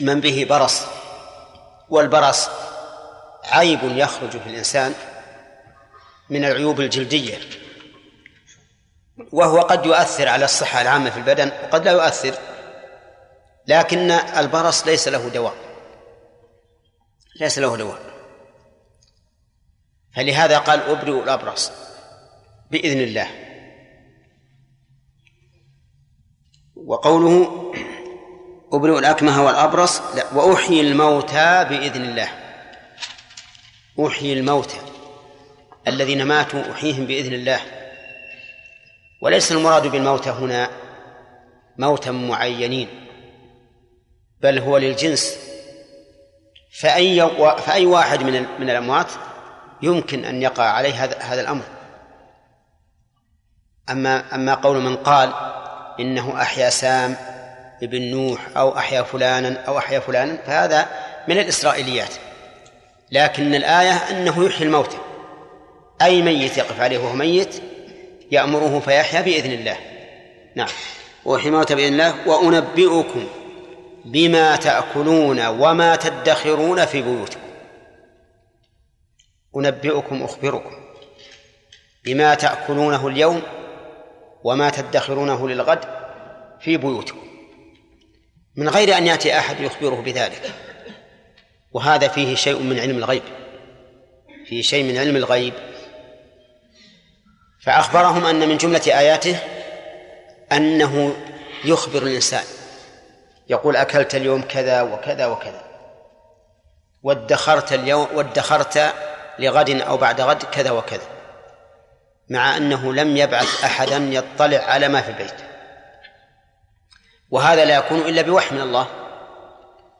من 0.00 0.20
به 0.20 0.46
برص 0.50 0.82
والبرص 1.88 2.48
عيب 3.44 3.80
يخرج 3.82 4.30
في 4.30 4.46
الإنسان 4.46 4.94
من 6.30 6.44
العيوب 6.44 6.80
الجلدية. 6.80 7.38
وهو 9.32 9.60
قد 9.60 9.86
يؤثر 9.86 10.28
على 10.28 10.44
الصحة 10.44 10.82
العامة 10.82 11.10
في 11.10 11.16
البدن 11.16 11.52
وقد 11.62 11.84
لا 11.84 11.92
يؤثر 11.92 12.34
لكن 13.66 14.10
البرص 14.10 14.86
ليس 14.86 15.08
له 15.08 15.28
دواء. 15.28 15.54
ليس 17.40 17.58
له 17.58 17.76
دواء. 17.76 17.98
فلهذا 20.16 20.58
قال 20.58 20.80
أبرئ 20.80 21.22
الأبرص 21.22 21.72
بإذن 22.70 23.00
الله. 23.00 23.28
وقوله 26.76 27.72
أبرئ 28.72 28.98
الأكمه 28.98 29.44
والأبرص 29.44 30.00
وأحيي 30.34 30.80
الموتى 30.80 31.64
بإذن 31.64 32.04
الله. 32.04 32.28
أحيي 34.06 34.32
الموتى 34.32 34.76
الذين 35.88 36.22
ماتوا 36.22 36.72
أحييهم 36.72 37.06
بإذن 37.06 37.34
الله. 37.34 37.81
وليس 39.22 39.52
المراد 39.52 39.86
بالموتى 39.86 40.30
هنا 40.30 40.70
موتا 41.78 42.10
معينين 42.10 42.88
بل 44.40 44.58
هو 44.58 44.78
للجنس. 44.78 45.38
فأي 46.80 47.30
فأي 47.58 47.86
واحد 47.86 48.22
من 48.22 48.46
من 48.60 48.70
الأموات 48.70 49.06
يمكن 49.82 50.24
أن 50.24 50.42
يقع 50.42 50.64
عليه 50.64 51.04
هذا 51.04 51.18
هذا 51.18 51.40
الأمر. 51.40 51.62
أما 53.90 54.34
أما 54.34 54.54
قول 54.54 54.76
من 54.80 54.96
قال 54.96 55.32
إنه 56.00 56.42
أحيا 56.42 56.70
سام 56.70 57.16
ابن 57.82 58.02
نوح 58.10 58.40
أو 58.56 58.78
أحيا 58.78 59.02
فلانا 59.02 59.64
أو 59.64 59.78
أحيا 59.78 60.00
فلانا 60.00 60.36
فهذا 60.36 60.88
من 61.28 61.38
الإسرائيليات. 61.38 62.14
لكن 63.12 63.54
الآية 63.54 63.92
أنه 63.92 64.44
يحيي 64.44 64.66
الموتى. 64.66 64.98
أي 66.02 66.22
ميت 66.22 66.58
يقف 66.58 66.80
عليه 66.80 66.98
وهو 66.98 67.12
ميت؟ 67.12 67.62
يأمره 68.32 68.80
فيحيا 68.80 69.20
بإذن 69.20 69.52
الله. 69.52 69.76
نعم. 70.54 70.68
الموتى 71.26 71.74
بإذن 71.74 71.92
الله. 71.92 72.28
وأنبئكم 72.28 73.26
بما 74.04 74.56
تأكلون 74.56 75.46
وما 75.46 75.96
تدخرون 75.96 76.84
في 76.84 77.02
بيوتكم. 77.02 77.40
أنبئكم 79.56 80.22
أخبركم 80.22 80.74
بما 82.04 82.34
تأكلونه 82.34 83.08
اليوم 83.08 83.42
وما 84.44 84.70
تدخرونه 84.70 85.48
للغد 85.48 85.84
في 86.60 86.76
بيوتكم. 86.76 87.22
من 88.56 88.68
غير 88.68 88.98
أن 88.98 89.06
يأتي 89.06 89.38
أحد 89.38 89.60
يخبره 89.60 90.00
بذلك. 90.00 90.52
وهذا 91.72 92.08
فيه 92.08 92.34
شيء 92.34 92.58
من 92.58 92.78
علم 92.78 92.98
الغيب. 92.98 93.22
فيه 94.46 94.62
شيء 94.62 94.84
من 94.84 94.98
علم 94.98 95.16
الغيب. 95.16 95.54
فأخبرهم 97.62 98.26
أن 98.26 98.48
من 98.48 98.56
جملة 98.56 98.82
آياته 98.86 99.38
أنه 100.52 101.16
يخبر 101.64 102.02
الإنسان 102.02 102.44
يقول 103.48 103.76
أكلت 103.76 104.14
اليوم 104.14 104.42
كذا 104.42 104.82
وكذا 104.82 105.26
وكذا 105.26 105.62
وادخرت 107.02 107.72
اليوم 107.72 108.06
وادخرت 108.14 108.92
لغد 109.38 109.70
أو 109.70 109.96
بعد 109.96 110.20
غد 110.20 110.42
كذا 110.42 110.70
وكذا 110.70 111.06
مع 112.28 112.56
أنه 112.56 112.92
لم 112.92 113.16
يبعث 113.16 113.64
أحدا 113.64 113.96
يطلع 113.96 114.58
على 114.58 114.88
ما 114.88 115.02
في 115.02 115.08
البيت. 115.08 115.34
وهذا 117.30 117.64
لا 117.64 117.76
يكون 117.76 117.98
إلا 117.98 118.22
بوحي 118.22 118.54
من 118.54 118.60
الله 118.60 118.86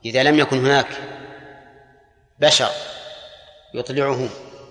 إذا 0.04 0.22
لم 0.22 0.38
يكن 0.38 0.66
هناك 0.66 0.86
بشر 2.38 2.70
يطلعه 3.74 4.28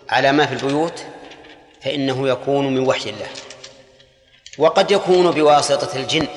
على 0.10 0.32
ما 0.32 0.46
في 0.46 0.54
البيوت 0.54 1.06
فإنه 1.84 2.30
يكون 2.30 2.76
من 2.76 2.88
وحي 2.88 3.10
الله. 3.10 3.30
وقد 4.58 4.92
يكون 4.92 5.32
بواسطة 5.32 5.96
الجن. 5.96 6.28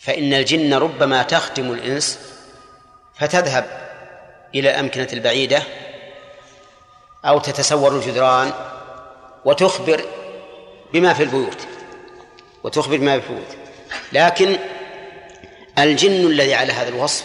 فإن 0.00 0.34
الجن 0.34 0.74
ربما 0.74 1.22
تخدم 1.22 1.72
الإنس 1.72 2.18
فتذهب 3.18 3.90
إلى 4.54 4.70
الأمكنة 4.70 5.08
البعيدة 5.12 5.62
أو 7.24 7.38
تتسور 7.38 7.96
الجدران 7.96 8.52
وتخبر 9.44 10.04
بما 10.92 11.14
في 11.14 11.22
البيوت. 11.22 11.66
وتخبر 12.64 12.96
بما 12.96 13.20
في 13.20 13.30
البيوت. 13.30 13.56
لكن 14.12 14.58
الجن 15.78 16.26
الذي 16.26 16.54
على 16.54 16.72
هذا 16.72 16.88
الوصف 16.88 17.24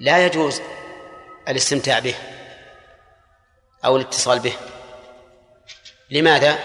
لا 0.00 0.26
يجوز 0.26 0.60
الاستمتاع 1.48 1.98
به 1.98 2.14
أو 3.84 3.96
الاتصال 3.96 4.38
به. 4.38 4.52
لماذا؟ 6.10 6.58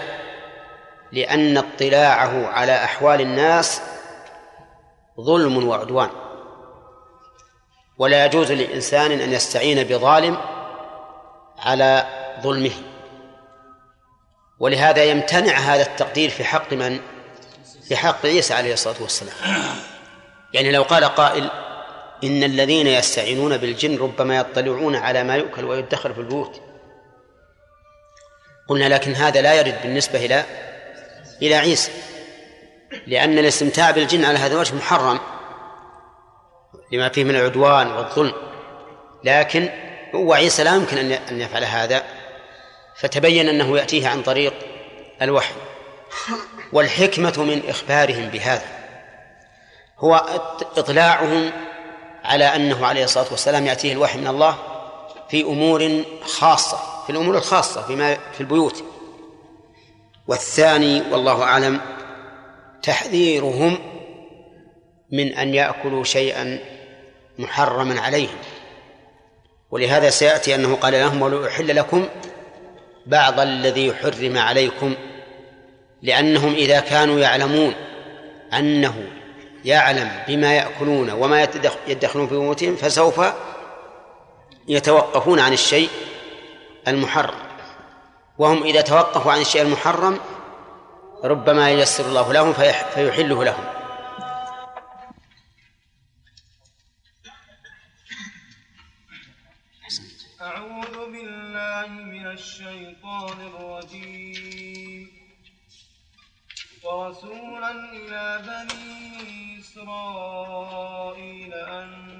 لأن 1.12 1.56
اطلاعه 1.56 2.46
على 2.46 2.84
أحوال 2.84 3.20
الناس 3.20 3.82
ظلم 5.20 5.68
وعدوان 5.68 6.10
ولا 7.98 8.24
يجوز 8.24 8.52
لإنسان 8.52 9.12
أن 9.12 9.32
يستعين 9.32 9.84
بظالم 9.84 10.36
على 11.58 12.06
ظلمه 12.42 12.72
ولهذا 14.58 15.04
يمتنع 15.04 15.52
هذا 15.52 15.82
التقدير 15.82 16.30
في 16.30 16.44
حق 16.44 16.72
من؟ 16.72 17.00
في 17.88 17.96
حق 17.96 18.26
عيسى 18.26 18.54
عليه 18.54 18.72
الصلاة 18.72 19.02
والسلام 19.02 19.34
يعني 20.52 20.72
لو 20.72 20.82
قال 20.82 21.04
قائل 21.04 21.50
إن 22.24 22.42
الذين 22.42 22.86
يستعينون 22.86 23.56
بالجن 23.56 23.98
ربما 23.98 24.36
يطلعون 24.36 24.96
على 24.96 25.24
ما 25.24 25.36
يؤكل 25.36 25.64
ويدخر 25.64 26.12
في 26.12 26.20
البيوت 26.20 26.60
قلنا 28.70 28.88
لكن 28.88 29.14
هذا 29.14 29.40
لا 29.40 29.54
يرد 29.54 29.82
بالنسبة 29.82 30.24
إلى 30.24 30.44
إلى 31.42 31.54
عيسى. 31.54 31.92
لأن 33.06 33.38
الاستمتاع 33.38 33.90
بالجن 33.90 34.24
على 34.24 34.38
هذا 34.38 34.52
الوجه 34.52 34.74
محرم 34.74 35.20
لما 36.92 37.08
فيه 37.08 37.24
من 37.24 37.36
العدوان 37.36 37.90
والظلم. 37.92 38.32
لكن 39.24 39.68
هو 40.14 40.32
عيسى 40.32 40.64
لا 40.64 40.74
يمكن 40.74 40.98
أن 41.12 41.40
يفعل 41.40 41.64
هذا. 41.64 42.02
فتبين 42.96 43.48
أنه 43.48 43.78
يأتيه 43.78 44.08
عن 44.08 44.22
طريق 44.22 44.54
الوحي. 45.22 45.54
والحكمة 46.72 47.34
من 47.38 47.62
إخبارهم 47.68 48.28
بهذا. 48.28 48.66
هو 49.98 50.14
إطلاعهم 50.76 51.50
على 52.24 52.44
أنه 52.44 52.86
عليه 52.86 53.04
الصلاة 53.04 53.26
والسلام 53.30 53.66
يأتيه 53.66 53.92
الوحي 53.92 54.18
من 54.18 54.26
الله 54.26 54.69
في 55.30 55.42
أمور 55.42 56.04
خاصة 56.22 56.78
في 57.06 57.10
الأمور 57.10 57.36
الخاصة 57.36 57.82
فيما 57.82 58.14
في 58.14 58.40
البيوت. 58.40 58.84
والثاني 60.28 61.02
والله 61.10 61.42
أعلم 61.42 61.80
تحذيرهم 62.82 63.78
من 65.12 65.34
أن 65.34 65.54
يأكلوا 65.54 66.04
شيئا 66.04 66.58
محرما 67.38 68.00
عليهم. 68.00 68.38
ولهذا 69.70 70.10
سيأتي 70.10 70.54
أنه 70.54 70.76
قال 70.76 70.92
لهم 70.92 71.22
ولو 71.22 71.46
أحل 71.46 71.76
لكم 71.76 72.08
بعض 73.06 73.40
الذي 73.40 73.94
حرم 73.94 74.38
عليكم 74.38 74.94
لأنهم 76.02 76.54
إذا 76.54 76.80
كانوا 76.80 77.20
يعلمون 77.20 77.74
أنه 78.52 78.94
يعلم 79.64 80.10
بما 80.28 80.54
يأكلون 80.54 81.10
وما 81.10 81.48
يدخلون 81.88 82.28
في 82.28 82.34
بيوتهم 82.34 82.76
فسوف 82.76 83.20
يتوقفون 84.70 85.40
عن 85.40 85.52
الشيء 85.52 85.90
المحرم. 86.88 87.38
وهم 88.38 88.62
إذا 88.62 88.80
توقفوا 88.80 89.32
عن 89.32 89.40
الشيء 89.40 89.62
المحرم 89.62 90.20
ربما 91.24 91.70
ييسر 91.70 92.04
الله 92.04 92.32
لهم 92.32 92.52
فيحله 92.52 93.44
لهم. 93.44 93.64
أعوذ 100.40 100.96
بالله 101.12 101.86
من 101.88 102.26
الشيطان 102.26 103.38
الرجيم. 103.50 105.10
ورسولا 106.84 107.70
إلى 107.70 108.42
بني 108.48 109.60
إسرائيل 109.60 111.54
أني 111.54 112.19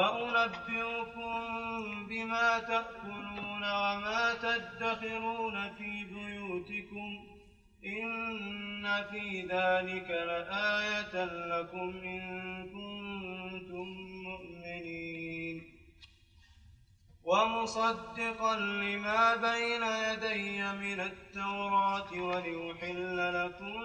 وأنبئكم 0.00 1.32
بما 2.08 2.58
تأكلون 2.58 3.62
وما 3.62 4.34
تدخرون 4.42 5.74
في 5.78 6.04
بيوتكم 6.04 7.10
إن 7.84 9.04
في 9.10 9.40
ذلك 9.40 10.10
لآية 10.10 11.24
لكم 11.24 12.00
إن 12.04 12.22
كنتم 12.74 13.86
مؤمنين. 14.24 15.62
ومصدقا 17.24 18.56
لما 18.56 19.36
بين 19.36 19.82
يدي 19.82 20.62
من 20.72 21.00
التوراة 21.00 22.12
ولأحل 22.12 23.16
لكم 23.44 23.76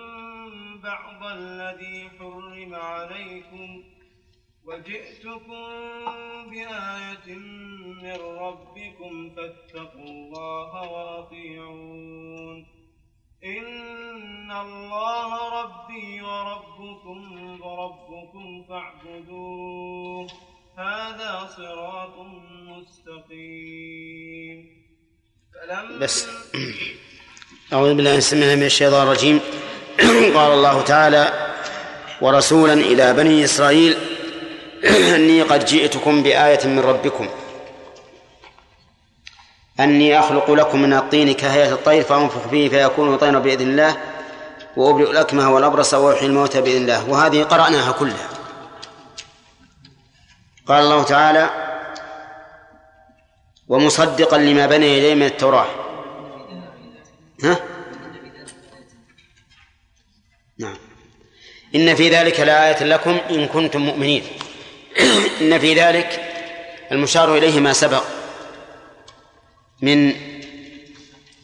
بعض 0.83 1.23
الذي 1.23 2.09
حرم 2.19 2.75
عليكم 2.75 3.94
وجئتكم 4.65 5.49
بآية 6.49 7.35
من 8.03 8.17
ربكم 8.39 9.31
فاتقوا 9.35 10.03
الله 10.03 10.91
وأطيعون. 10.91 12.65
إن 13.43 14.51
الله 14.51 15.61
ربي 15.61 16.21
وربكم 16.21 17.61
وربكم 17.61 18.65
فاعبدوه. 18.69 20.27
هذا 20.77 21.49
صراط 21.57 22.19
مستقيم. 22.67 24.65
بس. 25.99 26.27
أعوذ 27.73 27.95
بالله 27.95 28.19
من 28.33 28.63
الشيطان 28.63 29.07
الرجيم. 29.07 29.39
قال 30.35 30.51
الله 30.51 30.81
تعالى 30.81 31.51
ورسولا 32.21 32.73
إلى 32.73 33.13
بني 33.13 33.43
إسرائيل 33.43 34.14
أني 35.15 35.41
قد 35.41 35.65
جئتكم 35.65 36.23
بآية 36.23 36.67
من 36.67 36.79
ربكم. 36.79 37.29
أني 39.79 40.19
أخلق 40.19 40.51
لكم 40.51 40.81
من 40.81 40.93
الطين 40.93 41.33
كهيئة 41.33 41.71
الطير 41.71 42.03
فأنفخ 42.03 42.47
فيه 42.47 42.69
فيكون 42.69 43.17
طيرا 43.17 43.39
بإذن 43.39 43.69
الله 43.69 43.97
وأبرئ 44.77 45.11
الأكمه 45.11 45.53
والأبرص 45.53 45.93
وأحيي 45.93 46.27
الموتى 46.27 46.61
بإذن 46.61 46.81
الله. 46.81 47.09
وهذه 47.09 47.43
قرأناها 47.43 47.91
كلها. 47.91 48.29
قال 50.67 50.83
الله 50.83 51.03
تعالى 51.03 51.49
ومصدقا 53.67 54.37
لما 54.37 54.65
بني 54.65 54.97
يديه 54.97 55.13
من 55.13 55.25
التوراة. 55.25 55.67
ها؟ 57.43 57.59
نعم. 60.59 60.77
إن 61.75 61.95
في 61.95 62.09
ذلك 62.09 62.39
لآية 62.39 62.83
لكم 62.83 63.17
إن 63.29 63.47
كنتم 63.47 63.81
مؤمنين. 63.81 64.23
إن 65.41 65.59
في 65.59 65.73
ذلك 65.73 66.21
المشار 66.91 67.37
إليه 67.37 67.59
ما 67.59 67.73
سبق 67.73 68.03
من 69.81 70.13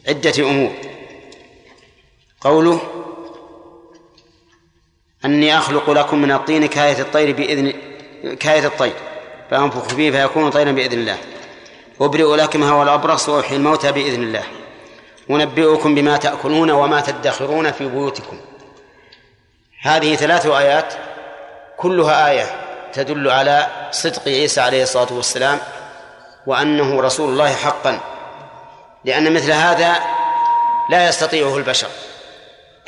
عدة 0.07 0.49
أمور. 0.49 0.71
قوله 2.41 2.81
أني 5.25 5.57
أخلق 5.57 5.89
لكم 5.89 6.21
من 6.21 6.31
الطين 6.31 6.65
كاية 6.65 7.01
الطير 7.01 7.35
بإذن 7.35 7.73
كاية 8.35 8.65
الطير 8.65 8.93
فأنفخ 9.51 9.87
فيه 9.87 10.11
فيكون 10.11 10.49
طيرا 10.49 10.71
بإذن 10.71 10.99
الله. 10.99 11.17
أبرئ 12.01 12.35
الأكمه 12.35 12.79
والأبرص 12.79 13.29
وأحيي 13.29 13.57
الموتى 13.57 13.91
بإذن 13.91 14.23
الله. 14.23 14.43
أنبئكم 15.29 15.95
بما 15.95 16.17
تأكلون 16.17 16.71
وما 16.71 17.01
تدخرون 17.01 17.71
في 17.71 17.87
بيوتكم. 17.87 18.37
هذه 19.81 20.15
ثلاث 20.15 20.45
آيات 20.45 20.93
كلها 21.77 22.31
آية 22.31 22.60
تدل 22.93 23.29
على 23.29 23.67
صدق 23.91 24.27
عيسى 24.27 24.61
عليه 24.61 24.83
الصلاة 24.83 25.13
والسلام 25.13 25.59
وأنه 26.47 27.01
رسول 27.01 27.29
الله 27.29 27.55
حقا 27.55 27.99
لأن 29.05 29.33
مثل 29.33 29.51
هذا 29.51 29.99
لا 30.89 31.07
يستطيعه 31.07 31.57
البشر. 31.57 31.87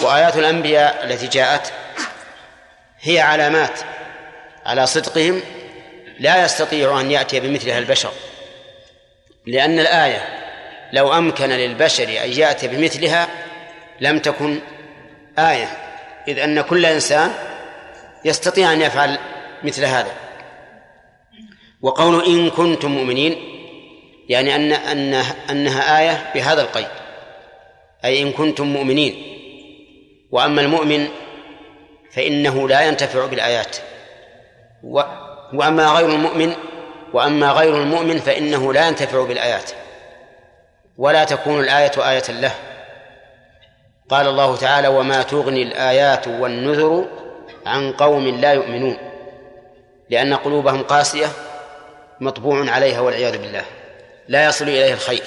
وآيات 0.01 0.37
الأنبياء 0.37 1.03
التي 1.03 1.27
جاءت 1.27 1.71
هي 3.01 3.19
علامات 3.19 3.79
على 4.65 4.85
صدقهم 4.85 5.41
لا 6.19 6.45
يستطيع 6.45 6.99
أن 6.99 7.11
يأتي 7.11 7.39
بمثلها 7.39 7.79
البشر. 7.79 8.11
لأن 9.45 9.79
الآية 9.79 10.43
لو 10.93 11.13
أمكن 11.13 11.49
للبشر 11.49 12.03
أن 12.03 12.31
يأتي 12.31 12.67
بمثلها 12.67 13.27
لم 14.01 14.19
تكن 14.19 14.59
آية 15.39 15.77
إذ 16.27 16.39
أن 16.39 16.61
كل 16.61 16.85
إنسان 16.85 17.33
يستطيع 18.25 18.73
أن 18.73 18.81
يفعل 18.81 19.17
مثل 19.63 19.85
هذا. 19.85 20.11
وقول 21.81 22.25
إن 22.25 22.49
كنتم 22.49 22.91
مؤمنين 22.91 23.35
يعني 24.29 24.55
أن 24.55 24.71
أن 24.71 25.13
أنها 25.49 25.99
آية 25.99 26.31
بهذا 26.35 26.61
القيد. 26.61 26.87
أي 28.05 28.21
إن 28.21 28.31
كنتم 28.31 28.67
مؤمنين. 28.67 29.39
وأما 30.31 30.61
المؤمن 30.61 31.07
فإنه 32.11 32.69
لا 32.69 32.81
ينتفع 32.87 33.25
بالآيات. 33.25 33.77
و 34.83 35.01
وأما 35.53 35.87
غير 35.87 36.09
المؤمن 36.09 36.53
وأما 37.13 37.51
غير 37.51 37.81
المؤمن 37.81 38.19
فإنه 38.19 38.73
لا 38.73 38.87
ينتفع 38.87 39.23
بالآيات. 39.25 39.71
ولا 40.97 41.23
تكون 41.23 41.59
الآية 41.59 42.09
آية 42.09 42.31
له. 42.31 42.51
قال 44.09 44.27
الله 44.27 44.55
تعالى 44.55 44.87
وما 44.87 45.21
تغني 45.23 45.63
الآيات 45.63 46.27
والنذر 46.27 47.05
عن 47.65 47.91
قوم 47.91 48.27
لا 48.27 48.53
يؤمنون. 48.53 49.12
لأن 50.13 50.33
قلوبهم 50.33 50.83
قاسية 50.83 51.27
مطبوع 52.19 52.71
عليها 52.71 52.99
والعياذ 52.99 53.37
بالله. 53.37 53.65
لا 54.27 54.45
يصل 54.45 54.65
إليها 54.65 54.93
الخير 54.93 55.23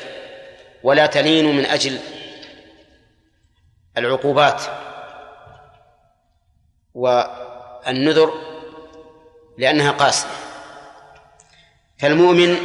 ولا 0.83 1.07
تلين 1.07 1.57
من 1.57 1.67
أجل 1.67 1.99
العقوبات 3.99 4.63
والنذر 6.95 8.35
لأنها 9.59 9.91
قاسية. 9.91 10.29
فالمؤمن 11.99 12.57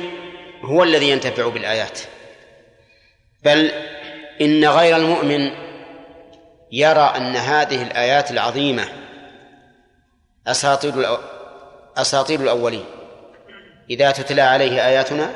هو 0.63 0.83
الذي 0.83 1.09
ينتفع 1.09 1.47
بالآيات. 1.47 1.99
بل 3.43 3.71
إن 4.41 4.65
غير 4.65 4.97
المؤمن 4.97 5.51
يرى 6.71 7.13
أن 7.15 7.35
هذه 7.35 7.83
الآيات 7.83 8.31
العظيمة 8.31 8.87
أساطير 10.47 11.19
أساطير 12.01 12.39
الأولين. 12.39 12.85
إذا 13.89 14.11
تتلى 14.11 14.41
عليه 14.41 14.87
آياتنا 14.87 15.29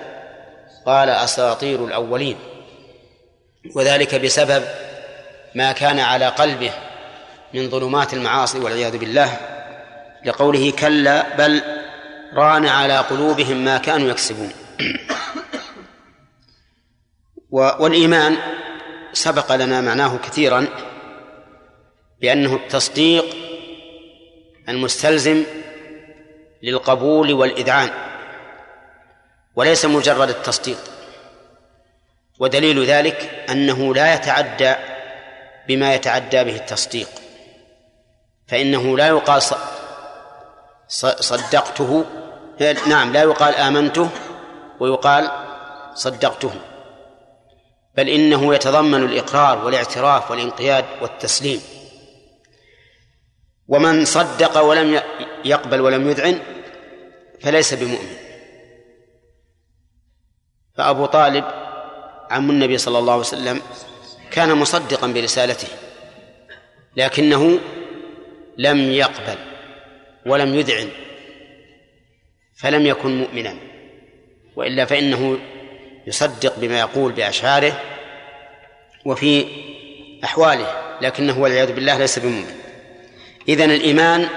قال 0.86 1.10
أساطير 1.10 1.86
الأولين. 1.86 2.38
وذلك 3.76 4.16
بسبب 4.16 4.64
ما 5.56 5.72
كان 5.72 6.00
على 6.00 6.28
قلبه 6.28 6.72
من 7.54 7.70
ظلمات 7.70 8.14
المعاصي 8.14 8.60
والعياذ 8.60 8.98
بالله 8.98 9.38
لقوله 10.26 10.72
كلا 10.72 11.36
بل 11.36 11.62
ران 12.34 12.66
على 12.66 12.98
قلوبهم 12.98 13.66
ما 13.66 13.78
كانوا 13.78 14.10
يكسبون. 14.10 14.52
والإيمان 17.52 18.38
سبق 19.14 19.56
لنا 19.56 19.82
معناه 19.82 20.18
كثيرا 20.18 20.68
بأنه 22.22 22.56
التصديق 22.56 23.26
المستلزم 24.70 25.44
للقبول 26.66 27.34
والإذعان 27.34 27.90
وليس 29.56 29.86
مجرد 29.86 30.30
التصديق. 30.30 30.78
ودليل 32.40 32.86
ذلك 32.86 33.46
أنه 33.50 33.96
لا 33.96 34.14
يتعدى 34.14 34.74
بما 35.68 35.94
يتعدى 35.94 36.44
به 36.44 36.56
التصديق 36.56 37.08
فإنه 38.48 38.98
لا 38.98 39.08
يقال 39.08 39.42
صدقته 41.20 42.06
نعم 42.88 43.14
لا 43.14 43.22
يقال 43.22 43.56
آمنته 43.56 44.10
ويقال 44.80 45.32
صدقته 45.94 46.52
بل 47.98 48.10
إنه 48.10 48.56
يتضمن 48.56 49.04
الإقرار 49.04 49.66
والاعتراف 49.66 50.32
والانقياد 50.32 50.86
والتسليم. 51.02 51.62
ومن 53.68 54.06
صدق 54.06 54.62
ولم 54.62 55.02
يقبل 55.46 55.82
ولم 55.82 56.10
يذعن 56.10 56.40
فليس 57.42 57.74
بمؤمن. 57.74 58.16
فأبو 60.78 61.06
طالب 61.06 61.46
عم 62.30 62.50
النبي 62.50 62.78
صلى 62.78 63.00
الله 63.00 63.12
عليه 63.12 63.22
وسلم 63.22 63.62
كان 64.32 64.58
مصدقا 64.58 65.08
برسالته 65.08 65.68
لكنه 66.98 67.60
لم 68.58 68.92
يقبل 68.92 69.38
ولم 70.26 70.56
يذعن 70.56 70.90
فلم 72.58 72.86
يكن 72.86 73.18
مؤمنا. 73.18 73.58
وإلا 74.56 74.86
فإنه 74.86 75.38
يصدق 76.08 76.60
بما 76.60 76.80
يقول 76.80 77.12
بأشعاره 77.12 77.82
وفي 79.06 79.46
أحواله 80.24 80.98
لكنه 81.02 81.40
والعياذ 81.40 81.74
بالله 81.74 81.98
ليس 81.98 82.20
بمؤمن. 82.20 82.56
إذن 83.50 83.72
الإيمان 83.72 84.30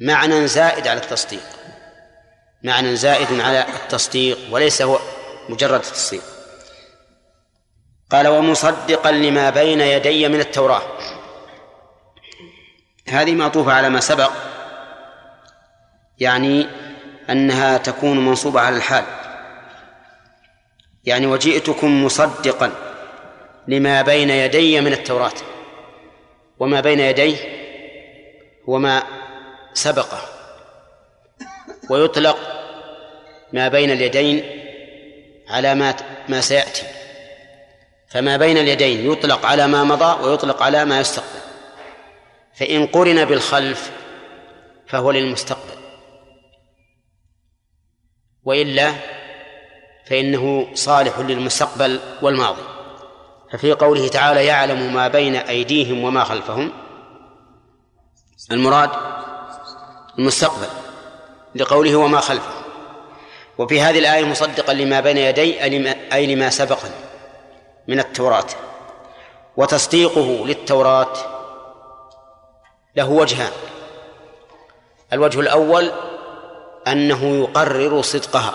معنى 0.00 0.46
زائد 0.46 0.88
على 0.88 1.00
التصديق. 1.00 1.42
معنى 2.62 2.96
زائد 2.96 3.40
على 3.40 3.66
التصديق 3.82 4.38
وليس 4.50 4.82
هو 4.82 4.98
مجرد 5.48 5.74
التصديق 5.74 6.22
قال 8.10 8.28
ومصدقا 8.28 9.12
لما 9.12 9.50
بين 9.50 9.80
يدي 9.80 10.28
من 10.28 10.40
التوراة. 10.40 10.82
هذه 13.08 13.34
معطوفة 13.34 13.72
على 13.72 13.88
ما 13.88 14.00
سبق 14.00 14.32
يعني 16.18 16.66
أنها 17.30 17.78
تكون 17.78 18.26
منصوبة 18.26 18.60
على 18.60 18.76
الحال. 18.76 19.04
يعني 21.04 21.26
وجئتكم 21.26 22.04
مصدقا 22.04 22.72
لما 23.68 24.02
بين 24.02 24.30
يدي 24.30 24.80
من 24.80 24.92
التوراة. 24.92 25.32
وما 26.58 26.80
بين 26.80 27.00
يديه 27.00 27.36
هو 28.68 28.78
ما 28.78 29.02
سبقه 29.76 30.20
ويطلق 31.90 32.38
ما 33.52 33.68
بين 33.68 33.90
اليدين 33.90 34.44
على 35.48 35.74
ما 35.74 35.94
ما 36.28 36.40
سيأتي. 36.40 36.86
فما 38.08 38.36
بين 38.36 38.58
اليدين 38.58 39.12
يطلق 39.12 39.46
على 39.46 39.66
ما 39.66 39.84
مضى 39.84 40.24
ويطلق 40.24 40.62
على 40.62 40.84
ما 40.84 41.00
يستقبل. 41.00 41.40
فإن 42.54 42.86
قرن 42.86 43.24
بالخلف 43.24 43.90
فهو 44.86 45.10
للمستقبل. 45.10 45.76
وإلا 48.44 48.92
فإنه 50.06 50.74
صالح 50.74 51.18
للمستقبل 51.18 52.00
والماضي. 52.22 52.62
ففي 53.52 53.72
قوله 53.72 54.08
تعالى 54.08 54.46
يعلم 54.46 54.94
ما 54.94 55.08
بين 55.08 55.36
أيديهم 55.36 56.04
وما 56.04 56.24
خلفهم. 56.24 56.72
المراد 58.52 58.90
المستقبل 60.18 60.68
لقوله 61.54 61.96
وما 61.96 62.20
خلفهم 62.20 62.62
وفي 63.58 63.80
هذه 63.80 63.98
الآية 63.98 64.24
مصدقا 64.24 64.72
لما 64.72 65.00
بين 65.00 65.16
يدي 65.16 65.62
أي 66.12 66.34
لما 66.34 66.50
سبقني 66.50 66.94
من 67.88 68.00
التوراة. 68.00 68.46
وتصديقه 69.56 70.46
للتوراة 70.46 71.12
له 72.96 73.10
وجهان. 73.10 73.52
الوجه 75.12 75.40
الأول 75.40 75.92
أنه 76.86 77.24
يقرر 77.24 78.02
صدقها 78.02 78.54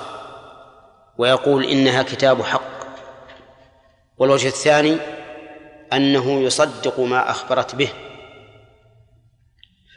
ويقول 1.18 1.66
إنها 1.66 2.04
كتاب 2.04 2.44
حق. 2.44 2.62
والوجه 4.18 4.48
الثاني 4.48 4.98
أنه 5.94 6.42
يصدق 6.42 7.00
ما 7.00 7.32
أخبرت 7.32 7.76
به. 7.76 7.90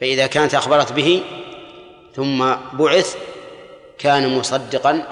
فإذا 0.00 0.26
كانت 0.26 0.54
أخبرت 0.54 0.92
به 0.92 1.22
ثم 2.16 2.54
بعث 2.72 3.16
كان 3.98 4.38
مصدقا 4.38 5.06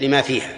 لما 0.00 0.22
فيها. 0.22 0.56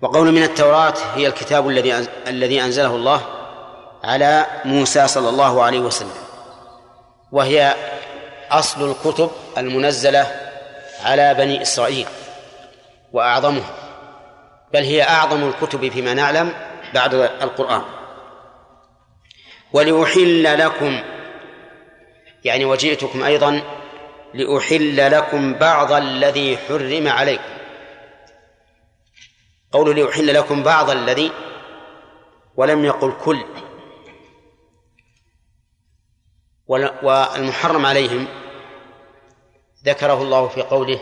وقول 0.00 0.32
من 0.32 0.42
التوراة 0.42 0.94
هي 1.14 1.26
الكتاب 1.26 1.68
الذي 1.68 2.06
الذي 2.26 2.62
أنزله 2.62 2.94
الله 2.96 3.22
على 4.04 4.46
موسى 4.64 5.08
صلى 5.08 5.28
الله 5.28 5.62
عليه 5.62 5.78
وسلم 5.78 6.14
وهي 7.32 7.74
أصل 8.50 8.90
الكتب 8.90 9.30
المنزلة 9.58 10.26
على 11.04 11.34
بني 11.34 11.62
إسرائيل 11.62 12.06
وأعظمها 13.12 13.70
بل 14.72 14.82
هي 14.82 15.02
أعظم 15.02 15.48
الكتب 15.48 15.88
فيما 15.88 16.14
نعلم 16.14 16.52
بعد 16.94 17.14
القرآن. 17.14 17.82
ولأحل 19.72 20.58
لكم 20.58 21.00
يعني 22.44 22.64
وجئتكم 22.64 23.22
أيضا 23.22 23.62
لأحل 24.34 25.12
لكم 25.12 25.54
بعض 25.54 25.92
الذي 25.92 26.56
حرم 26.56 27.08
عليكم. 27.08 27.50
قول 29.72 29.96
لأحل 29.96 30.34
لكم 30.34 30.62
بعض 30.62 30.90
الذي 30.90 31.30
ولم 32.56 32.84
يقل 32.84 33.12
كل. 33.24 33.44
والمحرم 37.02 37.86
عليهم 37.86 38.26
ذكره 39.84 40.22
الله 40.22 40.48
في 40.48 40.62
قوله 40.62 41.00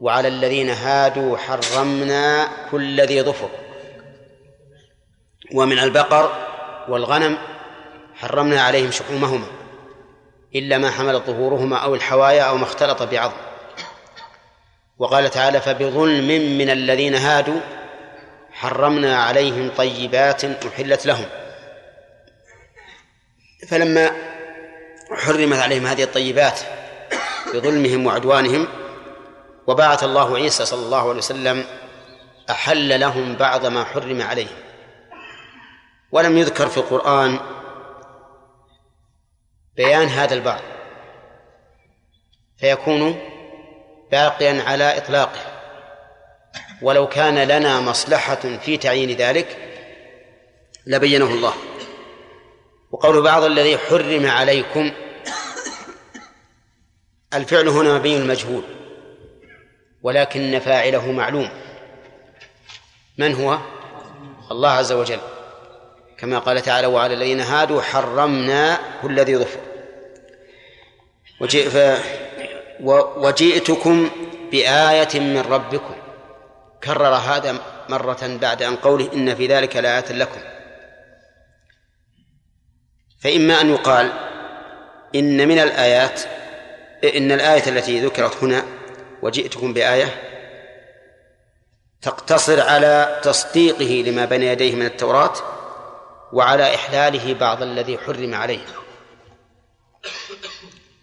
وعلى 0.00 0.28
الذين 0.28 0.70
هادوا 0.70 1.36
حرمنا 1.36 2.48
كل 2.70 3.00
ذي 3.00 3.22
ظفر. 3.22 3.50
ومن 5.54 5.78
البقر 5.78 6.32
والغنم 6.88 7.38
حرمنا 8.14 8.62
عليهم 8.62 8.90
شحومهما. 8.90 9.59
إلا 10.54 10.78
ما 10.78 10.90
حمل 10.90 11.18
ظهورهما 11.20 11.76
أو 11.76 11.94
الحوايا 11.94 12.42
أو 12.42 12.56
ما 12.56 12.64
اختلط 12.64 13.02
بعظم 13.02 13.36
وقال 14.98 15.30
تعالى 15.30 15.60
فبظلم 15.60 16.58
من 16.58 16.70
الذين 16.70 17.14
هادوا 17.14 17.60
حرمنا 18.52 19.22
عليهم 19.22 19.70
طيبات 19.76 20.44
أحلت 20.44 21.06
لهم. 21.06 21.26
فلما 23.68 24.10
حرمت 25.12 25.58
عليهم 25.58 25.86
هذه 25.86 26.02
الطيبات 26.02 26.60
بظلمهم 27.54 28.06
وعدوانهم 28.06 28.68
وبعث 29.66 30.04
الله 30.04 30.36
عيسى 30.36 30.64
صلى 30.64 30.84
الله 30.84 31.08
عليه 31.08 31.18
وسلم 31.18 31.64
أحل 32.50 33.00
لهم 33.00 33.36
بعض 33.36 33.66
ما 33.66 33.84
حرم 33.84 34.22
عليهم. 34.22 34.56
ولم 36.12 36.38
يذكر 36.38 36.68
في 36.68 36.78
القرآن 36.78 37.38
بيان 39.80 40.08
هذا 40.08 40.34
البعض. 40.34 40.60
فيكون 42.58 43.20
باقيا 44.10 44.62
على 44.62 44.98
إطلاقه. 44.98 45.40
ولو 46.82 47.08
كان 47.08 47.38
لنا 47.38 47.80
مصلحة 47.80 48.58
في 48.64 48.76
تعيين 48.76 49.16
ذلك 49.16 49.56
لبينه 50.86 51.26
الله. 51.26 51.54
وقول 52.90 53.22
بعض 53.22 53.42
الذي 53.42 53.78
حرم 53.78 54.26
عليكم 54.26 54.90
الفعل 57.34 57.68
هنا 57.68 57.94
مبين 57.94 58.22
المجهول 58.22 58.62
ولكن 60.02 60.58
فاعله 60.58 61.12
معلوم. 61.12 61.50
من 63.18 63.34
هو؟ 63.34 63.58
الله 64.50 64.70
عز 64.70 64.92
وجل. 64.92 65.20
كما 66.18 66.38
قال 66.38 66.62
تعالى 66.62 66.86
وعلى 66.86 67.14
الذين 67.14 67.40
هادوا 67.40 67.82
حرمنا 67.82 68.78
كل 69.02 69.20
ذي 69.20 69.36
ظفر. 69.36 69.69
وجئتكم 73.16 74.10
بآية 74.52 75.20
من 75.20 75.40
ربكم. 75.40 75.94
كرر 76.84 77.14
هذا 77.14 77.58
مرة 77.88 78.18
بعد 78.22 78.62
أن 78.62 78.76
قوله 78.76 79.12
إن 79.12 79.34
في 79.34 79.46
ذلك 79.46 79.76
لآية 79.76 80.12
لكم. 80.12 80.40
فإما 83.20 83.60
أن 83.60 83.70
يقال 83.70 84.12
إن 85.14 85.48
من 85.48 85.58
الآيات 85.58 86.20
إن 87.04 87.32
الآية 87.32 87.68
التي 87.68 88.00
ذكرت 88.00 88.36
هنا 88.42 88.64
وجئتكم 89.22 89.72
بآية 89.72 90.22
تقتصر 92.02 92.60
على 92.60 93.20
تصديقه 93.22 94.10
لما 94.10 94.24
بين 94.24 94.42
يديه 94.42 94.74
من 94.74 94.86
التوراة 94.86 95.34
وعلى 96.32 96.74
إحلاله 96.74 97.34
بعض 97.34 97.62
الذي 97.62 97.98
حرم 97.98 98.34
عليه. 98.34 98.64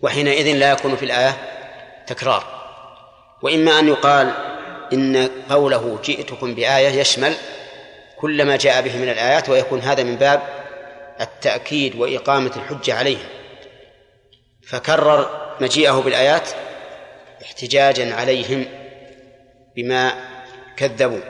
وحينئذ 0.02 0.56
لا 0.56 0.72
يكون 0.72 0.95
في 0.95 1.06
الآية 1.06 1.38
تكرار. 2.07 2.44
وإما 3.41 3.80
أن 3.80 3.88
يقال 3.88 4.34
إن 4.94 5.30
قوله 5.49 5.99
جئتكم 6.03 6.56
بآية 6.56 6.88
يشمل 6.88 7.34
كل 8.19 8.45
ما 8.45 8.56
جاء 8.56 8.82
به 8.82 8.98
من 8.98 9.10
الآيات 9.10 9.49
ويكون 9.49 9.80
هذا 9.80 10.03
من 10.03 10.15
باب 10.15 10.41
التأكيد 11.22 11.95
وإقامة 11.95 12.52
الحجة 12.56 12.94
عليه. 12.94 13.18
فكرر 14.68 15.30
مجيئه 15.61 15.91
بالآيات 15.91 16.49
احتجاجا 17.44 18.15
عليهم 18.15 18.65
بما 19.76 20.14
كذبوا. 20.78 21.22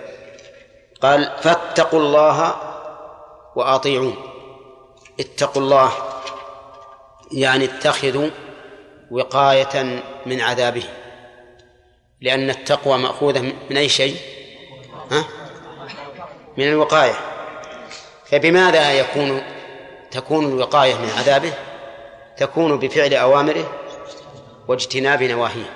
قال 1.01 1.31
فاتقوا 1.41 1.99
الله 1.99 2.55
وأطيعون. 3.55 4.15
اتقوا 5.19 5.61
الله 5.61 5.91
يعني 7.31 7.65
اتخذوا 7.65 8.29
وقاية 9.11 10.03
من 10.25 10.41
عذابه. 10.41 10.83
لأن 12.21 12.49
التقوى 12.49 12.97
مأخوذة 12.97 13.53
من 13.69 13.77
أي 13.77 13.89
شيء؟ 13.89 14.15
ها؟ 15.11 15.25
من 16.57 16.67
الوقاية. 16.67 17.15
فبماذا 18.25 18.93
يكون 18.93 19.43
تكون 20.11 20.45
الوقاية 20.45 20.95
من 20.95 21.09
عذابه؟ 21.09 21.53
تكون 22.37 22.79
بفعل 22.79 23.13
أوامره 23.13 23.73
واجتناب 24.67 25.23
نواهيه. 25.23 25.73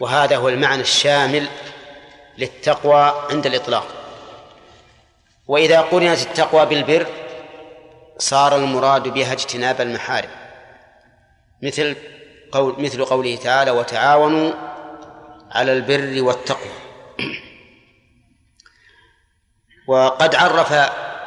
وهذا 0.00 0.36
هو 0.36 0.48
المعنى 0.48 0.82
الشامل 0.82 1.48
للتقوى 2.38 3.14
عند 3.30 3.46
الإطلاق. 3.46 3.86
وإذا 5.48 5.80
قرنت 5.80 6.22
التقوى 6.22 6.66
بالبر 6.66 7.06
صار 8.18 8.56
المراد 8.56 9.08
بها 9.08 9.32
اجتناب 9.32 9.80
المحارم. 9.80 10.41
مثل 11.62 11.96
قول 12.52 12.74
مثل 12.78 13.04
قوله 13.04 13.36
تعالى 13.36 13.70
وتعاونوا 13.70 14.52
على 15.50 15.72
البر 15.72 16.22
والتقوى 16.22 16.72
وقد 19.88 20.34
عرف 20.34 20.72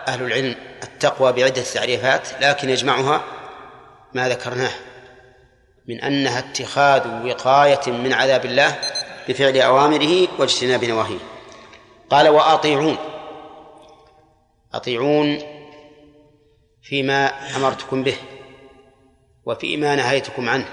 أهل 0.07 0.23
العلم 0.23 0.55
التقوى 0.83 1.31
بعدة 1.31 1.63
تعريفات 1.73 2.27
لكن 2.41 2.69
يجمعها 2.69 3.23
ما 4.13 4.29
ذكرناه 4.29 4.71
من 5.87 6.01
أنها 6.01 6.39
اتخاذ 6.39 7.25
وقاية 7.27 7.91
من 7.91 8.13
عذاب 8.13 8.45
الله 8.45 8.79
بفعل 9.29 9.57
أوامره 9.57 10.27
واجتناب 10.39 10.83
نواهيه. 10.83 11.19
قال 12.09 12.29
وأطيعون 12.29 12.97
أطيعون 14.73 15.39
فيما 16.83 17.25
أمرتكم 17.55 18.03
به. 18.03 18.17
وفيما 19.45 19.95
نهيتكم 19.95 20.49
عنه. 20.49 20.69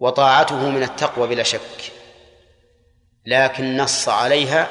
وطاعته 0.00 0.70
من 0.70 0.82
التقوى 0.82 1.28
بلا 1.28 1.42
شك. 1.42 1.92
لكن 3.26 3.76
نص 3.76 4.08
عليها 4.08 4.68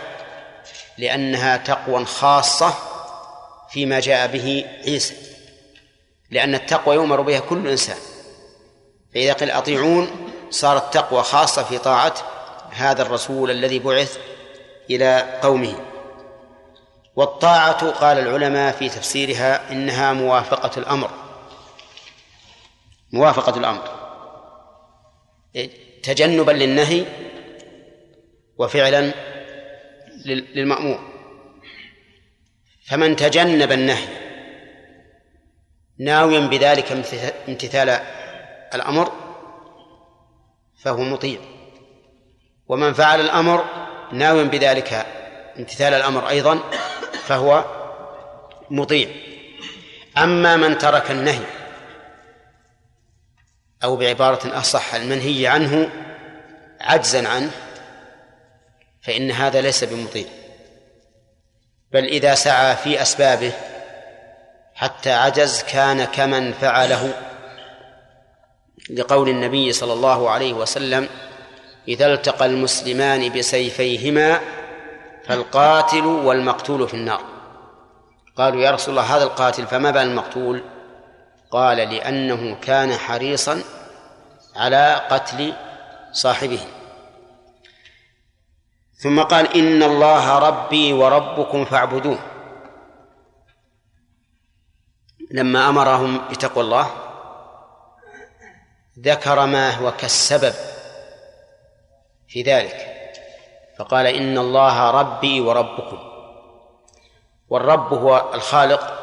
لأنها 0.97 1.57
تقوى 1.57 2.05
خاصة 2.05 2.73
فيما 3.69 3.99
جاء 3.99 4.27
به 4.27 4.65
عيسى. 4.85 5.15
لأن 6.29 6.55
التقوى 6.55 6.95
يؤمر 6.95 7.21
بها 7.21 7.39
كل 7.39 7.67
إنسان. 7.67 7.97
فإذا 9.13 9.33
قيل 9.33 9.51
أطيعون 9.51 10.31
صارت 10.49 10.93
تقوى 10.93 11.23
خاصة 11.23 11.63
في 11.63 11.77
طاعة 11.77 12.13
هذا 12.71 13.01
الرسول 13.01 13.51
الذي 13.51 13.79
بعث 13.79 14.17
إلى 14.89 15.39
قومه. 15.43 15.75
والطاعة 17.15 17.89
قال 17.89 18.19
العلماء 18.19 18.71
في 18.71 18.89
تفسيرها 18.89 19.71
إنها 19.71 20.13
موافقة 20.13 20.71
الأمر. 20.77 21.22
موافقة 23.13 23.57
الأمر. 23.59 24.03
تجنبا 26.03 26.51
للنهي 26.51 27.05
وفعلا 28.57 29.11
للمأمور. 30.25 30.99
فمن 32.87 33.15
تجنب 33.15 33.71
النهي 33.71 34.07
ناويا 35.99 36.39
بذلك 36.39 36.91
امتثال 37.47 37.89
الأمر 38.73 39.11
فهو 40.77 41.03
مطيع. 41.03 41.39
ومن 42.67 42.93
فعل 42.93 43.21
الأمر 43.21 43.65
ناويا 44.11 44.43
بذلك 44.43 45.05
امتثال 45.59 45.93
الأمر 45.93 46.29
أيضا 46.29 46.59
فهو 47.23 47.65
مطيع. 48.69 49.09
أما 50.17 50.57
من 50.57 50.77
ترك 50.77 51.11
النهي 51.11 51.45
أو 53.83 53.95
بعبارة 53.95 54.59
أصح 54.59 54.95
المنهي 54.95 55.47
عنه 55.47 55.89
عجزا 56.81 57.27
عنه 57.27 57.51
فإن 59.01 59.31
هذا 59.31 59.61
ليس 59.61 59.83
بمطيع 59.83 60.25
بل 61.91 62.05
إذا 62.05 62.35
سعى 62.35 62.75
في 62.75 63.01
أسبابه 63.01 63.53
حتى 64.75 65.11
عجز 65.11 65.63
كان 65.63 66.03
كمن 66.03 66.53
فعله. 66.53 67.13
لقول 68.89 69.29
النبي 69.29 69.73
صلى 69.73 69.93
الله 69.93 70.29
عليه 70.29 70.53
وسلم 70.53 71.09
إذا 71.87 72.13
التقى 72.13 72.45
المسلمان 72.45 73.29
بسيفيهما 73.29 74.39
فالقاتل 75.25 76.05
والمقتول 76.05 76.87
في 76.87 76.93
النار. 76.93 77.21
قالوا 78.37 78.61
يا 78.61 78.71
رسول 78.71 78.97
الله 78.97 79.17
هذا 79.17 79.23
القاتل 79.23 79.67
فما 79.67 79.91
بال 79.91 80.01
المقتول؟ 80.01 80.63
قال 81.53 81.77
لأنه 81.77 82.55
كان 82.55 82.93
حريصا 82.93 83.61
على 84.55 85.01
قتل 85.09 85.53
صاحبه. 86.11 86.59
ثم 88.95 89.21
قال 89.21 89.57
إن 89.57 89.83
الله 89.83 90.39
ربي 90.39 90.93
وربكم 90.93 91.65
فاعبدوه. 91.65 92.19
لما 95.31 95.69
أمرهم 95.69 96.29
بتقوى 96.29 96.63
الله 96.63 96.87
ذكر 98.99 99.45
ما 99.45 99.69
هو 99.71 99.91
كالسبب 99.91 100.53
في 102.27 102.41
ذلك. 102.41 102.89
فقال 103.77 104.07
إن 104.07 104.37
الله 104.37 104.91
ربي 104.91 105.41
وربكم. 105.41 105.99
والرب 107.49 107.93
هو 107.93 108.33
الخالق 108.33 108.99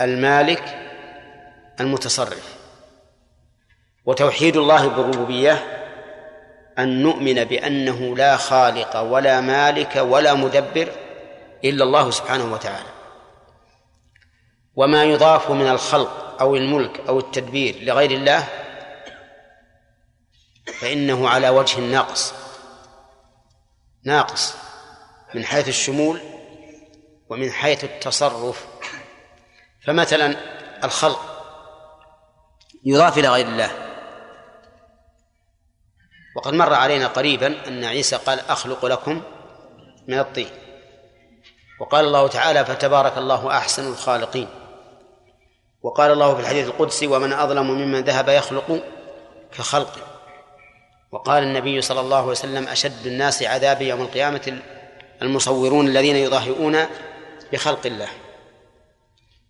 المالك 0.00 0.81
المتصرف. 1.80 2.56
وتوحيد 4.04 4.56
الله 4.56 4.88
بالربوبية 4.88 5.78
أن 6.78 7.02
نؤمن 7.02 7.44
بأنه 7.44 8.16
لا 8.16 8.36
خالق 8.36 8.96
ولا 9.00 9.40
مالك 9.40 9.96
ولا 9.96 10.34
مدبر 10.34 10.92
إلا 11.64 11.84
الله 11.84 12.10
سبحانه 12.10 12.52
وتعالى. 12.52 12.88
وما 14.76 15.04
يضاف 15.04 15.50
من 15.50 15.68
الخلق 15.68 16.36
أو 16.40 16.56
الملك 16.56 17.00
أو 17.08 17.18
التدبير 17.18 17.76
لغير 17.82 18.10
الله 18.10 18.48
فإنه 20.80 21.28
على 21.28 21.48
وجه 21.48 21.80
ناقص. 21.80 22.34
ناقص 24.04 24.54
من 25.34 25.44
حيث 25.44 25.68
الشمول 25.68 26.20
ومن 27.28 27.50
حيث 27.50 27.84
التصرف. 27.84 28.66
فمثلا 29.86 30.36
الخلق 30.84 31.31
يضاف 32.84 33.18
إلى 33.18 33.28
غير 33.28 33.46
الله. 33.46 33.70
وقد 36.36 36.54
مر 36.54 36.74
علينا 36.74 37.06
قريبا 37.06 37.68
أن 37.68 37.84
عيسى 37.84 38.16
قال 38.16 38.40
أخلق 38.40 38.84
لكم 38.84 39.22
من 40.08 40.18
الطين. 40.18 40.48
وقال 41.80 42.04
الله 42.04 42.28
تعالى 42.28 42.64
فتبارك 42.64 43.18
الله 43.18 43.56
أحسن 43.56 43.86
الخالقين. 43.86 44.48
وقال 45.82 46.12
الله 46.12 46.34
في 46.34 46.40
الحديث 46.40 46.66
القدسي 46.66 47.06
ومن 47.06 47.32
أظلم 47.32 47.70
ممن 47.70 48.00
ذهب 48.00 48.28
يخلق 48.28 48.82
كخلقه 49.52 50.00
وقال 51.12 51.42
النبي 51.42 51.80
صلى 51.80 52.00
الله 52.00 52.16
عليه 52.16 52.28
وسلم 52.28 52.68
أشد 52.68 53.06
الناس 53.06 53.42
عذابا 53.42 53.82
يوم 53.82 54.00
القيامة 54.00 54.62
المصورون 55.22 55.86
الذين 55.88 56.16
يضاهئون 56.16 56.86
بخلق 57.52 57.86
الله. 57.86 58.08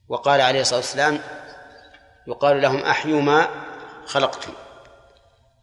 وقال 0.09 0.41
عليه 0.41 0.61
الصلاة 0.61 0.81
والسلام 0.81 1.21
يقال 2.27 2.63
لهم 2.63 2.83
أحيوا 2.83 3.23
ما 3.23 3.49
خلقتم. 4.07 4.53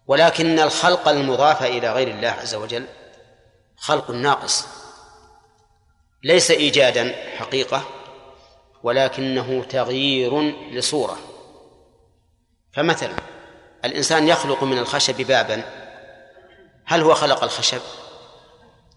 ولكن 0.08 0.60
الخلق 0.60 1.08
المضاف 1.08 1.64
إلى 1.64 1.94
غير 1.94 2.08
الله 2.08 2.28
عز 2.30 2.56
وجل 2.56 2.86
خلق 3.78 4.12
ناقص. 4.12 4.68
ليس 6.24 6.52
إيجادا 6.52 7.16
حقيقة 7.38 7.84
ولكنه 8.84 9.64
تغيير 9.70 10.42
لصورة. 10.72 11.18
فمثلا 12.74 13.16
الإنسان 13.86 14.28
يخلق 14.28 14.64
من 14.64 14.78
الخشب 14.78 15.16
بابا 15.16 15.64
هل 16.86 17.02
هو 17.02 17.14
خلق 17.14 17.44
الخشب؟ 17.44 17.82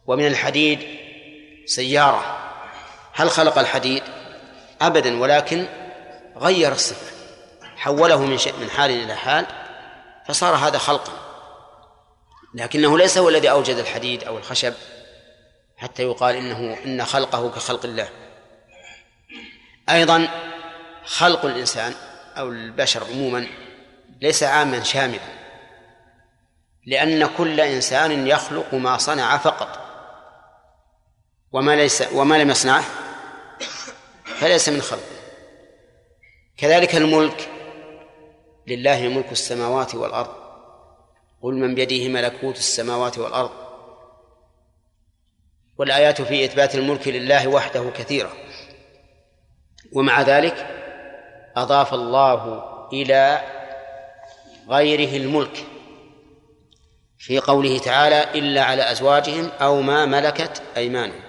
ومن 0.07 0.27
الحديد 0.27 0.81
سيارة 1.67 2.39
هل 3.13 3.31
خلق 3.31 3.59
الحديد؟ 3.59 4.03
أبدا 4.81 5.21
ولكن 5.21 5.67
غير 6.37 6.73
الصفة. 6.73 7.22
حوله 7.83 8.21
من 8.21 8.39
من 8.61 8.71
حال 8.71 8.91
إلى 8.91 9.15
حال 9.15 9.47
فصار 10.29 10.55
هذا 10.55 10.79
خلقا. 10.79 11.13
لكنه 12.55 12.99
ليس 12.99 13.19
هو 13.19 13.29
الذي 13.29 13.51
أوجد 13.51 13.77
الحديد 13.77 14.25
أو 14.25 14.39
الخشب 14.39 14.75
حتى 15.77 16.03
يقال 16.03 16.37
إنه 16.37 16.79
إن 16.85 17.05
خلقه 17.05 17.51
كخلق 17.51 17.85
الله. 17.85 18.09
أيضا 19.91 20.29
خلق 21.05 21.45
الإنسان 21.45 21.95
أو 22.39 22.49
البشر 22.49 23.05
عموما 23.05 23.47
ليس 24.21 24.43
عاما 24.43 24.83
شاملا 24.83 25.43
لأن 26.87 27.27
كل 27.27 27.61
إنسان 27.61 28.27
يخلق 28.27 28.75
ما 28.75 28.99
صنع 28.99 29.39
فقط. 29.39 29.79
وما 31.53 31.77
ليس 31.77 32.03
وما 32.13 32.35
لم 32.43 32.51
يصنعه 32.51 32.85
فليس 34.25 34.69
من 34.69 34.83
خلقه. 34.83 35.03
كذلك 36.57 36.97
الملك 36.97 37.52
لله 38.67 39.09
ملك 39.09 39.33
السماوات 39.33 39.95
والأرض. 39.95 40.35
قل 41.43 41.55
من 41.55 41.75
بيده 41.75 42.09
ملكوت 42.09 42.57
السماوات 42.57 43.19
والأرض. 43.19 43.51
والآيات 45.79 46.23
في 46.23 46.45
إثبات 46.45 46.75
الملك 46.75 47.09
لله 47.09 47.49
وحده 47.49 47.91
كثيرة. 47.91 48.33
ومع 49.93 50.23
ذلك 50.23 50.67
أضاف 51.57 51.95
الله 51.95 52.65
إلى 52.93 53.41
غيره 54.69 55.17
الملك 55.17 55.67
في 57.19 57.39
قوله 57.39 57.79
تعالى 57.79 58.39
إلا 58.39 58.65
على 58.65 58.91
أزواجهم 58.91 59.51
أو 59.61 59.83
ما 59.83 60.07
ملكت 60.07 60.63
أيمانهم. 60.77 61.23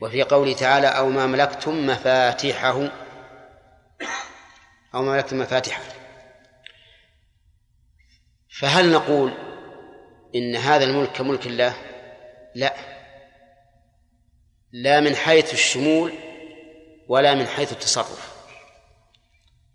وفي 0.00 0.22
قوله 0.22 0.52
تعالى 0.52 0.86
أو 0.86 1.08
ما 1.08 1.26
ملكتم 1.26 1.86
مفاتيحه. 1.86 2.88
أو 4.94 5.02
ما 5.02 5.16
ملكتم 5.16 5.38
مفاتيحه. 5.38 5.82
فهل 8.62 8.92
نقول 8.92 9.32
إن 10.34 10.56
هذا 10.56 10.84
الملك 10.84 11.12
كملك 11.12 11.46
الله؟ 11.46 11.74
لا. 12.54 12.74
لا 14.72 15.00
من 15.00 15.16
حيث 15.16 15.52
الشمول 15.52 16.12
ولا 17.08 17.34
من 17.34 17.46
حيث 17.46 17.72
التصرف. 17.72 18.32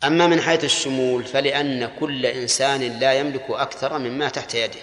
أما 0.04 0.28
من 0.28 0.42
حيث 0.42 0.64
الشمول 0.64 1.24
فلأن 1.24 1.96
كل 2.00 2.26
إنسان 2.26 3.00
لا 3.00 3.14
يملك 3.14 3.46
أكثر 3.50 3.98
مما 3.98 4.30
تحت 4.30 4.56
يده. 4.56 4.80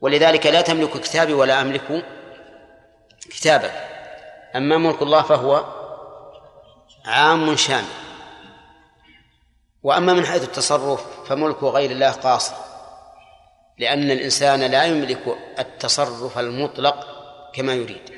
ولذلك 0.00 0.46
لا 0.46 0.60
تملك 0.60 1.00
كتابي 1.00 1.32
ولا 1.32 1.60
أملك 1.60 2.06
كتابك. 3.20 3.72
أما 4.56 4.78
ملك 4.78 5.02
الله 5.02 5.22
فهو 5.22 5.64
عام 7.04 7.56
شامل. 7.56 7.84
وأما 9.82 10.12
من 10.12 10.26
حيث 10.26 10.42
التصرف 10.44 11.15
فملك 11.28 11.62
غير 11.62 11.90
الله 11.90 12.10
قاصر 12.10 12.54
لأن 13.78 14.10
الإنسان 14.10 14.60
لا 14.60 14.84
يملك 14.84 15.36
التصرف 15.58 16.38
المطلق 16.38 17.06
كما 17.54 17.74
يريد 17.74 18.10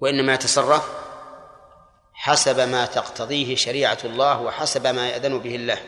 وإنما 0.00 0.34
يتصرف 0.34 0.88
حسب 2.14 2.60
ما 2.60 2.86
تقتضيه 2.86 3.56
شريعة 3.56 3.98
الله 4.04 4.40
وحسب 4.40 4.86
ما 4.86 5.08
يأذن 5.08 5.38
به 5.38 5.54
الله 5.54 5.78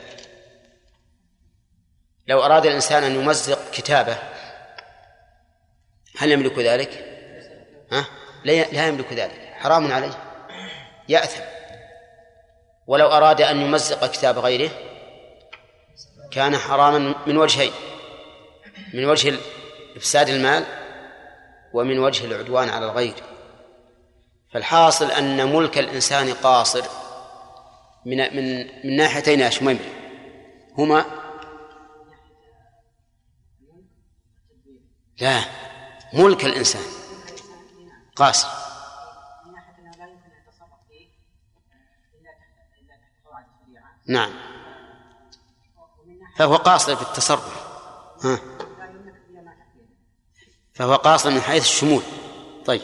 لو 2.27 2.43
أراد 2.45 2.67
الإنسان 2.67 3.05
أن 3.05 3.15
يمزق 3.15 3.71
كتابه 3.71 4.19
هل 6.19 6.33
يملك 6.33 6.59
ذلك؟ 6.59 7.05
ها؟ 7.93 8.07
لا 8.45 8.87
يملك 8.89 9.13
ذلك 9.13 9.53
حرام 9.55 9.93
عليه 9.93 10.19
يأثم 11.09 11.41
ولو 12.87 13.07
أراد 13.07 13.43
أن 13.43 13.61
يمزق 13.61 14.11
كتاب 14.11 14.39
غيره 14.39 14.71
كان 16.31 16.57
حراما 16.57 17.15
من 17.27 17.37
وجهين 17.37 17.73
من 18.95 19.05
وجه 19.05 19.39
إفساد 19.97 20.29
المال 20.29 20.67
ومن 21.73 21.99
وجه 21.99 22.25
العدوان 22.25 22.69
على 22.69 22.87
الغير. 22.87 23.15
فالحاصل 24.53 25.11
أن 25.11 25.53
ملك 25.57 25.79
الإنسان 25.79 26.33
قاصر 26.35 26.85
من 28.07 28.17
من 28.17 28.67
من 28.85 28.97
ناحيتين 28.97 29.41
يا 29.41 29.51
شميمر 29.51 29.81
هما 30.79 31.05
لا 35.21 35.41
ملك 36.13 36.45
الإنسان 36.45 36.83
قاصر. 38.17 38.49
نعم. 44.07 44.50
فهو 46.41 46.57
قاصر 46.57 46.97
في 46.97 47.03
التصرف. 47.03 47.67
ها. 48.25 48.41
فهو 50.75 50.95
قاصر 50.95 51.31
من 51.31 51.41
حيث 51.41 51.63
الشمول. 51.63 52.03
طيب. 52.67 52.81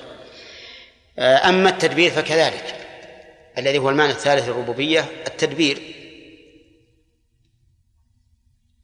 آه، 1.18 1.48
أما 1.48 1.70
التدبير 1.70 2.10
فكذلك. 2.10 2.86
الذي 3.58 3.78
هو 3.78 3.90
المعنى 3.90 4.12
الثالث 4.12 4.48
للربوبية 4.48 5.00
التدبير. 5.26 5.94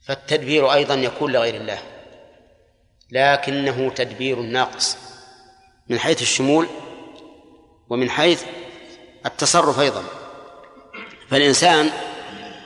فالتدبير 0.01 0.73
أيضا 0.73 0.95
يكون 0.95 1.33
لغير 1.33 1.55
الله. 1.55 1.79
لكنه 3.11 3.91
تدبير 3.91 4.41
ناقص. 4.41 4.97
من 5.89 5.99
حيث 5.99 6.23
الشمول 6.23 6.69
ومن 7.89 8.11
حيث 8.11 8.45
التصرف 9.27 9.81
أيضا. 9.81 10.05
فالإنسان 11.29 11.91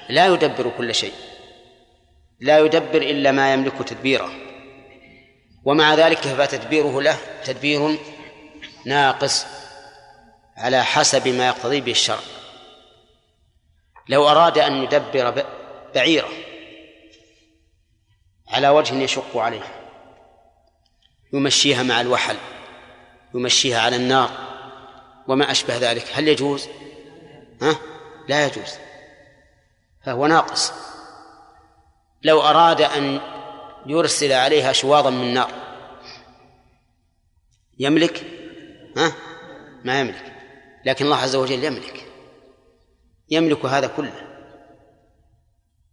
لا 0.09 0.27
يدبر 0.27 0.73
كل 0.79 0.95
شيء. 0.95 1.26
لا 2.41 2.59
يدبر 2.59 3.03
إلا 3.03 3.33
ما 3.33 3.53
يملك 3.53 3.89
تدبيره 3.89 4.31
ومع 5.65 5.95
ذلك 5.95 6.19
فتدبيره 6.19 7.03
له 7.03 7.19
تدبير 7.45 7.99
ناقص 8.87 9.47
على 10.57 10.85
حسب 10.85 11.29
ما 11.29 11.47
يقتضي 11.47 11.81
به 11.81 11.93
الشرع 11.93 12.21
لو 14.09 14.29
أراد 14.29 14.59
أن 14.59 14.83
يدبر 14.83 15.45
بعيرة 15.95 16.29
على 18.49 18.69
وجه 18.69 18.95
يشق 18.95 19.37
عليه 19.37 19.63
يمشيها 21.33 21.83
مع 21.83 22.01
الوحل 22.01 22.37
يمشيها 23.35 23.81
على 23.81 23.97
النار 23.97 24.31
وما 25.29 25.51
أشبه 25.51 25.77
ذلك 25.77 26.05
هل 26.15 26.29
يجوز؟ 26.29 26.69
ها؟ 27.63 27.77
لا 28.29 28.47
يجوز 28.47 28.71
فهو 30.05 30.27
ناقص 30.27 30.73
لو 32.23 32.41
أراد 32.41 32.81
أن 32.81 33.21
يرسل 33.87 34.33
عليها 34.33 34.73
شواظا 34.73 35.11
من 35.11 35.35
نار. 35.35 35.51
يملك؟ 37.79 38.25
ها؟ 38.97 39.13
ما 39.85 40.01
يملك. 40.01 40.33
لكن 40.85 41.05
الله 41.05 41.17
عز 41.17 41.37
وجل 41.37 41.65
يملك. 41.65 42.07
يملك 43.31 43.65
هذا 43.65 43.87
كله. 43.87 44.13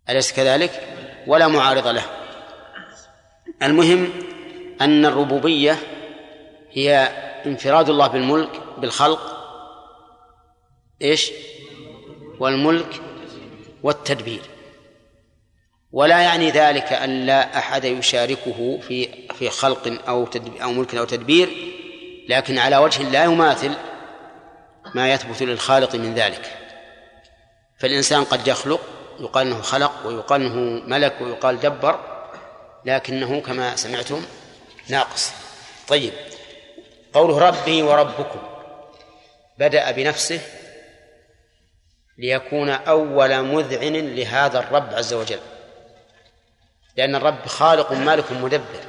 أليس 0.09 0.33
كذلك؟ 0.33 0.97
ولا 1.27 1.47
معارض 1.47 1.87
له. 1.87 2.05
المهم 3.63 4.09
أن 4.81 5.05
الربوبية 5.05 5.77
هي 6.71 6.97
انفراد 7.45 7.89
الله 7.89 8.07
بالملك 8.07 8.61
بالخلق. 8.77 9.33
إيش؟ 11.01 11.31
والملك 12.39 13.01
والتدبير. 13.83 14.52
ولا 15.94 16.22
يعني 16.22 16.52
ذلك 16.52 16.94
أن 16.94 17.26
لا 17.26 17.57
أحد 17.57 17.86
يشاركه 17.86 18.80
في 18.88 19.10
في 19.34 19.49
خلق 19.49 20.02
أو 20.07 20.28
أو 20.61 20.72
ملك 20.72 20.95
أو 20.95 21.06
تدبير 21.06 21.49
لكن 22.30 22.57
على 22.57 22.78
وجه 22.78 23.03
لا 23.03 23.24
يماثل 23.24 23.72
ما 24.95 25.14
يثبت 25.14 25.41
للخالق 25.41 25.95
من 25.95 26.15
ذلك. 26.15 26.57
فالإنسان 27.80 28.24
قد 28.24 28.48
يخلق 28.48 28.82
يقال 29.20 29.48
أنه 29.48 29.61
خلق 29.61 30.07
ويقال 30.07 30.41
أنه 30.41 30.84
ملك 30.88 31.22
ويقال 31.22 31.60
دبر 31.60 31.99
لكنه 32.86 33.41
كما 33.41 33.76
سمعتم 33.76 34.26
ناقص. 34.90 35.32
طيب 35.88 36.14
قوله 37.14 37.40
ربي 37.40 37.84
وربكم. 37.84 38.40
بدأ 39.57 39.91
بنفسه 39.91 40.40
ليكون 42.18 42.70
أول 42.70 43.41
مذعن 43.41 44.15
لهذا 44.15 44.60
الرب 44.60 44.94
عز 44.94 45.14
وجل. 45.14 45.40
لأن 46.95 47.15
الرب 47.15 47.45
خالق 47.45 47.91
مالك 47.91 48.32
مدبر. 48.32 48.84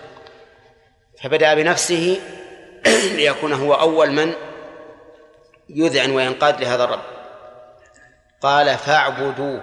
فبدأ 1.22 1.54
بنفسه 1.54 2.20
ليكون 3.16 3.52
هو 3.52 3.74
أول 3.74 4.10
من 4.12 4.32
يذعن 5.68 6.10
وينقاد 6.10 6.60
لهذا 6.60 6.84
الرب. 6.84 7.02
قال 8.40 8.78
فاعبدوه. 8.78 9.62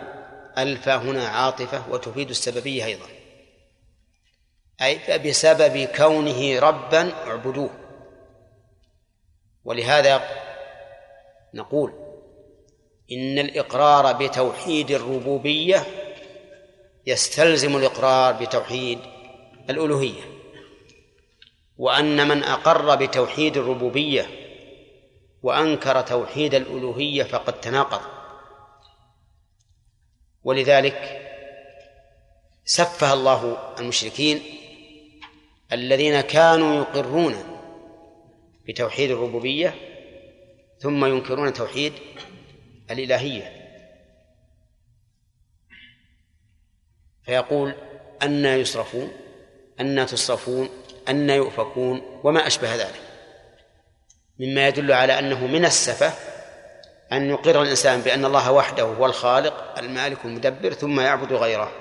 ألف 0.58 0.90
هنا 0.90 1.28
عاطفة 1.28 1.84
وتفيد 1.90 2.30
السببية 2.30 2.86
أيضا. 2.86 3.06
أي 4.82 5.18
بسبب 5.18 5.88
كونه 5.96 6.60
ربا 6.60 7.14
اعبدوه. 7.28 7.70
ولهذا 9.66 10.22
نقول 11.54 11.94
إن 13.12 13.40
الإقرار 13.40 14.14
بتوحيد 14.14 14.92
الربوبية 14.92 15.86
يستلزم 17.08 17.78
الإقرار 17.78 18.34
بتوحيد 18.34 19.00
الألوهية 19.70 20.22
وأن 21.78 22.28
من 22.28 22.44
أقر 22.44 22.96
بتوحيد 22.96 23.58
الربوبية 23.58 24.30
وأنكر 25.44 26.02
توحيد 26.02 26.56
الألوهية 26.56 27.24
فقد 27.24 27.60
تناقض. 27.62 28.02
ولذلك 30.44 31.22
سفه 32.66 33.14
الله 33.14 33.58
المشركين 33.80 34.42
الذين 35.72 36.22
كانوا 36.22 36.82
يقرون 36.82 37.36
بتوحيد 38.68 39.12
الربوبية 39.12 39.76
ثم 40.80 41.06
ينكرون 41.06 41.54
توحيد 41.54 41.94
الإلهية. 42.92 43.61
فيقول 47.26 47.74
أن 48.24 48.46
يصرفون 48.46 49.12
أن 49.80 50.06
تصرفون 50.06 50.70
أن 51.10 51.30
يؤفكون 51.30 52.22
وما 52.24 52.48
أشبه 52.48 52.76
ذلك. 52.76 53.02
مما 54.40 54.68
يدل 54.68 54.92
على 54.92 55.20
أنه 55.20 55.48
من 55.48 55.66
السفة 55.66 56.14
أن 57.12 57.30
يقر 57.30 57.62
الإنسان 57.62 58.02
بأن 58.02 58.26
الله 58.26 58.52
وحده 58.52 58.84
هو 58.84 59.06
الخالق 59.06 59.80
المالك 59.80 60.26
المدبر 60.26 60.74
ثم 60.74 61.00
يعبد 61.00 61.34
غيره. 61.34 61.72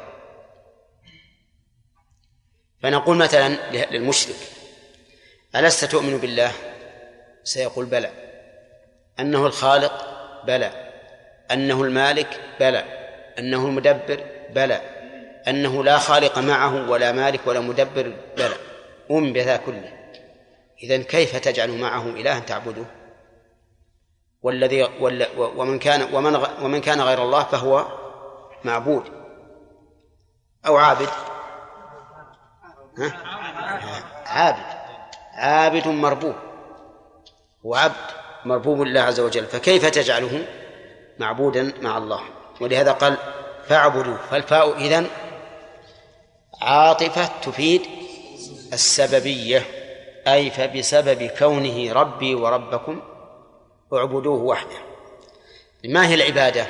فنقول 2.82 3.16
مثلا 3.16 3.56
للمشرك 3.90 4.36
ألست 5.56 5.84
تؤمن 5.84 6.18
بالله؟ 6.18 6.52
سيقول 7.44 7.84
بلى. 7.86 8.10
أنه 9.20 9.46
الخالق؟ 9.46 10.06
بلى. 10.46 10.92
أنه 11.50 11.82
المالك؟ 11.82 12.40
بلى. 12.60 12.84
أنه 13.38 13.66
المدبر؟ 13.66 14.24
بلى. 14.50 14.99
أنه 15.48 15.84
لا 15.84 15.98
خالق 15.98 16.38
معه 16.38 16.90
ولا 16.90 17.12
مالك 17.12 17.40
ولا 17.46 17.60
مدبر 17.60 18.12
بلى 18.36 18.54
أم 19.10 19.32
بذا 19.32 19.56
كله. 19.56 19.92
إذن 20.82 21.02
كيف 21.02 21.36
تجعل 21.36 21.70
معه 21.80 22.02
إلها 22.02 22.38
تعبده؟ 22.38 22.84
والذي 24.42 24.88
ومن 25.36 25.78
كان 25.78 26.14
ومن 26.14 26.46
ومن 26.62 26.80
كان 26.80 27.00
غير 27.00 27.22
الله 27.22 27.44
فهو 27.44 27.86
معبود 28.64 29.04
أو 30.66 30.76
عابد. 30.76 31.08
ها؟ 32.98 33.12
عابد 34.26 34.80
عابد 35.32 35.88
مربوب. 35.88 36.34
وعبد 37.62 37.94
مربوب 38.44 38.80
لله 38.80 39.00
عز 39.00 39.20
وجل. 39.20 39.46
فكيف 39.46 39.86
تجعله 39.86 40.46
معبودا 41.18 41.72
مع 41.82 41.98
الله؟ 41.98 42.20
ولهذا 42.60 42.92
قال 42.92 43.16
فاعبدوا 43.68 44.16
فالفاء 44.30 44.76
إذن 44.76 45.06
عاطفة 46.60 47.40
تفيد 47.40 47.82
السببية 48.72 49.66
أي 50.26 50.50
فبسبب 50.50 51.22
كونه 51.22 51.92
ربي 51.92 52.34
وربكم 52.34 53.02
اعبدوه 53.92 54.42
وحده 54.42 54.76
ما 55.84 56.08
هي 56.08 56.14
العبادة؟ 56.14 56.66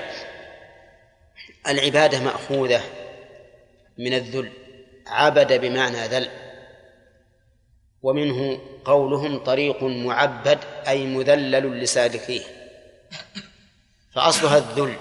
العبادة 1.68 2.20
مأخوذة 2.20 2.82
من 3.98 4.14
الذل 4.14 4.52
عبد 5.06 5.52
بمعنى 5.60 6.06
ذل 6.06 6.28
ومنه 8.02 8.60
قولهم 8.84 9.38
طريق 9.38 9.82
معبد 9.82 10.58
أي 10.88 11.06
مذلل 11.06 11.80
لسالكيه 11.80 12.42
فأصلها 14.14 14.58
الذل 14.58 14.96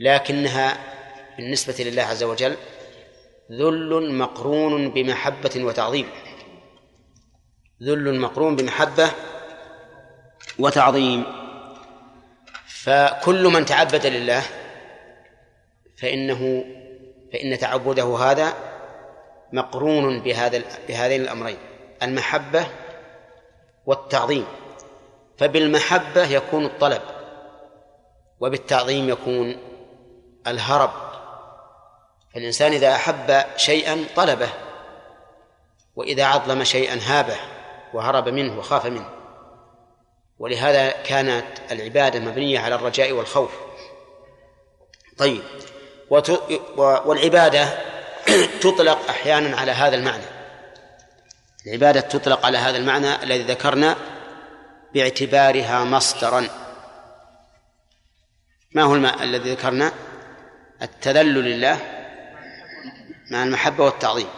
لكنها 0.00 0.78
بالنسبة 1.36 1.84
لله 1.84 2.02
عز 2.02 2.22
وجل 2.22 2.56
ذل 3.52 4.14
مقرون 4.14 4.90
بمحبة 4.90 5.50
وتعظيم. 5.56 6.06
ذل 7.82 8.20
مقرون 8.20 8.56
بمحبة 8.56 9.10
وتعظيم. 10.58 11.24
فكل 12.66 13.44
من 13.44 13.64
تعبد 13.64 14.06
لله 14.06 14.42
فإنه 15.96 16.64
فإن 17.32 17.58
تعبده 17.58 18.16
هذا 18.16 18.54
مقرون 19.52 20.20
بهذا 20.20 20.62
بهذين 20.88 21.20
الأمرين 21.20 21.58
المحبة 22.02 22.66
والتعظيم. 23.86 24.46
فبالمحبة 25.38 26.26
يكون 26.26 26.64
الطلب 26.64 27.02
وبالتعظيم 28.40 29.08
يكون 29.08 29.56
الهرب. 30.46 31.07
فالإنسان 32.38 32.72
إذا 32.72 32.94
أحب 32.94 33.44
شيئا 33.56 34.04
طلبه 34.16 34.48
وإذا 35.96 36.24
عظم 36.24 36.64
شيئا 36.64 36.98
هابه 37.02 37.36
وهرب 37.94 38.28
منه 38.28 38.58
وخاف 38.58 38.86
منه. 38.86 39.10
ولهذا 40.38 40.90
كانت 40.90 41.44
العبادة 41.70 42.20
مبنية 42.20 42.60
على 42.60 42.74
الرجاء 42.74 43.12
والخوف. 43.12 43.50
طيب 45.16 45.42
والعبادة 46.76 47.68
تطلق 48.62 49.08
أحيانا 49.08 49.56
على 49.56 49.72
هذا 49.72 49.96
المعنى. 49.96 50.24
العبادة 51.66 52.00
تطلق 52.00 52.46
على 52.46 52.58
هذا 52.58 52.76
المعنى 52.76 53.22
الذي 53.22 53.42
ذكرنا 53.42 53.96
باعتبارها 54.94 55.84
مصدرا. 55.84 56.48
ما 58.72 58.82
هو 58.82 58.94
الذي 58.94 59.50
ذكرنا؟ 59.52 59.92
التذلل 60.82 61.44
لله 61.44 61.97
مع 63.30 63.44
المحبة 63.44 63.84
والتعظيم. 63.84 64.28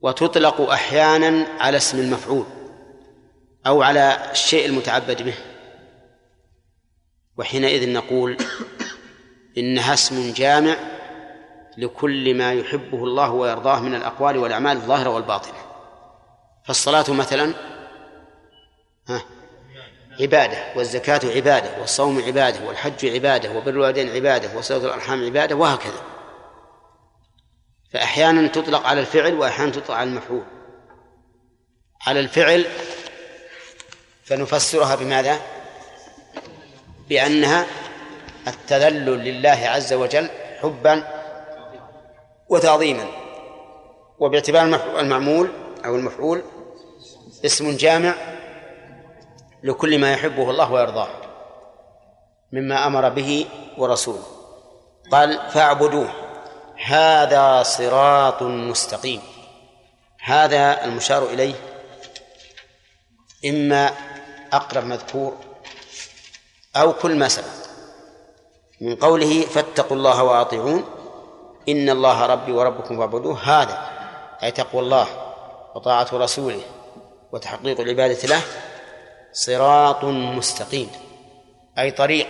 وتطلق 0.00 0.60
أحيانا 0.60 1.46
على 1.60 1.76
اسم 1.76 1.98
المفعول 1.98 2.46
أو 3.66 3.82
على 3.82 4.30
الشيء 4.32 4.66
المتعبد 4.66 5.22
به. 5.22 5.34
وحينئذ 7.36 7.92
نقول 7.92 8.36
إنها 9.58 9.94
اسم 9.94 10.32
جامع 10.32 10.76
لكل 11.78 12.34
ما 12.34 12.52
يحبه 12.52 13.04
الله 13.04 13.30
ويرضاه 13.30 13.80
من 13.80 13.94
الأقوال 13.94 14.38
والأعمال 14.38 14.76
الظاهرة 14.76 15.10
والباطنة. 15.10 15.58
فالصلاة 16.66 17.10
مثلا 17.10 17.54
ها 19.08 19.22
عبادة 20.20 20.58
والزكاة 20.76 21.20
عبادة 21.24 21.80
والصوم 21.80 22.22
عبادة 22.22 22.66
والحج 22.66 23.06
عبادة 23.06 23.52
وبر 23.52 23.70
الوالدين 23.70 24.10
عبادة 24.10 24.58
وصلة 24.58 24.84
الأرحام 24.84 25.24
عبادة 25.24 25.56
وهكذا. 25.56 26.13
فأحيانا 27.94 28.48
تطلق 28.48 28.86
على 28.86 29.00
الفعل 29.00 29.34
وأحيانا 29.34 29.72
تطلق 29.72 29.90
على 29.90 30.10
المفعول. 30.10 30.44
على 32.06 32.20
الفعل 32.20 32.66
فنفسرها 34.24 34.94
بماذا؟ 34.94 35.38
بأنها 37.08 37.66
التذلل 38.48 39.18
لله 39.24 39.50
عز 39.50 39.92
وجل 39.92 40.30
حبا 40.62 41.22
وتعظيما 42.48 43.06
وباعتبار 44.18 44.80
المعمول 45.00 45.48
أو 45.84 45.96
المفعول 45.96 46.42
اسم 47.44 47.76
جامع 47.76 48.14
لكل 49.62 49.98
ما 49.98 50.12
يحبه 50.12 50.50
الله 50.50 50.72
ويرضاه 50.72 51.08
مما 52.52 52.86
أمر 52.86 53.08
به 53.08 53.46
ورسوله. 53.78 54.22
قال 55.10 55.50
فاعبدوه. 55.50 56.23
هذا 56.76 57.62
صراط 57.62 58.42
مستقيم. 58.42 59.20
هذا 60.24 60.84
المشار 60.84 61.26
إليه 61.26 61.54
إما 63.46 63.92
أقرب 64.52 64.84
مذكور 64.84 65.36
أو 66.76 66.92
كل 66.92 67.16
ما 67.16 67.28
سبق. 67.28 67.64
من 68.80 68.96
قوله 68.96 69.42
فاتقوا 69.42 69.96
الله 69.96 70.22
وأطيعون 70.22 70.84
إن 71.68 71.90
الله 71.90 72.26
ربي 72.26 72.52
وربكم 72.52 72.96
فاعبدوه. 72.98 73.38
هذا 73.40 73.90
أي 74.42 74.50
تقوى 74.50 74.82
الله 74.82 75.06
وطاعة 75.74 76.08
رسوله 76.12 76.60
وتحقيق 77.32 77.80
العبادة 77.80 78.28
له 78.28 78.42
صراط 79.32 80.04
مستقيم 80.04 80.90
أي 81.78 81.90
طريق 81.90 82.26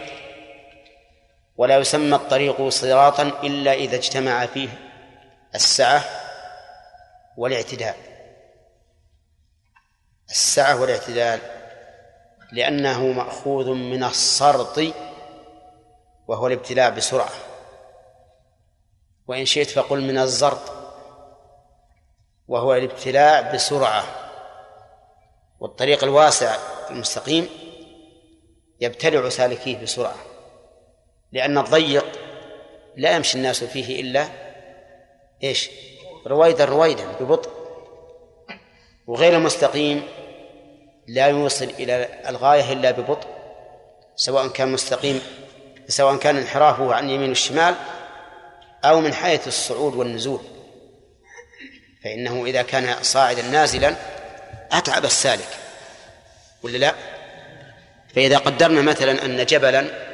ولا 1.57 1.77
يسمى 1.79 2.17
الطريق 2.17 2.69
صراطا 2.69 3.23
إلا 3.23 3.73
إذا 3.73 3.97
اجتمع 3.97 4.47
فيه 4.47 4.69
السعة 5.55 6.05
والاعتدال. 7.37 7.95
السعة 10.31 10.81
والاعتدال 10.81 11.41
لأنه 12.53 13.07
مأخوذ 13.07 13.71
من 13.71 14.05
السرط 14.05 14.81
وهو 16.29 16.47
الابتلاء 16.47 16.91
بسرعة. 16.91 17.31
وإن 19.29 19.45
شئت 19.45 19.71
فقل 19.71 20.01
من 20.01 20.19
الزرط 20.19 20.73
وهو 22.49 22.75
الابتلاء 22.75 23.55
بسرعة. 23.55 24.05
والطريق 25.61 26.05
الواسع 26.05 26.57
المستقيم 26.91 27.49
يبتلع 28.81 29.29
سالكيه 29.29 29.83
بسرعة. 29.83 30.34
لأن 31.35 31.59
الضيق 31.59 32.05
لا 32.97 33.17
يمشي 33.17 33.39
الناس 33.39 33.65
فيه 33.65 34.01
إلا 34.01 34.29
إيش؟ 35.43 35.71
رويدا 36.27 36.65
رويدا 36.65 37.05
ببطء. 37.21 37.51
وغير 39.07 39.37
المستقيم 39.37 40.03
لا 41.07 41.27
يوصل 41.27 41.65
إلى 41.65 42.09
الغاية 42.29 42.73
إلا 42.73 42.91
ببطء 42.91 43.29
سواء 44.17 44.49
كان 44.49 44.73
مستقيم 44.73 45.23
سواء 45.89 46.17
كان 46.17 46.37
انحرافه 46.37 46.95
عن 46.95 47.05
اليمين 47.05 47.29
والشمال 47.29 47.75
أو 48.85 49.01
من 49.01 49.15
حيث 49.15 49.49
الصعود 49.49 49.95
والنزول. 49.95 50.41
فإنه 52.05 52.45
إذا 52.47 52.63
كان 52.63 53.03
صاعدا 53.03 53.43
نازلا 53.43 53.95
أتعب 54.73 55.05
السالك 55.05 55.49
ولا 56.63 56.79
لا؟ 56.79 56.95
فإذا 58.15 58.39
قدرنا 58.39 58.81
مثلا 58.83 59.25
أن 59.25 59.47
جبلا 59.47 60.14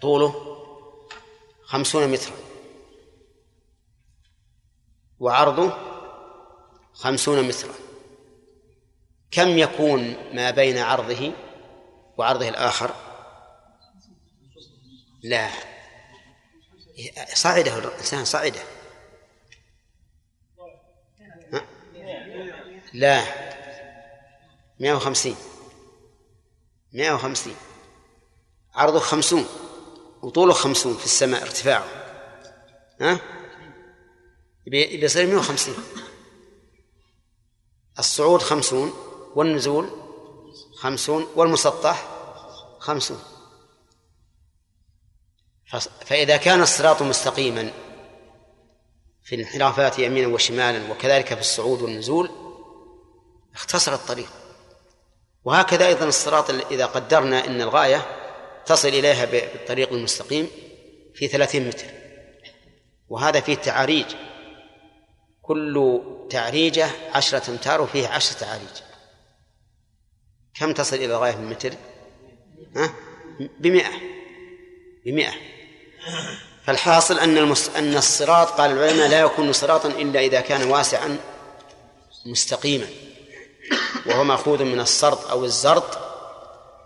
طوله 0.00 0.34
خمسون 1.64 2.08
مترا. 2.08 2.36
وعرضه 5.20 5.72
خمسون 6.92 7.48
مترا. 7.48 7.74
كم 9.30 9.48
يكون 9.58 10.00
ما 10.34 10.50
بين 10.50 10.78
عرضه 10.78 11.32
وعرضه 12.18 12.48
الآخر؟ 12.48 12.94
لا. 15.22 15.50
صعده 17.34 17.78
الإنسان 17.78 18.24
صعده؟ 18.24 18.60
لا. 22.92 23.24
مئة 24.80 24.92
وخمسين. 24.92 25.36
مئة 26.92 27.12
وخمسين. 27.12 27.56
عرضه 28.74 29.00
خمسون. 29.00 29.46
وطوله 30.24 30.52
خمسون 30.52 30.96
في 30.96 31.04
السماء 31.04 31.42
ارتفاعه. 31.42 31.84
ها؟ 33.00 33.20
بيصير 34.66 35.26
مئة 35.26 35.36
وخمسين. 35.36 35.74
الصعود 37.98 38.42
خمسون 38.42 38.92
والنزول 39.34 39.90
خمسون 40.76 41.26
والمسطح 41.36 42.06
خمسون. 42.78 43.22
فإذا 46.06 46.36
كان 46.36 46.62
الصراط 46.62 47.02
مستقيما 47.02 47.72
في 49.24 49.34
الانحرافات 49.34 49.98
يمينا 49.98 50.28
وشمالا 50.28 50.92
وكذلك 50.92 51.34
في 51.34 51.40
الصعود 51.40 51.82
والنزول 51.82 52.30
اختصر 53.54 53.94
الطريق. 53.94 54.28
وهكذا 55.44 55.86
أيضا 55.86 56.06
الصراط 56.06 56.50
إذا 56.50 56.86
قدرنا 56.86 57.46
أن 57.46 57.60
الغاية 57.60 58.23
تصل 58.66 58.88
إليها 58.88 59.24
بالطريق 59.24 59.92
المستقيم 59.92 60.50
في 61.14 61.28
ثلاثين 61.28 61.68
متر. 61.68 61.86
وهذا 63.08 63.40
فيه 63.40 63.54
تعاريج. 63.54 64.06
كل 65.42 66.00
تعريجة 66.30 66.88
عشرة 67.14 67.50
أمتار 67.50 67.80
وفيه 67.80 68.08
عشرة 68.08 68.38
تعاريج. 68.38 68.68
كم 70.60 70.72
تصل 70.72 70.96
إلى 70.96 71.04
الغاية 71.04 71.32
بالمتر 71.32 71.74
ها؟ 72.76 72.94
بمئة. 73.60 73.92
بمئة. 75.06 75.32
فالحاصل 76.64 77.18
أن 77.18 77.38
المس... 77.38 77.68
أن 77.68 77.96
الصراط 77.96 78.48
قال 78.48 78.70
العلماء 78.70 79.08
لا 79.08 79.20
يكون 79.20 79.52
صراطا 79.52 79.88
إلا 79.88 80.20
إذا 80.20 80.40
كان 80.40 80.70
واسعا 80.70 81.18
مستقيما. 82.26 82.86
وهو 84.06 84.24
مأخوذ 84.24 84.64
من 84.64 84.80
السرط 84.80 85.30
أو 85.30 85.44
الزرط. 85.44 85.98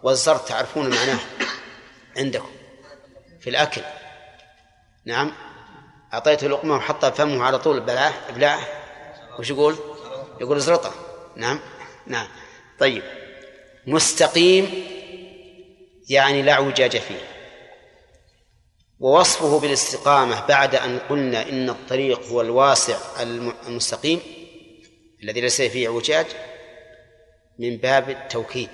والزرط 0.02 0.48
تعرفون 0.48 0.90
معناه. 0.90 1.18
عندكم 2.18 2.50
في 3.40 3.50
الأكل. 3.50 3.82
نعم. 5.04 5.32
أعطيته 6.12 6.48
لقمة 6.48 6.76
وحطها 6.76 7.10
فمه 7.10 7.44
على 7.44 7.58
طول 7.58 7.80
بلعه 7.80 8.14
ابلعه 8.28 8.60
وش 9.38 9.50
يقول؟ 9.50 9.76
يقول 10.40 10.56
ازرطه. 10.56 10.94
نعم. 11.36 11.60
نعم. 12.06 12.28
طيب. 12.78 13.02
مستقيم 13.86 14.84
يعني 16.08 16.42
لا 16.42 16.52
اعوجاج 16.52 16.96
فيه. 16.96 17.20
ووصفه 19.00 19.60
بالاستقامة 19.60 20.46
بعد 20.46 20.74
أن 20.74 20.98
قلنا 20.98 21.48
إن 21.48 21.70
الطريق 21.70 22.26
هو 22.26 22.40
الواسع 22.40 22.98
المستقيم 23.66 24.20
الذي 25.22 25.40
ليس 25.40 25.62
فيه 25.62 25.86
اعوجاج 25.86 26.26
من 27.58 27.76
باب 27.76 28.10
التوكيد. 28.10 28.70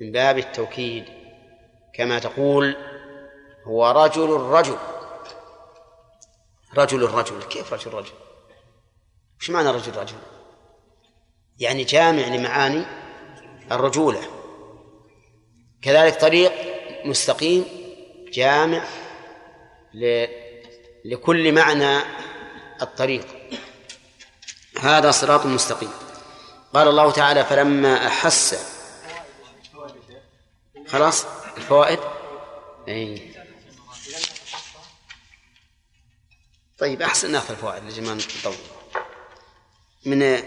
من 0.00 0.12
باب 0.12 0.38
التوكيد. 0.38 1.21
كما 1.94 2.18
تقول 2.18 2.76
هو 3.64 3.90
رجل 3.90 4.36
الرجل. 4.36 4.76
رجل 6.76 7.04
الرجل. 7.04 7.42
كيف 7.42 7.72
رجل 7.72 7.94
رجل 7.94 8.12
وش 9.40 9.50
معنى 9.50 9.70
رجل 9.70 9.96
رجل 9.96 10.16
يعني 11.58 11.84
جامع 11.84 12.22
لمعاني 12.22 12.84
الرجولة. 13.72 14.20
كذلك 15.82 16.20
طريق 16.20 16.52
مستقيم 17.04 17.64
جامع 18.32 18.84
ل... 19.94 20.26
لكل 21.04 21.52
معنى 21.52 21.98
الطريق. 22.82 23.26
هذا 24.80 25.10
صراط 25.10 25.46
مستقيم. 25.46 25.90
قال 26.74 26.88
الله 26.88 27.12
تعالى 27.12 27.44
فلما 27.44 28.06
أحس 28.06 28.68
خلاص؟ 30.88 31.26
الفوائد؟ 31.56 31.98
أي 32.88 33.32
طيب 36.78 37.02
أحسن 37.02 37.32
ناخذ 37.32 37.50
الفوائد 37.50 37.84
لجل 37.84 38.04
ما 38.04 38.14
نطول 38.14 38.54
من 40.06 40.42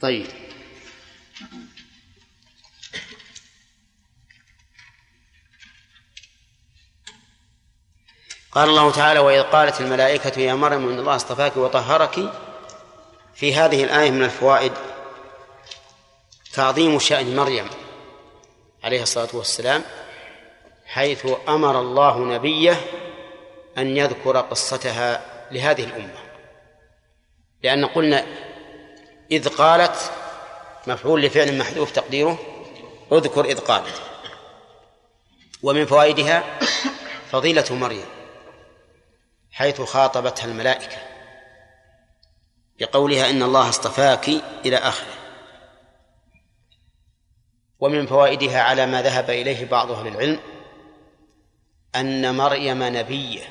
طيب. 0.00 0.26
قال 8.52 8.68
الله 8.68 8.92
تعالى 8.92 9.20
وإذ 9.20 9.42
قالت 9.42 9.80
الملائكة 9.80 10.40
يا 10.40 10.54
مريم 10.54 10.88
إن 10.88 10.98
الله 10.98 11.16
اصطفاك 11.16 11.56
وطهرك 11.56 12.32
في 13.34 13.54
هذه 13.54 13.84
الآية 13.84 14.10
من 14.10 14.22
الفوائد 14.22 14.72
تعظيم 16.58 16.98
شأن 16.98 17.36
مريم 17.36 17.70
عليه 18.84 19.02
الصلاة 19.02 19.28
والسلام 19.32 19.84
حيث 20.86 21.26
أمر 21.48 21.80
الله 21.80 22.18
نبيه 22.18 22.80
أن 23.78 23.96
يذكر 23.96 24.40
قصتها 24.40 25.22
لهذه 25.50 25.84
الأمة. 25.84 26.18
لأن 27.62 27.84
قلنا 27.84 28.26
إذ 29.30 29.48
قالت 29.48 30.12
مفعول 30.86 31.22
لفعل 31.22 31.58
محذوف 31.58 31.90
تقديره 31.90 32.38
اذكر 33.12 33.44
إذ 33.44 33.58
قالت. 33.58 34.02
ومن 35.62 35.86
فوائدها 35.86 36.58
فضيلة 37.30 37.74
مريم 37.74 38.06
حيث 39.52 39.80
خاطبتها 39.80 40.44
الملائكة 40.44 40.96
بقولها 42.80 43.30
إن 43.30 43.42
الله 43.42 43.68
اصطفاك 43.68 44.28
إلى 44.64 44.76
آخره. 44.76 45.17
ومن 47.80 48.06
فوائدها 48.06 48.62
على 48.62 48.86
ما 48.86 49.02
ذهب 49.02 49.30
إليه 49.30 49.64
بعض 49.64 49.90
أهل 49.90 50.06
العلم 50.06 50.40
أن 51.96 52.34
مريم 52.34 52.82
نبية 52.82 53.42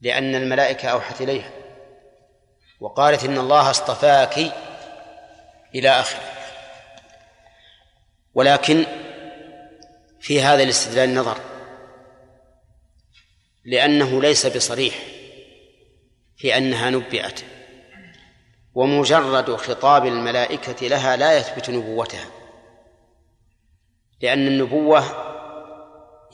لأن 0.00 0.34
الملائكة 0.34 0.88
أوحت 0.88 1.20
إليها 1.20 1.50
وقالت 2.80 3.24
إن 3.24 3.38
الله 3.38 3.70
اصطفاك 3.70 4.38
إلى 5.74 5.88
آخره. 5.88 6.32
ولكن 8.34 8.86
في 10.20 10.42
هذا 10.42 10.62
الاستدلال 10.62 11.14
نظر 11.14 11.38
لأنه 13.64 14.22
ليس 14.22 14.46
بصريح 14.46 14.94
في 16.36 16.56
أنها 16.56 16.90
نبئت 16.90 17.40
ومجرد 18.74 19.56
خطاب 19.56 20.06
الملائكة 20.06 20.86
لها 20.86 21.16
لا 21.16 21.36
يثبت 21.36 21.70
نبوتها. 21.70 22.39
لأن 24.22 24.46
النبوة 24.46 25.04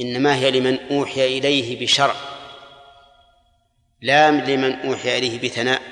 إنما 0.01 0.37
هي 0.37 0.51
لمن 0.51 0.79
أوحي 0.91 1.39
إليه 1.39 1.81
بشرع 1.81 2.15
لا 4.01 4.31
لمن 4.31 4.81
أوحي 4.81 5.19
إليه 5.19 5.49
بثناء 5.49 5.83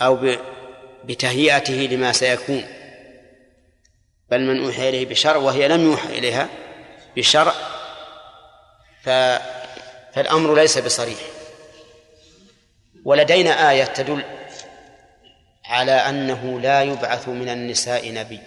أو 0.00 0.36
بتهيئته 1.04 1.72
لما 1.72 2.12
سيكون 2.12 2.64
بل 4.30 4.40
من 4.40 4.64
أوحي 4.64 4.88
إليه 4.88 5.06
بشرع 5.06 5.36
وهي 5.36 5.68
لم 5.68 5.84
يوحى 5.84 6.18
إليها 6.18 6.48
بشرع 7.16 7.52
ف... 9.02 9.08
فالأمر 10.14 10.54
ليس 10.54 10.78
بصريح. 10.78 11.18
ولدينا 13.04 13.70
آية 13.70 13.84
تدل 13.84 14.24
على 15.64 15.92
أنه 15.92 16.60
لا 16.60 16.82
يبعث 16.82 17.28
من 17.28 17.48
النساء 17.48 18.12
نبي. 18.12 18.40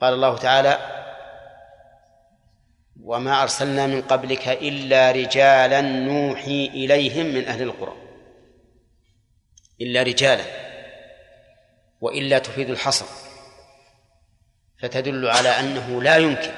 قال 0.00 0.14
الله 0.14 0.38
تعالى 0.38 0.78
وما 3.02 3.42
أرسلنا 3.42 3.86
من 3.86 4.02
قبلك 4.02 4.48
إلا 4.48 5.10
رجالا 5.10 5.80
نوحي 5.80 6.66
إليهم 6.66 7.26
من 7.26 7.48
أهل 7.48 7.62
القرى. 7.62 7.96
إلا 9.80 10.02
رجالا 10.02 10.44
وإلا 12.00 12.38
تفيد 12.38 12.70
الحصر 12.70 13.06
فتدل 14.82 15.28
على 15.28 15.48
أنه 15.48 16.02
لا 16.02 16.16
يمكن 16.16 16.52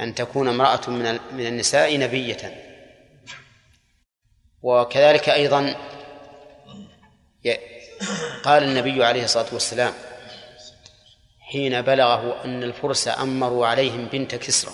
أن 0.00 0.14
تكون 0.14 0.48
امرأة 0.48 0.90
من 0.90 1.18
من 1.32 1.46
النساء 1.46 1.98
نبية. 1.98 2.64
وكذلك 4.62 5.28
أيضا 5.28 5.74
قال 8.44 8.62
النبي 8.62 9.04
عليه 9.04 9.24
الصلاة 9.24 9.46
والسلام 9.52 9.92
حين 11.54 11.82
بلغه 11.82 12.44
أن 12.44 12.62
الفرس 12.62 13.08
أمروا 13.08 13.66
عليهم 13.66 14.04
بنت 14.04 14.34
كسرى. 14.34 14.72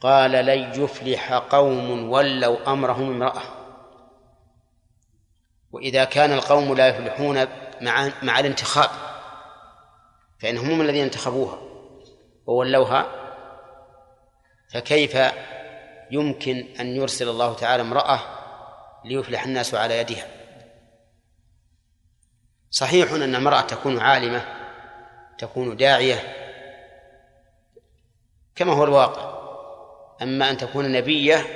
قال 0.00 0.30
لن 0.30 0.82
يفلح 0.82 1.32
قوم 1.32 2.10
ولوا 2.10 2.72
أمرهم 2.72 3.10
امرأة. 3.10 3.42
وإذا 5.70 6.04
كان 6.04 6.32
القوم 6.32 6.74
لا 6.74 6.88
يفلحون 6.88 7.46
مع 7.80 8.12
مع 8.22 8.38
الانتخاب 8.38 8.90
فإنهم 10.40 10.70
هم 10.70 10.80
الذين 10.80 11.04
انتخبوها 11.04 11.58
وولوها 12.46 13.06
فكيف 14.72 15.18
يمكن 16.10 16.66
أن 16.80 16.86
يرسل 16.86 17.28
الله 17.28 17.54
تعالى 17.54 17.82
امرأة 17.82 18.20
ليفلح 19.04 19.44
الناس 19.44 19.74
على 19.74 19.98
يدها؟ 19.98 20.26
صحيح 22.70 23.12
أن 23.12 23.34
المرأة 23.34 23.60
تكون 23.60 23.98
عالمة 23.98 24.61
تكون 25.38 25.76
داعية 25.76 26.36
كما 28.56 28.72
هو 28.72 28.84
الواقع. 28.84 29.42
أما 30.22 30.50
أن 30.50 30.56
تكون 30.56 30.92
نبية 30.92 31.46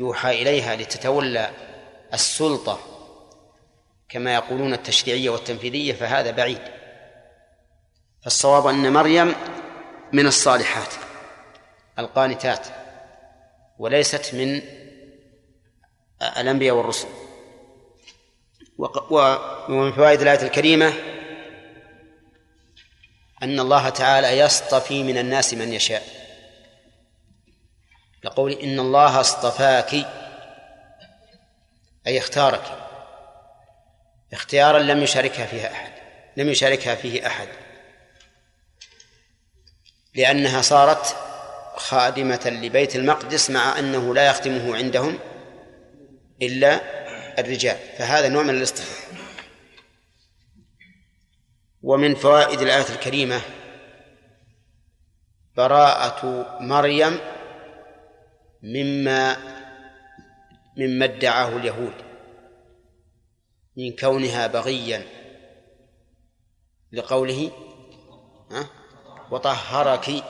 يوحى 0.00 0.42
إليها 0.42 0.76
لتتولى 0.76 1.50
السلطة 2.14 2.78
كما 4.08 4.34
يقولون 4.34 4.72
التشريعية 4.72 5.30
والتنفيذية 5.30 5.92
فهذا 5.92 6.30
بعيد. 6.30 6.62
فالصواب 8.22 8.66
أن 8.66 8.92
مريم 8.92 9.34
من 10.12 10.26
الصالحات 10.26 10.94
القانتات 11.98 12.66
وليست 13.78 14.34
من 14.34 14.62
الأنبياء 16.22 16.76
والرسل. 16.76 17.08
ومن 19.68 19.92
فوائد 19.92 20.20
الآية 20.20 20.42
الكريمة 20.42 20.92
أن 23.42 23.60
الله 23.60 23.88
تعالى 23.88 24.38
يصطفي 24.38 25.02
من 25.02 25.18
الناس 25.18 25.54
من 25.54 25.72
يشاء. 25.72 26.02
لقول 28.24 28.52
إن 28.52 28.80
الله 28.80 29.20
اصطفاك 29.20 29.94
أي 32.06 32.18
اختارك. 32.18 32.62
اختيارا 34.32 34.78
لم 34.78 35.02
يشاركها 35.02 35.46
فيها 35.46 35.72
أحد 35.72 35.92
لم 36.36 36.48
يشاركها 36.48 36.94
فيه 36.94 37.26
أحد. 37.26 37.48
لأنها 40.14 40.62
صارت 40.62 41.16
خادمة 41.76 42.40
لبيت 42.62 42.96
المقدس 42.96 43.50
مع 43.50 43.78
أنه 43.78 44.14
لا 44.14 44.26
يخدمه 44.26 44.76
عندهم 44.76 45.18
إلا 46.42 46.80
الرجال 47.38 47.76
فهذا 47.98 48.28
نوع 48.28 48.42
من 48.42 48.54
الاصطفاء. 48.54 49.01
ومن 51.82 52.14
فوائد 52.14 52.60
الآية 52.60 52.88
الكريمة 52.94 53.40
براءة 55.56 56.46
مريم 56.60 57.18
مما 58.62 59.36
مما 60.76 61.04
ادعاه 61.04 61.48
اليهود 61.56 61.94
من 63.76 63.96
كونها 63.96 64.46
بغيا 64.46 65.06
لقوله 66.92 67.50
وطهرك 69.30 70.24